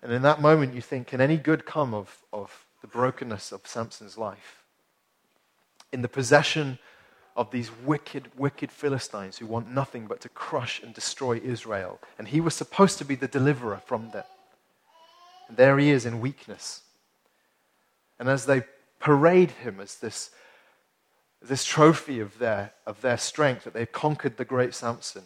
And 0.04 0.14
in 0.14 0.22
that 0.22 0.40
moment, 0.40 0.76
you 0.76 0.82
think, 0.82 1.08
can 1.08 1.20
any 1.20 1.38
good 1.38 1.66
come 1.66 1.94
of, 1.94 2.20
of 2.32 2.66
the 2.82 2.88
brokenness 2.88 3.52
of 3.52 3.66
Samson's 3.66 4.18
life? 4.18 4.64
In 5.92 6.04
the 6.04 6.08
possession 6.08 6.78
of 7.36 7.52
these 7.52 7.70
wicked, 7.86 8.30
wicked 8.38 8.72
Philistines 8.72 9.38
who 9.38 9.46
want 9.46 9.70
nothing 9.70 10.08
but 10.08 10.22
to 10.22 10.30
crush 10.30 10.82
and 10.82 10.94
destroy 10.94 11.40
Israel. 11.44 12.00
And 12.18 12.28
he 12.28 12.40
was 12.40 12.54
supposed 12.54 12.98
to 13.00 13.06
be 13.06 13.16
the 13.16 13.28
deliverer 13.28 13.82
from 13.86 14.12
them. 14.12 14.24
And 15.48 15.58
there 15.58 15.78
he 15.78 15.90
is 15.90 16.06
in 16.06 16.22
weakness. 16.22 16.82
And 18.20 18.30
as 18.30 18.46
they 18.46 18.64
parade 19.00 19.52
him 19.52 19.80
as 19.80 19.98
this, 19.98 20.32
this 21.42 21.66
trophy 21.66 22.20
of 22.20 22.40
their, 22.40 22.72
of 22.86 23.02
their 23.02 23.18
strength, 23.18 23.66
that 23.66 23.74
they've 23.74 23.92
conquered 23.92 24.38
the 24.38 24.46
great 24.46 24.74
Samson, 24.74 25.24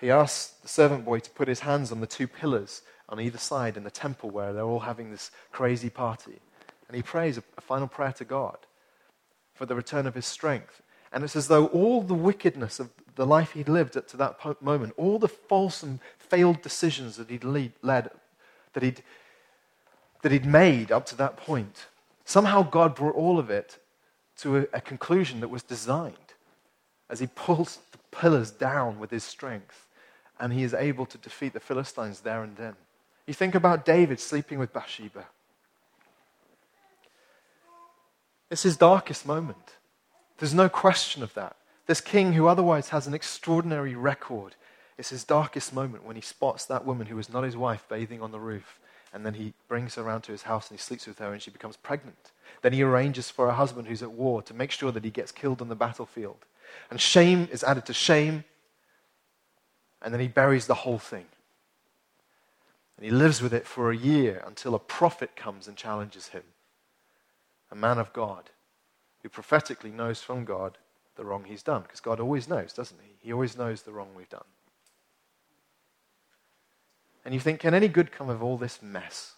he 0.00 0.10
asks 0.10 0.54
the 0.62 0.68
servant 0.68 1.04
boy 1.04 1.18
to 1.20 1.30
put 1.30 1.46
his 1.46 1.60
hands 1.60 1.92
on 1.92 2.00
the 2.00 2.06
two 2.06 2.26
pillars 2.26 2.80
on 3.10 3.20
either 3.20 3.38
side 3.38 3.76
in 3.76 3.84
the 3.84 3.90
temple 3.90 4.30
where 4.30 4.52
they're 4.52 4.64
all 4.64 4.80
having 4.80 5.10
this 5.10 5.30
crazy 5.52 5.90
party. 5.90 6.40
And 6.88 6.96
he 6.96 7.02
prays 7.02 7.36
a, 7.36 7.42
a 7.58 7.60
final 7.60 7.86
prayer 7.86 8.12
to 8.12 8.24
God 8.24 8.56
for 9.54 9.66
the 9.66 9.74
return 9.74 10.06
of 10.06 10.14
his 10.14 10.24
strength. 10.24 10.80
And 11.12 11.24
it's 11.24 11.36
as 11.36 11.48
though 11.48 11.66
all 11.66 12.02
the 12.02 12.14
wickedness 12.14 12.78
of 12.80 12.90
the 13.16 13.26
life 13.26 13.52
he'd 13.52 13.68
lived 13.68 13.96
up 13.96 14.08
to 14.08 14.16
that 14.16 14.62
moment, 14.62 14.94
all 14.96 15.18
the 15.18 15.28
false 15.28 15.82
and 15.82 15.98
failed 16.18 16.62
decisions 16.62 17.16
that 17.16 17.28
he'd 17.28 17.44
lead, 17.44 17.72
led, 17.82 18.10
that 18.72 18.82
he'd, 18.82 19.02
that 20.22 20.32
he'd 20.32 20.46
made 20.46 20.92
up 20.92 21.06
to 21.06 21.16
that 21.16 21.36
point, 21.36 21.86
somehow 22.24 22.62
God 22.62 22.94
brought 22.94 23.14
all 23.14 23.38
of 23.38 23.50
it 23.50 23.78
to 24.38 24.58
a, 24.58 24.66
a 24.72 24.80
conclusion 24.80 25.40
that 25.40 25.48
was 25.48 25.62
designed 25.62 26.16
as 27.08 27.18
he 27.18 27.26
pulls 27.26 27.78
the 27.92 27.98
pillars 28.16 28.50
down 28.50 28.98
with 28.98 29.10
his 29.10 29.24
strength 29.24 29.86
and 30.38 30.52
he 30.52 30.62
is 30.62 30.72
able 30.72 31.04
to 31.06 31.18
defeat 31.18 31.52
the 31.52 31.60
Philistines 31.60 32.20
there 32.20 32.42
and 32.42 32.56
then. 32.56 32.74
You 33.26 33.34
think 33.34 33.54
about 33.54 33.84
David 33.84 34.18
sleeping 34.18 34.58
with 34.58 34.72
Bathsheba. 34.72 35.26
It's 38.50 38.62
his 38.62 38.76
darkest 38.76 39.26
moment. 39.26 39.76
There's 40.40 40.54
no 40.54 40.70
question 40.70 41.22
of 41.22 41.34
that. 41.34 41.56
This 41.86 42.00
king, 42.00 42.32
who 42.32 42.46
otherwise 42.46 42.88
has 42.88 43.06
an 43.06 43.12
extraordinary 43.12 43.94
record, 43.94 44.54
it's 44.96 45.10
his 45.10 45.22
darkest 45.22 45.74
moment 45.74 46.04
when 46.04 46.16
he 46.16 46.22
spots 46.22 46.64
that 46.64 46.86
woman 46.86 47.08
who 47.08 47.18
is 47.18 47.28
not 47.28 47.44
his 47.44 47.58
wife 47.58 47.84
bathing 47.90 48.22
on 48.22 48.32
the 48.32 48.40
roof. 48.40 48.78
And 49.12 49.26
then 49.26 49.34
he 49.34 49.52
brings 49.68 49.96
her 49.96 50.02
around 50.02 50.22
to 50.22 50.32
his 50.32 50.42
house 50.42 50.70
and 50.70 50.78
he 50.78 50.82
sleeps 50.82 51.06
with 51.06 51.18
her 51.18 51.32
and 51.32 51.42
she 51.42 51.50
becomes 51.50 51.76
pregnant. 51.76 52.32
Then 52.62 52.72
he 52.72 52.82
arranges 52.82 53.28
for 53.28 53.48
a 53.48 53.54
husband 53.54 53.86
who's 53.86 54.02
at 54.02 54.12
war 54.12 54.40
to 54.42 54.54
make 54.54 54.70
sure 54.70 54.90
that 54.92 55.04
he 55.04 55.10
gets 55.10 55.30
killed 55.30 55.60
on 55.60 55.68
the 55.68 55.74
battlefield. 55.74 56.46
And 56.90 57.00
shame 57.00 57.46
is 57.52 57.62
added 57.62 57.84
to 57.86 57.92
shame. 57.92 58.44
And 60.00 60.14
then 60.14 60.20
he 60.22 60.28
buries 60.28 60.66
the 60.66 60.74
whole 60.74 60.98
thing. 60.98 61.26
And 62.96 63.04
he 63.04 63.10
lives 63.10 63.42
with 63.42 63.52
it 63.52 63.66
for 63.66 63.90
a 63.90 63.96
year 63.96 64.42
until 64.46 64.74
a 64.74 64.78
prophet 64.78 65.36
comes 65.36 65.68
and 65.68 65.76
challenges 65.76 66.28
him, 66.28 66.44
a 67.70 67.76
man 67.76 67.98
of 67.98 68.14
God 68.14 68.50
who 69.22 69.28
prophetically 69.28 69.90
knows 69.90 70.20
from 70.20 70.44
God 70.44 70.78
the 71.16 71.24
wrong 71.24 71.44
he's 71.44 71.62
done. 71.62 71.82
Because 71.82 72.00
God 72.00 72.20
always 72.20 72.48
knows, 72.48 72.72
doesn't 72.72 73.00
he? 73.00 73.28
He 73.28 73.32
always 73.32 73.56
knows 73.56 73.82
the 73.82 73.92
wrong 73.92 74.08
we've 74.16 74.28
done. 74.28 74.44
And 77.24 77.34
you 77.34 77.40
think, 77.40 77.60
can 77.60 77.74
any 77.74 77.88
good 77.88 78.12
come 78.12 78.30
of 78.30 78.42
all 78.42 78.56
this 78.56 78.80
mess? 78.82 79.34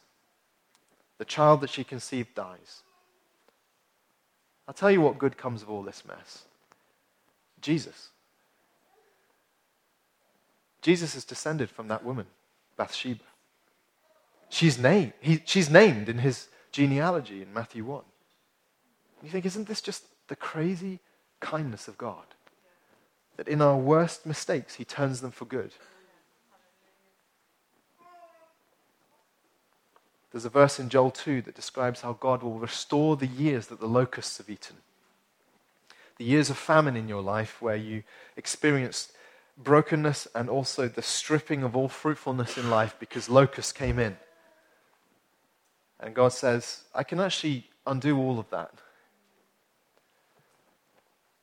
The 1.19 1.25
child 1.25 1.61
that 1.61 1.71
she 1.71 1.85
conceived 1.85 2.35
dies. 2.35 2.83
I'll 4.69 4.75
tell 4.75 4.91
you 4.91 5.01
what 5.01 5.19
good 5.19 5.37
comes 5.37 5.63
of 5.63 5.71
all 5.71 5.83
this 5.83 6.05
mess 6.07 6.45
Jesus. 7.61 8.09
Jesus 10.81 11.15
is 11.15 11.25
descended 11.25 11.71
from 11.71 11.89
that 11.89 12.05
woman, 12.05 12.27
Bathsheba. 12.77 13.23
She's 14.49 14.79
named, 14.79 15.13
he, 15.21 15.41
she's 15.45 15.71
named 15.71 16.09
in 16.09 16.19
his 16.19 16.49
genealogy 16.73 17.41
in 17.41 17.55
Matthew 17.55 17.85
1. 17.85 18.03
You 19.23 19.31
think, 19.31 19.47
isn't 19.47 19.69
this 19.69 19.81
just 19.81 20.05
the 20.29 20.37
crazy 20.37 21.01
kindness 21.41 21.89
of 21.89 21.97
God? 21.97 22.25
That 23.37 23.49
in 23.49 23.63
our 23.63 23.77
worst 23.77 24.27
mistakes, 24.27 24.75
he 24.75 24.85
turns 24.85 25.21
them 25.21 25.31
for 25.31 25.45
good. 25.45 25.73
There's 30.33 30.45
a 30.47 30.51
verse 30.51 30.81
in 30.81 30.89
Joel 30.89 31.11
2 31.11 31.43
that 31.43 31.55
describes 31.55 32.01
how 32.01 32.15
God 32.15 32.43
will 32.43 32.59
restore 32.59 33.17
the 33.17 33.27
years 33.27 33.67
that 33.67 33.81
the 33.81 33.87
locusts 33.87 34.39
have 34.39 34.49
eaten. 34.49 34.77
The 36.17 36.25
years 36.25 36.49
of 36.49 36.57
famine 36.57 36.97
in 36.97 37.09
your 37.09 37.23
life 37.23 37.61
where 37.61 37.77
you 37.77 38.03
experienced 38.37 39.13
brokenness 39.59 40.27
and 40.35 40.49
also 40.49 40.89
the 40.89 41.03
stripping 41.03 41.63
of 41.63 41.77
all 41.77 41.89
fruitfulness 41.89 42.57
in 42.57 42.71
life 42.71 42.97
because 42.99 43.29
locusts 43.29 43.73
came 43.73 43.99
in. 43.99 44.17
And 46.01 46.15
God 46.15 46.33
says, 46.33 46.85
I 46.95 47.05
can 47.05 47.21
actually 47.21 47.69
undo 47.87 48.19
all 48.19 48.39
of 48.39 48.49
that. 48.51 48.73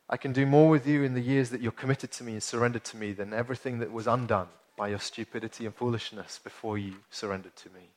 I 0.09 0.17
can 0.17 0.33
do 0.33 0.47
more 0.47 0.69
with 0.69 0.87
you 0.87 1.03
in 1.03 1.13
the 1.13 1.21
years 1.21 1.51
that 1.51 1.61
you're 1.61 1.71
committed 1.71 2.11
to 2.13 2.23
me 2.23 2.33
and 2.33 2.41
surrendered 2.41 2.83
to 2.85 2.97
me 2.97 3.13
than 3.13 3.31
everything 3.31 3.77
that 3.79 3.91
was 3.91 4.07
undone 4.07 4.47
by 4.75 4.87
your 4.87 4.99
stupidity 4.99 5.65
and 5.67 5.75
foolishness 5.75 6.39
before 6.43 6.79
you 6.79 6.95
surrendered 7.11 7.55
to 7.57 7.69
me. 7.69 7.89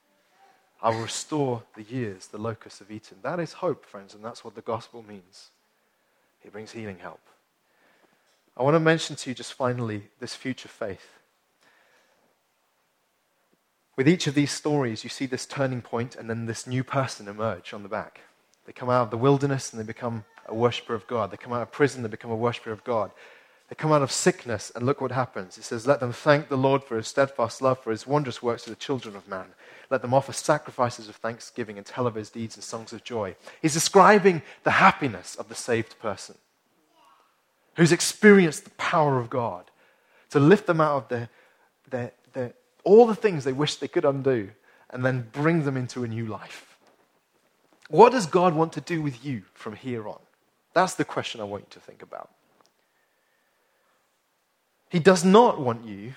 I 0.82 0.90
will 0.90 1.02
restore 1.02 1.62
the 1.74 1.84
years 1.84 2.26
the 2.26 2.38
locusts 2.38 2.80
have 2.80 2.90
eaten. 2.90 3.18
That 3.22 3.40
is 3.40 3.54
hope, 3.54 3.86
friends, 3.86 4.14
and 4.14 4.22
that's 4.22 4.44
what 4.44 4.54
the 4.54 4.60
gospel 4.60 5.02
means. 5.02 5.50
It 6.44 6.52
brings 6.52 6.72
healing 6.72 6.98
help. 6.98 7.20
I 8.56 8.62
want 8.62 8.74
to 8.74 8.80
mention 8.80 9.16
to 9.16 9.30
you 9.30 9.34
just 9.34 9.54
finally 9.54 10.08
this 10.20 10.34
future 10.34 10.68
faith. 10.68 11.18
With 13.96 14.08
each 14.08 14.26
of 14.26 14.34
these 14.34 14.50
stories, 14.50 15.04
you 15.04 15.08
see 15.08 15.26
this 15.26 15.46
turning 15.46 15.80
point 15.80 16.16
and 16.16 16.28
then 16.28 16.44
this 16.44 16.66
new 16.66 16.84
person 16.84 17.28
emerge 17.28 17.72
on 17.72 17.82
the 17.82 17.88
back. 17.88 18.20
They 18.66 18.72
come 18.72 18.90
out 18.90 19.04
of 19.04 19.10
the 19.10 19.16
wilderness 19.16 19.72
and 19.72 19.80
they 19.80 19.86
become 19.86 20.24
a 20.46 20.54
worshiper 20.54 20.94
of 20.94 21.06
God. 21.06 21.30
They 21.30 21.36
come 21.36 21.52
out 21.52 21.62
of 21.62 21.72
prison, 21.72 22.02
they 22.02 22.08
become 22.08 22.30
a 22.30 22.36
worshiper 22.36 22.72
of 22.72 22.84
God. 22.84 23.10
They 23.68 23.74
come 23.74 23.92
out 23.92 24.02
of 24.02 24.12
sickness, 24.12 24.70
and 24.74 24.84
look 24.84 25.00
what 25.00 25.12
happens. 25.12 25.56
It 25.56 25.64
says, 25.64 25.86
Let 25.86 26.00
them 26.00 26.12
thank 26.12 26.48
the 26.48 26.58
Lord 26.58 26.84
for 26.84 26.96
his 26.96 27.08
steadfast 27.08 27.62
love, 27.62 27.78
for 27.78 27.90
his 27.90 28.06
wondrous 28.06 28.42
works 28.42 28.64
to 28.64 28.70
the 28.70 28.76
children 28.76 29.16
of 29.16 29.26
man. 29.28 29.46
Let 29.88 30.02
them 30.02 30.12
offer 30.12 30.32
sacrifices 30.32 31.08
of 31.08 31.16
thanksgiving 31.16 31.78
and 31.78 31.86
tell 31.86 32.06
of 32.06 32.14
his 32.14 32.28
deeds 32.28 32.54
and 32.54 32.62
songs 32.62 32.92
of 32.92 33.02
joy. 33.02 33.34
He's 33.62 33.72
describing 33.72 34.42
the 34.64 34.72
happiness 34.72 35.36
of 35.36 35.48
the 35.48 35.54
saved 35.54 35.98
person 36.00 36.36
who's 37.76 37.92
experienced 37.92 38.64
the 38.64 38.70
power 38.70 39.18
of 39.18 39.30
God 39.30 39.70
to 40.30 40.40
lift 40.40 40.66
them 40.66 40.80
out 40.80 40.96
of 40.96 41.08
their, 41.08 41.28
their, 41.90 42.12
their, 42.32 42.52
all 42.84 43.06
the 43.06 43.14
things 43.14 43.44
they 43.44 43.52
wish 43.52 43.76
they 43.76 43.88
could 43.88 44.04
undo 44.04 44.50
and 44.90 45.04
then 45.04 45.28
bring 45.32 45.64
them 45.64 45.76
into 45.76 46.04
a 46.04 46.08
new 46.08 46.26
life. 46.26 46.76
What 47.88 48.12
does 48.12 48.26
God 48.26 48.54
want 48.54 48.72
to 48.74 48.80
do 48.80 49.02
with 49.02 49.24
you 49.24 49.42
from 49.54 49.76
here 49.76 50.08
on? 50.08 50.20
That's 50.74 50.94
the 50.94 51.04
question 51.04 51.40
I 51.40 51.44
want 51.44 51.64
you 51.64 51.68
to 51.70 51.80
think 51.80 52.02
about. 52.02 52.30
He 54.88 54.98
does 54.98 55.24
not 55.24 55.58
want 55.58 55.84
you 55.84 56.14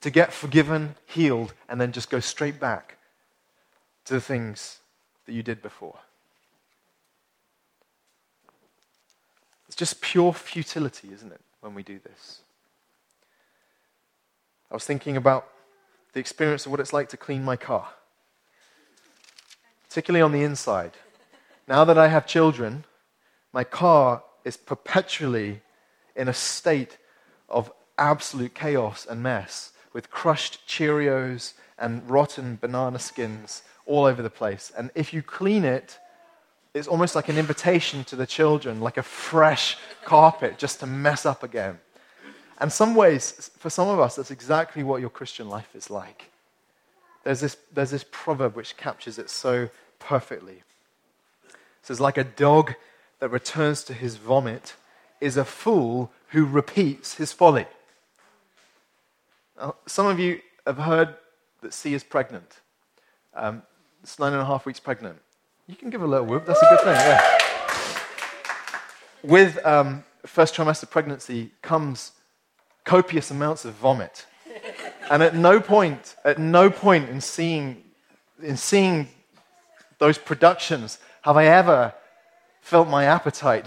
to 0.00 0.10
get 0.10 0.32
forgiven, 0.32 0.96
healed, 1.06 1.54
and 1.68 1.80
then 1.80 1.92
just 1.92 2.10
go 2.10 2.20
straight 2.20 2.60
back 2.60 2.98
to 4.04 4.14
the 4.14 4.20
things 4.20 4.80
that 5.24 5.32
you 5.32 5.42
did 5.42 5.62
before. 5.62 5.98
It's 9.66 9.76
just 9.76 10.00
pure 10.00 10.32
futility, 10.32 11.10
isn't 11.12 11.32
it, 11.32 11.40
when 11.60 11.74
we 11.74 11.82
do 11.82 11.98
this? 11.98 12.40
I 14.70 14.74
was 14.74 14.84
thinking 14.84 15.16
about 15.16 15.48
the 16.12 16.20
experience 16.20 16.66
of 16.66 16.70
what 16.70 16.80
it's 16.80 16.92
like 16.92 17.08
to 17.08 17.16
clean 17.16 17.42
my 17.44 17.56
car, 17.56 17.88
particularly 19.88 20.22
on 20.22 20.32
the 20.32 20.42
inside. 20.42 20.92
Now 21.66 21.84
that 21.86 21.96
I 21.96 22.08
have 22.08 22.26
children, 22.26 22.84
my 23.54 23.64
car 23.64 24.22
is 24.44 24.56
perpetually 24.56 25.60
in 26.16 26.26
a 26.26 26.34
state 26.34 26.98
of 27.48 27.72
absolute 27.96 28.52
chaos 28.52 29.06
and 29.08 29.22
mess 29.22 29.70
with 29.92 30.10
crushed 30.10 30.66
Cheerios 30.66 31.54
and 31.78 32.08
rotten 32.10 32.58
banana 32.60 32.98
skins 32.98 33.62
all 33.86 34.04
over 34.06 34.22
the 34.22 34.30
place. 34.30 34.72
And 34.76 34.90
if 34.96 35.14
you 35.14 35.22
clean 35.22 35.64
it, 35.64 35.98
it's 36.74 36.88
almost 36.88 37.14
like 37.14 37.28
an 37.28 37.38
invitation 37.38 38.02
to 38.04 38.16
the 38.16 38.26
children, 38.26 38.80
like 38.80 38.96
a 38.96 39.04
fresh 39.04 39.78
carpet 40.04 40.58
just 40.58 40.80
to 40.80 40.86
mess 40.86 41.24
up 41.24 41.44
again. 41.44 41.78
And 42.58 42.72
some 42.72 42.96
ways, 42.96 43.50
for 43.56 43.70
some 43.70 43.86
of 43.86 44.00
us, 44.00 44.16
that's 44.16 44.32
exactly 44.32 44.82
what 44.82 45.00
your 45.00 45.10
Christian 45.10 45.48
life 45.48 45.76
is 45.76 45.90
like. 45.90 46.30
There's 47.22 47.40
this, 47.40 47.56
there's 47.72 47.90
this 47.90 48.04
proverb 48.10 48.56
which 48.56 48.76
captures 48.76 49.18
it 49.18 49.30
so 49.30 49.68
perfectly. 50.00 50.62
It 51.48 51.56
says, 51.82 52.00
like 52.00 52.18
a 52.18 52.24
dog 52.24 52.74
that 53.20 53.28
returns 53.28 53.84
to 53.84 53.94
his 53.94 54.16
vomit 54.16 54.74
is 55.20 55.36
a 55.36 55.44
fool 55.44 56.10
who 56.28 56.44
repeats 56.44 57.14
his 57.14 57.32
folly. 57.32 57.66
Now, 59.56 59.76
some 59.86 60.06
of 60.06 60.18
you 60.18 60.40
have 60.66 60.78
heard 60.78 61.14
that 61.62 61.72
C 61.72 61.94
is 61.94 62.04
pregnant. 62.04 62.60
Um, 63.34 63.62
it's 64.02 64.18
nine 64.18 64.32
and 64.32 64.42
a 64.42 64.44
half 64.44 64.66
weeks 64.66 64.80
pregnant. 64.80 65.18
You 65.66 65.76
can 65.76 65.90
give 65.90 66.02
a 66.02 66.06
little 66.06 66.26
whoop. 66.26 66.44
That's 66.44 66.60
a 66.60 66.66
good 66.68 66.80
thing. 66.80 66.94
Yeah. 66.94 67.38
With 69.22 69.64
um, 69.64 70.04
first 70.26 70.54
trimester 70.54 70.88
pregnancy 70.88 71.52
comes 71.62 72.12
copious 72.84 73.30
amounts 73.30 73.64
of 73.64 73.74
vomit. 73.74 74.26
And 75.10 75.22
at 75.22 75.34
no 75.34 75.60
point, 75.60 76.16
at 76.24 76.38
no 76.38 76.70
point 76.70 77.08
in 77.08 77.20
seeing, 77.20 77.82
in 78.42 78.56
seeing 78.56 79.08
those 79.98 80.18
productions 80.18 80.98
have 81.22 81.36
I 81.36 81.46
ever 81.46 81.94
felt 82.64 82.88
my 82.88 83.04
appetite 83.04 83.66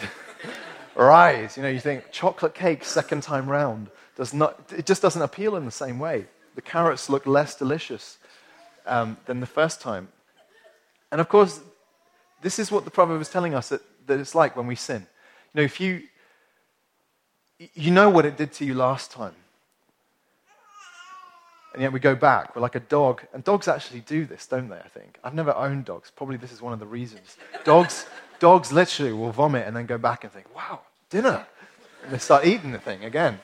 rise. 0.95 1.55
You 1.55 1.61
know, 1.61 1.69
you 1.69 1.79
think 1.79 2.11
chocolate 2.11 2.55
cake 2.55 2.83
second 2.83 3.21
time 3.21 3.47
round 3.47 3.91
does 4.15 4.33
not, 4.33 4.73
it 4.75 4.87
just 4.87 5.03
doesn't 5.03 5.21
appeal 5.21 5.55
in 5.55 5.65
the 5.65 5.71
same 5.71 5.99
way. 5.99 6.25
The 6.55 6.63
carrots 6.63 7.07
look 7.07 7.27
less 7.27 7.53
delicious 7.53 8.17
um, 8.87 9.17
than 9.27 9.39
the 9.39 9.45
first 9.45 9.81
time. 9.81 10.07
And 11.11 11.21
of 11.21 11.29
course, 11.29 11.61
this 12.41 12.57
is 12.57 12.71
what 12.71 12.85
the 12.85 12.91
proverb 12.91 13.21
is 13.21 13.29
telling 13.29 13.53
us 13.53 13.69
that, 13.69 13.81
that 14.07 14.19
it's 14.19 14.33
like 14.33 14.57
when 14.57 14.65
we 14.65 14.73
sin. 14.75 15.05
You 15.53 15.61
know, 15.61 15.63
if 15.63 15.79
you, 15.79 16.01
you 17.75 17.91
know 17.91 18.09
what 18.09 18.25
it 18.25 18.35
did 18.35 18.51
to 18.53 18.65
you 18.65 18.73
last 18.73 19.11
time. 19.11 19.35
And 21.73 21.83
yet 21.83 21.93
we 21.93 21.99
go 21.99 22.15
back. 22.15 22.55
We're 22.55 22.63
like 22.63 22.73
a 22.73 22.79
dog. 22.79 23.21
And 23.31 23.43
dogs 23.43 23.67
actually 23.67 23.99
do 23.99 24.25
this, 24.25 24.47
don't 24.47 24.69
they? 24.69 24.77
I 24.77 24.87
think. 24.87 25.19
I've 25.23 25.35
never 25.35 25.53
owned 25.53 25.85
dogs. 25.85 26.11
Probably 26.15 26.37
this 26.37 26.51
is 26.51 26.63
one 26.63 26.73
of 26.73 26.79
the 26.79 26.87
reasons. 26.87 27.37
Dogs, 27.63 28.07
dogs 28.39 28.71
literally 28.71 29.13
will 29.13 29.31
vomit 29.31 29.67
and 29.67 29.75
then 29.75 29.85
go 29.85 29.97
back 29.97 30.23
and 30.23 30.33
think, 30.33 30.53
wow, 30.55 30.81
dinner. 31.09 31.45
And 32.03 32.13
they 32.13 32.17
start 32.17 32.45
eating 32.45 32.71
the 32.71 32.79
thing 32.79 33.03
again. 33.03 33.39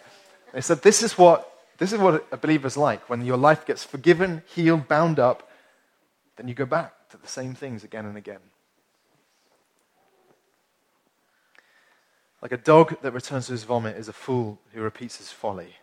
They 0.53 0.61
said, 0.61 0.81
this 0.81 1.01
is 1.01 1.17
what 1.17 1.49
this 1.77 1.91
is 1.91 1.99
what 1.99 2.25
a 2.31 2.37
believer's 2.37 2.77
like. 2.77 3.09
When 3.09 3.25
your 3.25 3.37
life 3.37 3.65
gets 3.65 3.83
forgiven, 3.83 4.43
healed, 4.45 4.87
bound 4.87 5.19
up, 5.19 5.49
then 6.37 6.47
you 6.47 6.53
go 6.53 6.65
back 6.65 7.09
to 7.09 7.17
the 7.17 7.27
same 7.27 7.55
things 7.55 7.83
again 7.83 8.05
and 8.05 8.15
again. 8.15 8.39
Like 12.41 12.51
a 12.51 12.57
dog 12.57 13.01
that 13.01 13.11
returns 13.11 13.47
to 13.47 13.53
his 13.53 13.63
vomit 13.63 13.97
is 13.97 14.07
a 14.07 14.13
fool 14.13 14.59
who 14.73 14.81
repeats 14.81 15.17
his 15.17 15.31
folly. 15.31 15.75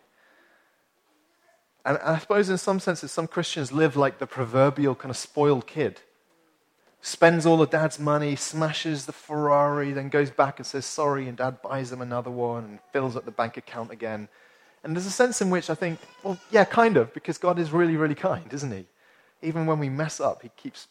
And 1.83 1.97
I 1.97 2.19
suppose, 2.19 2.49
in 2.49 2.57
some 2.57 2.79
senses, 2.79 3.11
some 3.11 3.27
Christians 3.27 3.71
live 3.71 3.95
like 3.95 4.19
the 4.19 4.27
proverbial 4.27 4.95
kind 4.95 5.09
of 5.09 5.17
spoiled 5.17 5.65
kid 5.65 6.01
spends 7.01 7.45
all 7.45 7.61
of 7.61 7.69
dad's 7.71 7.99
money, 7.99 8.35
smashes 8.35 9.05
the 9.05 9.11
Ferrari, 9.11 9.91
then 9.91 10.09
goes 10.09 10.29
back 10.29 10.59
and 10.59 10.65
says 10.65 10.85
sorry, 10.85 11.27
and 11.27 11.37
dad 11.37 11.61
buys 11.61 11.89
them 11.89 12.01
another 12.01 12.29
one 12.31 12.63
and 12.63 12.79
fills 12.93 13.15
up 13.15 13.25
the 13.25 13.31
bank 13.31 13.57
account 13.57 13.91
again. 13.91 14.29
And 14.83 14.95
there's 14.95 15.05
a 15.05 15.11
sense 15.11 15.41
in 15.41 15.49
which 15.49 15.69
I 15.69 15.75
think, 15.75 15.99
well, 16.23 16.37
yeah, 16.51 16.63
kind 16.63 16.97
of, 16.97 17.13
because 17.13 17.37
God 17.37 17.59
is 17.59 17.71
really, 17.71 17.97
really 17.97 18.15
kind, 18.15 18.51
isn't 18.53 18.71
He? 18.71 18.85
Even 19.41 19.65
when 19.65 19.79
we 19.79 19.89
mess 19.89 20.19
up, 20.19 20.41
He 20.41 20.49
keeps, 20.55 20.87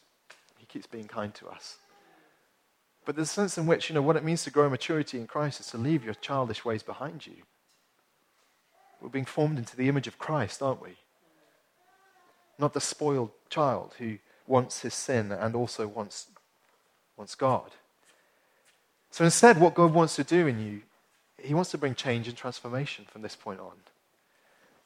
he 0.57 0.65
keeps 0.65 0.87
being 0.87 1.07
kind 1.07 1.33
to 1.35 1.47
us. 1.47 1.77
But 3.05 3.15
there's 3.15 3.29
a 3.29 3.33
sense 3.33 3.57
in 3.57 3.65
which, 3.65 3.89
you 3.89 3.95
know, 3.95 4.01
what 4.01 4.15
it 4.15 4.23
means 4.23 4.43
to 4.43 4.51
grow 4.51 4.69
maturity 4.69 5.17
in 5.17 5.27
Christ 5.27 5.59
is 5.59 5.67
to 5.67 5.77
leave 5.77 6.03
your 6.03 6.13
childish 6.13 6.63
ways 6.63 6.83
behind 6.83 7.25
you. 7.25 7.37
We're 9.01 9.09
being 9.09 9.25
formed 9.25 9.57
into 9.57 9.75
the 9.75 9.89
image 9.89 10.07
of 10.07 10.19
Christ, 10.19 10.61
aren't 10.61 10.81
we? 10.81 10.97
Not 12.59 12.73
the 12.73 12.81
spoiled 12.81 13.31
child 13.49 13.95
who 13.97 14.19
wants 14.47 14.81
his 14.81 14.93
sin 14.93 15.31
and 15.31 15.55
also 15.55 15.87
wants, 15.87 16.27
wants 17.17 17.35
God. 17.35 17.71
So 19.11 19.25
instead, 19.25 19.59
what 19.59 19.73
God 19.73 19.93
wants 19.93 20.15
to 20.15 20.23
do 20.23 20.47
in 20.47 20.59
you, 20.59 20.81
he 21.37 21.53
wants 21.53 21.71
to 21.71 21.77
bring 21.77 21.95
change 21.95 22.27
and 22.27 22.37
transformation 22.37 23.05
from 23.09 23.21
this 23.21 23.35
point 23.35 23.59
on. 23.59 23.73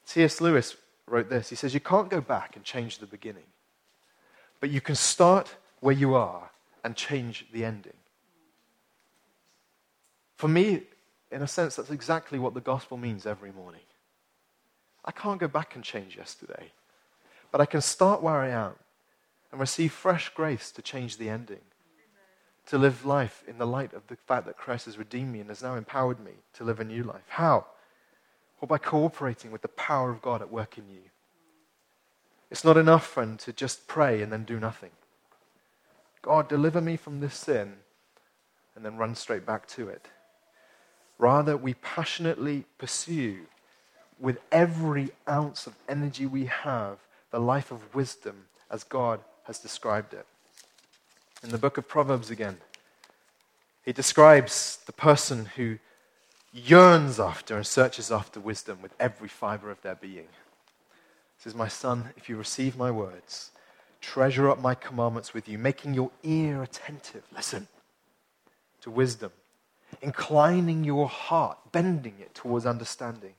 C.S. 0.06 0.42
Lewis 0.42 0.76
wrote 1.08 1.30
this. 1.30 1.50
He 1.50 1.56
says, 1.56 1.74
You 1.74 1.80
can't 1.80 2.10
go 2.10 2.22
back 2.22 2.56
and 2.56 2.64
change 2.64 2.98
the 2.98 3.06
beginning, 3.06 3.44
but 4.60 4.70
you 4.70 4.82
can 4.82 4.96
start 4.96 5.56
where 5.80 5.96
you 5.96 6.16
are 6.16 6.50
and 6.84 6.96
change 6.96 7.46
the 7.52 7.66
ending. 7.66 7.94
For 10.38 10.48
me, 10.48 10.84
in 11.32 11.42
a 11.42 11.48
sense, 11.48 11.76
that's 11.76 11.90
exactly 11.90 12.40
what 12.40 12.54
the 12.54 12.62
gospel 12.62 12.98
means 12.98 13.26
every 13.26 13.52
morning. 13.52 13.82
I 15.04 15.12
can't 15.12 15.40
go 15.40 15.48
back 15.48 15.76
and 15.76 15.84
change 15.84 16.18
yesterday, 16.18 16.72
but 17.52 17.62
I 17.62 17.66
can 17.66 17.82
start 17.82 18.22
where 18.22 18.36
I 18.36 18.50
am 18.50 18.74
and 19.56 19.62
receive 19.62 19.94
fresh 19.94 20.28
grace 20.34 20.70
to 20.70 20.82
change 20.82 21.16
the 21.16 21.30
ending, 21.30 21.62
to 22.66 22.78
live 22.78 23.06
life 23.06 23.42
in 23.48 23.58
the 23.58 23.66
light 23.66 23.94
of 23.94 24.06
the 24.08 24.18
fact 24.18 24.46
that 24.46 24.58
Christ 24.58 24.84
has 24.84 24.98
redeemed 24.98 25.32
me 25.32 25.40
and 25.40 25.48
has 25.48 25.64
now 25.64 25.76
empowered 25.76 26.20
me 26.20 26.34
to 26.56 26.66
live 26.66 26.82
a 26.82 26.84
new 26.84 27.04
life. 27.04 27.24
How? 27.30 27.66
Well, 28.60 28.68
by 28.68 28.80
cooperating 28.80 29.52
with 29.52 29.62
the 29.62 29.70
power 29.70 30.12
of 30.12 30.22
God 30.22 30.42
at 30.42 30.52
work 30.52 30.78
in 30.78 30.90
you. 30.90 31.04
It's 32.52 32.66
not 32.66 32.76
enough, 32.76 33.08
friend, 33.08 33.40
to 33.40 33.54
just 33.54 33.88
pray 33.88 34.22
and 34.22 34.30
then 34.30 34.44
do 34.44 34.60
nothing. 34.60 34.92
God, 36.22 36.50
deliver 36.50 36.82
me 36.82 36.98
from 36.98 37.22
this 37.22 37.36
sin, 37.36 37.76
and 38.76 38.84
then 38.84 38.98
run 38.98 39.16
straight 39.16 39.46
back 39.46 39.68
to 39.70 39.88
it. 39.88 40.10
Rather, 41.18 41.56
we 41.56 41.76
passionately 41.76 42.66
pursue 42.78 43.46
with 44.20 44.38
every 44.52 45.12
ounce 45.30 45.66
of 45.66 45.76
energy 45.88 46.26
we 46.26 46.48
have 46.48 46.98
the 47.32 47.40
life 47.40 47.72
of 47.72 47.96
wisdom 47.96 48.48
as 48.70 48.84
God 48.84 49.22
has 49.46 49.60
described 49.60 50.14
it. 50.14 50.26
In 51.44 51.50
the 51.50 51.58
book 51.58 51.78
of 51.78 51.88
Proverbs 51.88 52.30
again, 52.30 52.58
he 53.84 53.94
describes 53.94 54.80
the 54.86 54.92
person 54.92 55.46
who 55.56 55.78
yearns 56.52 57.20
after 57.20 57.56
and 57.56 57.68
searches 57.68 58.12
after 58.12 58.40
wisdom 58.40 58.80
with 58.82 58.94
every 59.00 59.28
fiber 59.28 59.70
of 59.70 59.82
their 59.82 59.96
being. 59.96 60.28
He 61.38 61.44
says, 61.44 61.54
My 61.54 61.68
son, 61.68 62.10
if 62.18 62.30
you 62.30 62.38
receive 62.38 62.78
my 62.78 62.90
words, 62.90 63.52
treasure 64.02 64.50
up 64.50 64.60
my 64.60 64.74
commandments 64.74 65.34
with 65.34 65.48
you, 65.48 65.58
making 65.58 65.94
your 65.94 66.12
ear 66.24 66.64
attentive. 66.64 67.24
Listen 67.36 67.68
to 68.82 68.90
wisdom, 68.90 69.32
inclining 70.02 70.84
your 70.84 71.08
heart, 71.08 71.58
bending 71.72 72.16
it 72.20 72.34
towards 72.34 72.66
understanding. 72.66 73.34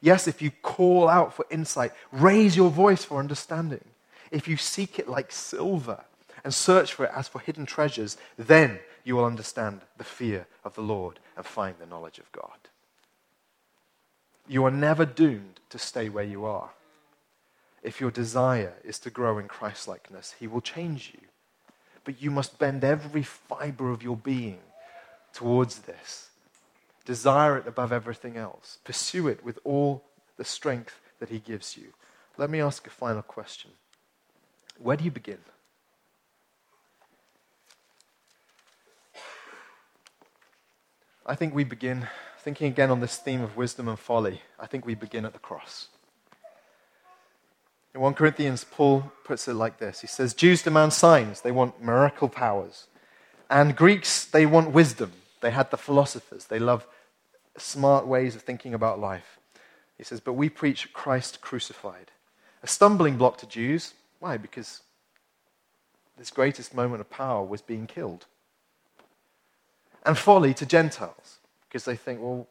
Yes, 0.00 0.28
if 0.28 0.40
you 0.40 0.50
call 0.50 1.08
out 1.08 1.34
for 1.34 1.46
insight, 1.50 1.92
raise 2.12 2.56
your 2.56 2.70
voice 2.70 3.04
for 3.04 3.18
understanding. 3.18 3.84
If 4.30 4.46
you 4.46 4.56
seek 4.56 4.98
it 4.98 5.08
like 5.08 5.32
silver 5.32 6.04
and 6.44 6.54
search 6.54 6.94
for 6.94 7.04
it 7.04 7.12
as 7.14 7.28
for 7.28 7.40
hidden 7.40 7.66
treasures, 7.66 8.16
then 8.36 8.80
you 9.04 9.16
will 9.16 9.24
understand 9.24 9.80
the 9.96 10.04
fear 10.04 10.46
of 10.64 10.74
the 10.74 10.82
Lord 10.82 11.18
and 11.36 11.44
find 11.44 11.76
the 11.78 11.86
knowledge 11.86 12.18
of 12.18 12.30
God. 12.32 12.68
You 14.46 14.64
are 14.64 14.70
never 14.70 15.04
doomed 15.04 15.60
to 15.70 15.78
stay 15.78 16.08
where 16.08 16.24
you 16.24 16.44
are. 16.44 16.70
If 17.82 18.00
your 18.00 18.10
desire 18.10 18.74
is 18.84 18.98
to 19.00 19.10
grow 19.10 19.38
in 19.38 19.48
Christlikeness, 19.48 20.34
He 20.38 20.46
will 20.46 20.60
change 20.60 21.12
you. 21.14 21.26
But 22.04 22.20
you 22.20 22.30
must 22.30 22.58
bend 22.58 22.84
every 22.84 23.22
fiber 23.22 23.90
of 23.90 24.02
your 24.02 24.16
being 24.16 24.58
towards 25.32 25.80
this. 25.80 26.30
Desire 27.04 27.56
it 27.56 27.66
above 27.66 27.92
everything 27.92 28.36
else. 28.36 28.78
Pursue 28.84 29.28
it 29.28 29.44
with 29.44 29.58
all 29.64 30.04
the 30.36 30.44
strength 30.44 31.00
that 31.20 31.28
He 31.30 31.38
gives 31.38 31.76
you. 31.76 31.92
Let 32.36 32.50
me 32.50 32.60
ask 32.60 32.86
a 32.86 32.90
final 32.90 33.22
question 33.22 33.70
Where 34.80 34.96
do 34.96 35.04
you 35.04 35.10
begin? 35.10 35.38
I 41.26 41.34
think 41.34 41.54
we 41.54 41.64
begin, 41.64 42.08
thinking 42.38 42.68
again 42.68 42.90
on 42.90 43.00
this 43.00 43.18
theme 43.18 43.42
of 43.42 43.56
wisdom 43.56 43.88
and 43.88 43.98
folly, 43.98 44.40
I 44.58 44.66
think 44.66 44.86
we 44.86 44.94
begin 44.94 45.26
at 45.26 45.34
the 45.34 45.38
cross. 45.38 45.88
In 47.94 48.00
1 48.00 48.14
Corinthians, 48.14 48.64
Paul 48.64 49.12
puts 49.22 49.46
it 49.46 49.54
like 49.54 49.78
this 49.78 50.00
He 50.00 50.06
says, 50.06 50.32
Jews 50.32 50.62
demand 50.62 50.94
signs, 50.94 51.42
they 51.42 51.52
want 51.52 51.82
miracle 51.82 52.28
powers. 52.28 52.86
And 53.50 53.76
Greeks, 53.76 54.24
they 54.24 54.46
want 54.46 54.72
wisdom. 54.72 55.12
They 55.42 55.50
had 55.50 55.70
the 55.70 55.76
philosophers, 55.76 56.46
they 56.46 56.58
love 56.58 56.86
smart 57.58 58.06
ways 58.06 58.34
of 58.34 58.42
thinking 58.42 58.72
about 58.72 58.98
life. 58.98 59.38
He 59.98 60.04
says, 60.04 60.20
But 60.20 60.32
we 60.32 60.48
preach 60.48 60.94
Christ 60.94 61.42
crucified. 61.42 62.12
A 62.62 62.66
stumbling 62.66 63.18
block 63.18 63.36
to 63.38 63.46
Jews. 63.46 63.92
Why? 64.20 64.36
Because 64.36 64.82
this 66.16 66.30
greatest 66.30 66.74
moment 66.74 67.00
of 67.00 67.10
power 67.10 67.44
was 67.44 67.62
being 67.62 67.86
killed. 67.86 68.26
And 70.04 70.16
folly 70.16 70.54
to 70.54 70.66
Gentiles, 70.66 71.38
because 71.68 71.84
they 71.84 71.96
think, 71.96 72.20
well, 72.22 72.46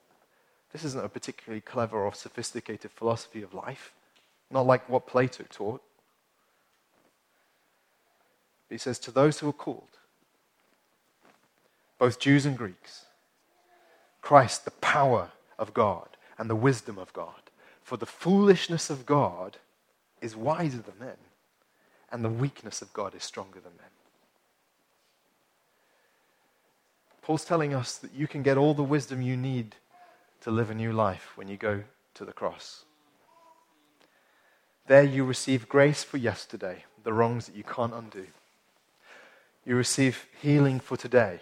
this 0.74 0.84
isn't 0.84 1.04
a 1.04 1.10
particularly 1.10 1.62
clever 1.62 2.00
or 2.00 2.14
sophisticated 2.14 2.92
philosophy 2.92 3.42
of 3.42 3.54
life, 3.54 3.94
not 4.52 4.66
like 4.66 4.90
what 4.90 5.08
Plato 5.08 5.46
taught. 5.50 5.82
He 8.70 8.78
says, 8.78 9.00
To 9.00 9.12
those 9.12 9.40
who 9.40 9.50
are 9.50 9.54
called, 9.54 9.98
both 11.98 12.20
Jews 12.20 12.46
and 12.46 12.58
Greeks, 12.58 13.06
Christ, 14.22 14.66
the 14.66 14.72
power 14.72 15.32
of 15.58 15.74
God 15.74 16.10
and 16.38 16.50
the 16.50 16.56
wisdom 16.56 16.98
of 16.98 17.12
God. 17.14 17.34
For 17.82 17.98
the 17.98 18.06
foolishness 18.06 18.90
of 18.90 19.06
God 19.06 19.58
is 20.22 20.36
wiser 20.36 20.78
than 20.78 21.00
men, 21.00 21.18
and 22.12 22.24
the 22.24 22.30
weakness 22.30 22.82
of 22.82 22.92
God 22.94 23.16
is 23.16 23.24
stronger 23.24 23.60
than 23.60 23.74
men. 23.78 23.90
Paul's 27.22 27.46
telling 27.46 27.76
us 27.76 27.98
that 27.98 28.14
you 28.14 28.28
can 28.28 28.42
get 28.42 28.58
all 28.58 28.74
the 28.74 28.84
wisdom 28.84 29.22
you 29.22 29.38
need 29.38 29.76
to 30.42 30.52
live 30.52 30.72
a 30.72 30.76
new 30.76 30.92
life 30.92 31.34
when 31.36 31.48
you 31.48 31.58
go 31.58 31.84
to 32.16 32.26
the 32.26 32.34
cross. 32.34 32.86
There 34.88 35.04
you 35.04 35.24
receive 35.24 35.70
grace 35.70 36.04
for 36.04 36.18
yesterday, 36.18 36.86
the 37.04 37.14
wrongs 37.14 37.46
that 37.46 37.56
you 37.56 37.64
can't 37.64 37.94
undo. 37.94 38.26
You 39.64 39.76
receive 39.76 40.26
healing 40.42 40.80
for 40.80 40.98
today, 40.98 41.42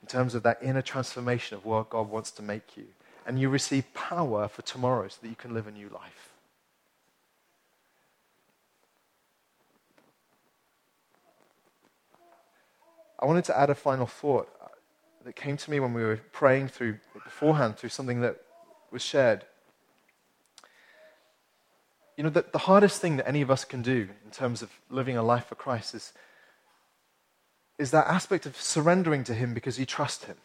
in 0.00 0.08
terms 0.08 0.34
of 0.34 0.42
that 0.44 0.58
inner 0.62 0.80
transformation 0.80 1.58
of 1.58 1.66
what 1.66 1.90
God 1.90 2.08
wants 2.08 2.30
to 2.30 2.42
make 2.42 2.76
you. 2.76 2.86
And 3.26 3.38
you 3.38 3.50
receive 3.50 3.92
power 3.92 4.48
for 4.48 4.62
tomorrow 4.62 5.08
so 5.08 5.18
that 5.20 5.28
you 5.28 5.34
can 5.34 5.52
live 5.52 5.66
a 5.66 5.70
new 5.70 5.90
life. 5.90 6.27
I 13.18 13.26
wanted 13.26 13.44
to 13.46 13.58
add 13.58 13.70
a 13.70 13.74
final 13.74 14.06
thought 14.06 14.48
uh, 14.62 14.68
that 15.24 15.34
came 15.34 15.56
to 15.56 15.70
me 15.70 15.80
when 15.80 15.92
we 15.92 16.02
were 16.02 16.20
praying 16.32 16.68
through 16.68 16.98
beforehand 17.24 17.76
through 17.76 17.90
something 17.90 18.20
that 18.20 18.40
was 18.90 19.02
shared. 19.02 19.44
You 22.16 22.24
know, 22.24 22.30
the, 22.30 22.44
the 22.52 22.58
hardest 22.58 23.00
thing 23.00 23.16
that 23.16 23.28
any 23.28 23.42
of 23.42 23.50
us 23.50 23.64
can 23.64 23.82
do 23.82 24.08
in 24.24 24.30
terms 24.30 24.62
of 24.62 24.70
living 24.90 25.16
a 25.16 25.22
life 25.22 25.46
for 25.46 25.54
Christ 25.54 25.94
is 25.94 26.12
is 27.78 27.92
that 27.92 28.08
aspect 28.08 28.44
of 28.44 28.60
surrendering 28.60 29.22
to 29.22 29.32
Him 29.32 29.54
because 29.54 29.78
you 29.78 29.86
trust 29.86 30.24
Him. 30.24 30.36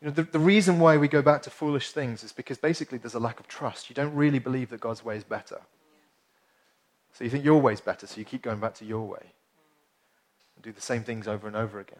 You 0.00 0.06
know, 0.06 0.14
the, 0.14 0.22
the 0.22 0.38
reason 0.38 0.78
why 0.78 0.96
we 0.96 1.08
go 1.08 1.22
back 1.22 1.42
to 1.42 1.50
foolish 1.50 1.90
things 1.90 2.22
is 2.22 2.30
because 2.30 2.56
basically 2.56 2.98
there's 2.98 3.14
a 3.14 3.18
lack 3.18 3.40
of 3.40 3.48
trust. 3.48 3.90
You 3.90 3.94
don't 3.94 4.14
really 4.14 4.38
believe 4.38 4.70
that 4.70 4.80
God's 4.80 5.04
way 5.04 5.16
is 5.16 5.24
better. 5.24 5.60
So 7.14 7.24
you 7.24 7.30
think 7.30 7.44
your 7.44 7.60
way 7.60 7.72
is 7.72 7.80
better, 7.80 8.06
so 8.06 8.16
you 8.16 8.24
keep 8.24 8.42
going 8.42 8.60
back 8.60 8.74
to 8.74 8.84
your 8.84 9.08
way 9.08 9.32
and 10.58 10.64
do 10.64 10.72
the 10.72 10.80
same 10.80 11.04
things 11.04 11.28
over 11.28 11.46
and 11.46 11.54
over 11.54 11.78
again. 11.78 11.98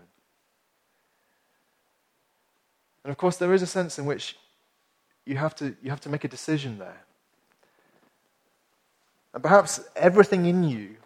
And 3.04 3.12
of 3.12 3.16
course, 3.16 3.36
there 3.36 3.54
is 3.54 3.62
a 3.62 3.66
sense 3.66 3.98
in 3.98 4.04
which 4.04 4.36
you 5.24 5.36
have 5.36 5.54
to, 5.56 5.76
you 5.80 5.90
have 5.90 6.00
to 6.00 6.08
make 6.08 6.24
a 6.24 6.28
decision 6.28 6.78
there. 6.78 7.04
And 9.32 9.42
perhaps 9.42 9.80
everything 9.94 10.46
in 10.46 10.64
you 10.64 10.96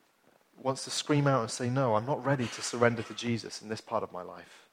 wants 0.62 0.84
to 0.84 0.90
scream 0.90 1.26
out 1.26 1.42
and 1.42 1.50
say, 1.50 1.68
No, 1.68 1.94
I'm 1.94 2.06
not 2.06 2.24
ready 2.24 2.46
to 2.46 2.62
surrender 2.62 3.02
to 3.02 3.14
Jesus 3.14 3.60
in 3.60 3.68
this 3.68 3.80
part 3.80 4.02
of 4.02 4.12
my 4.12 4.22
life. 4.22 4.68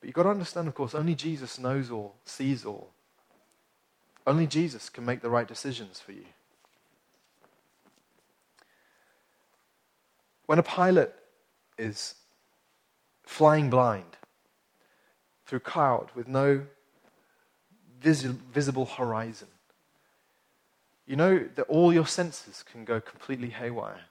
But 0.00 0.06
you've 0.06 0.14
got 0.14 0.22
to 0.22 0.30
understand, 0.30 0.68
of 0.68 0.74
course, 0.74 0.94
only 0.94 1.14
Jesus 1.14 1.58
knows 1.58 1.90
all, 1.90 2.14
sees 2.24 2.64
all. 2.64 2.90
Only 4.26 4.46
Jesus 4.46 4.88
can 4.88 5.04
make 5.04 5.20
the 5.20 5.30
right 5.30 5.46
decisions 5.46 6.00
for 6.00 6.12
you. 6.12 6.24
When 10.46 10.58
a 10.58 10.62
pilot 10.62 11.14
is 11.76 12.14
flying 13.24 13.68
blind 13.68 14.16
through 15.44 15.60
cloud 15.60 16.10
with 16.14 16.28
no 16.28 16.66
visi- 18.00 18.36
visible 18.52 18.86
horizon, 18.86 19.48
you 21.06 21.16
know 21.16 21.48
that 21.54 21.64
all 21.64 21.92
your 21.92 22.06
senses 22.06 22.64
can 22.70 22.84
go 22.84 23.00
completely 23.00 23.50
haywire. 23.50 24.02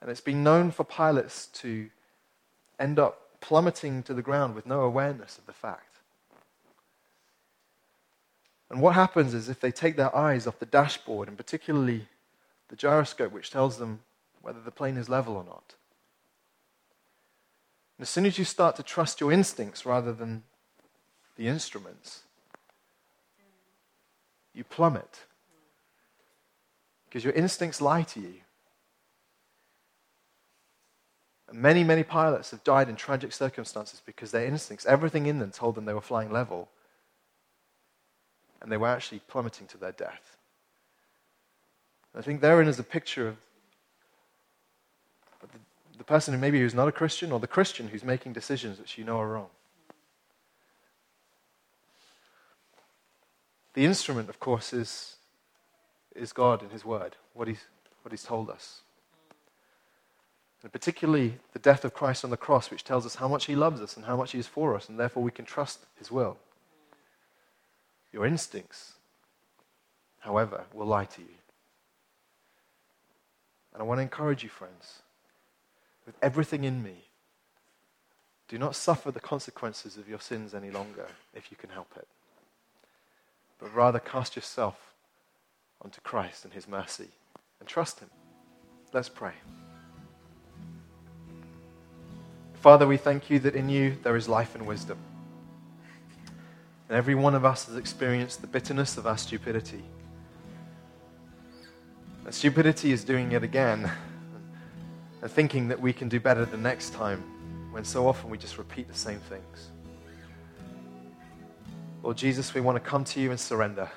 And 0.00 0.10
it's 0.10 0.20
been 0.20 0.42
known 0.42 0.70
for 0.70 0.84
pilots 0.84 1.46
to 1.46 1.88
end 2.78 2.98
up 2.98 3.40
plummeting 3.40 4.02
to 4.02 4.14
the 4.14 4.22
ground 4.22 4.54
with 4.54 4.66
no 4.66 4.80
awareness 4.80 5.38
of 5.38 5.46
the 5.46 5.52
fact. 5.52 5.98
And 8.70 8.80
what 8.80 8.94
happens 8.94 9.34
is 9.34 9.48
if 9.48 9.60
they 9.60 9.70
take 9.70 9.96
their 9.96 10.14
eyes 10.14 10.46
off 10.46 10.58
the 10.58 10.66
dashboard, 10.66 11.28
and 11.28 11.36
particularly 11.36 12.08
the 12.68 12.76
gyroscope, 12.76 13.32
which 13.32 13.50
tells 13.50 13.78
them 13.78 14.00
whether 14.44 14.60
the 14.60 14.70
plane 14.70 14.96
is 14.96 15.08
level 15.08 15.36
or 15.36 15.44
not, 15.44 15.74
and 17.96 18.02
as 18.02 18.10
soon 18.10 18.26
as 18.26 18.38
you 18.38 18.44
start 18.44 18.76
to 18.76 18.82
trust 18.82 19.20
your 19.20 19.32
instincts 19.32 19.86
rather 19.86 20.12
than 20.12 20.42
the 21.36 21.46
instruments, 21.46 22.22
you 24.52 24.64
plummet. 24.64 25.20
Because 27.08 27.24
your 27.24 27.32
instincts 27.34 27.80
lie 27.80 28.02
to 28.02 28.20
you. 28.20 28.34
And 31.48 31.58
Many, 31.58 31.84
many 31.84 32.02
pilots 32.02 32.50
have 32.50 32.64
died 32.64 32.88
in 32.88 32.96
tragic 32.96 33.32
circumstances 33.32 34.02
because 34.04 34.32
their 34.32 34.46
instincts, 34.46 34.86
everything 34.86 35.26
in 35.26 35.38
them, 35.38 35.52
told 35.52 35.76
them 35.76 35.84
they 35.84 35.94
were 35.94 36.00
flying 36.00 36.32
level, 36.32 36.68
and 38.60 38.72
they 38.72 38.76
were 38.76 38.88
actually 38.88 39.20
plummeting 39.28 39.68
to 39.68 39.78
their 39.78 39.92
death. 39.92 40.36
I 42.16 42.22
think 42.22 42.40
therein 42.40 42.68
is 42.68 42.78
a 42.78 42.84
picture 42.84 43.28
of 43.28 43.36
the, 45.96 46.04
person 46.04 46.34
who 46.34 46.40
maybe 46.40 46.58
who's 46.58 46.74
not 46.74 46.88
a 46.88 46.92
Christian 46.92 47.32
or 47.32 47.40
the 47.40 47.46
Christian 47.46 47.88
who's 47.88 48.04
making 48.04 48.32
decisions 48.32 48.78
which 48.78 48.98
you 48.98 49.04
know 49.04 49.20
are 49.20 49.28
wrong. 49.28 49.48
The 53.74 53.84
instrument, 53.84 54.28
of 54.28 54.38
course, 54.38 54.72
is, 54.72 55.16
is 56.14 56.32
God 56.32 56.62
and 56.62 56.70
His 56.70 56.84
Word, 56.84 57.16
what 57.32 57.48
he's, 57.48 57.64
what 58.02 58.12
he's 58.12 58.22
told 58.22 58.48
us. 58.48 58.80
And 60.62 60.72
particularly 60.72 61.34
the 61.52 61.58
death 61.58 61.84
of 61.84 61.92
Christ 61.92 62.24
on 62.24 62.30
the 62.30 62.36
cross, 62.36 62.70
which 62.70 62.84
tells 62.84 63.04
us 63.04 63.16
how 63.16 63.28
much 63.28 63.44
He 63.46 63.54
loves 63.54 63.80
us 63.80 63.96
and 63.96 64.06
how 64.06 64.16
much 64.16 64.32
He 64.32 64.38
is 64.38 64.46
for 64.46 64.74
us, 64.74 64.88
and 64.88 64.98
therefore 64.98 65.22
we 65.22 65.30
can 65.30 65.44
trust 65.44 65.80
His 65.98 66.10
will. 66.10 66.38
Your 68.12 68.24
instincts, 68.24 68.94
however, 70.20 70.64
will 70.72 70.86
lie 70.86 71.04
to 71.04 71.20
you. 71.20 71.28
And 73.74 73.82
I 73.82 73.84
want 73.84 73.98
to 73.98 74.02
encourage 74.02 74.44
you, 74.44 74.48
friends, 74.48 75.02
with 76.06 76.16
everything 76.22 76.64
in 76.64 76.82
me, 76.82 77.04
do 78.48 78.58
not 78.58 78.76
suffer 78.76 79.10
the 79.10 79.20
consequences 79.20 79.96
of 79.96 80.08
your 80.08 80.20
sins 80.20 80.54
any 80.54 80.70
longer 80.70 81.06
if 81.34 81.50
you 81.50 81.56
can 81.56 81.70
help 81.70 81.92
it 81.96 82.06
but 83.64 83.74
rather 83.74 83.98
cast 83.98 84.36
yourself 84.36 84.76
onto 85.82 86.00
Christ 86.02 86.44
and 86.44 86.52
His 86.52 86.68
mercy 86.68 87.08
and 87.60 87.66
trust 87.68 88.00
Him. 88.00 88.10
Let's 88.92 89.08
pray. 89.08 89.32
Father, 92.54 92.86
we 92.86 92.98
thank 92.98 93.30
you 93.30 93.38
that 93.40 93.54
in 93.54 93.70
you 93.70 93.96
there 94.02 94.16
is 94.16 94.28
life 94.28 94.54
and 94.54 94.66
wisdom. 94.66 94.98
And 96.88 96.98
every 96.98 97.14
one 97.14 97.34
of 97.34 97.46
us 97.46 97.64
has 97.66 97.76
experienced 97.76 98.42
the 98.42 98.46
bitterness 98.46 98.98
of 98.98 99.06
our 99.06 99.16
stupidity. 99.16 99.82
And 102.26 102.34
stupidity 102.34 102.92
is 102.92 103.02
doing 103.02 103.32
it 103.32 103.42
again 103.42 103.90
and 105.24 105.32
thinking 105.32 105.68
that 105.68 105.80
we 105.80 105.90
can 105.90 106.06
do 106.06 106.20
better 106.20 106.44
the 106.44 106.58
next 106.58 106.92
time 106.92 107.24
when 107.72 107.82
so 107.82 108.06
often 108.06 108.28
we 108.28 108.36
just 108.36 108.58
repeat 108.58 108.86
the 108.86 108.94
same 108.94 109.18
things. 109.20 109.70
Lord 112.02 112.18
Jesus, 112.18 112.52
we 112.52 112.60
want 112.60 112.76
to 112.76 112.80
come 112.80 113.04
to 113.04 113.20
you 113.20 113.30
and 113.30 113.40
surrender. 113.40 113.90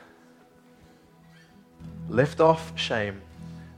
Lift 2.08 2.40
off 2.40 2.72
shame 2.80 3.22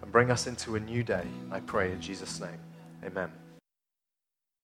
and 0.03 0.11
bring 0.11 0.29
us 0.29 0.45
into 0.45 0.75
a 0.75 0.79
new 0.79 1.01
day, 1.01 1.25
I 1.51 1.59
pray 1.61 1.91
in 1.91 1.99
Jesus' 1.99 2.39
name. 2.39 2.59
Amen. 3.03 3.31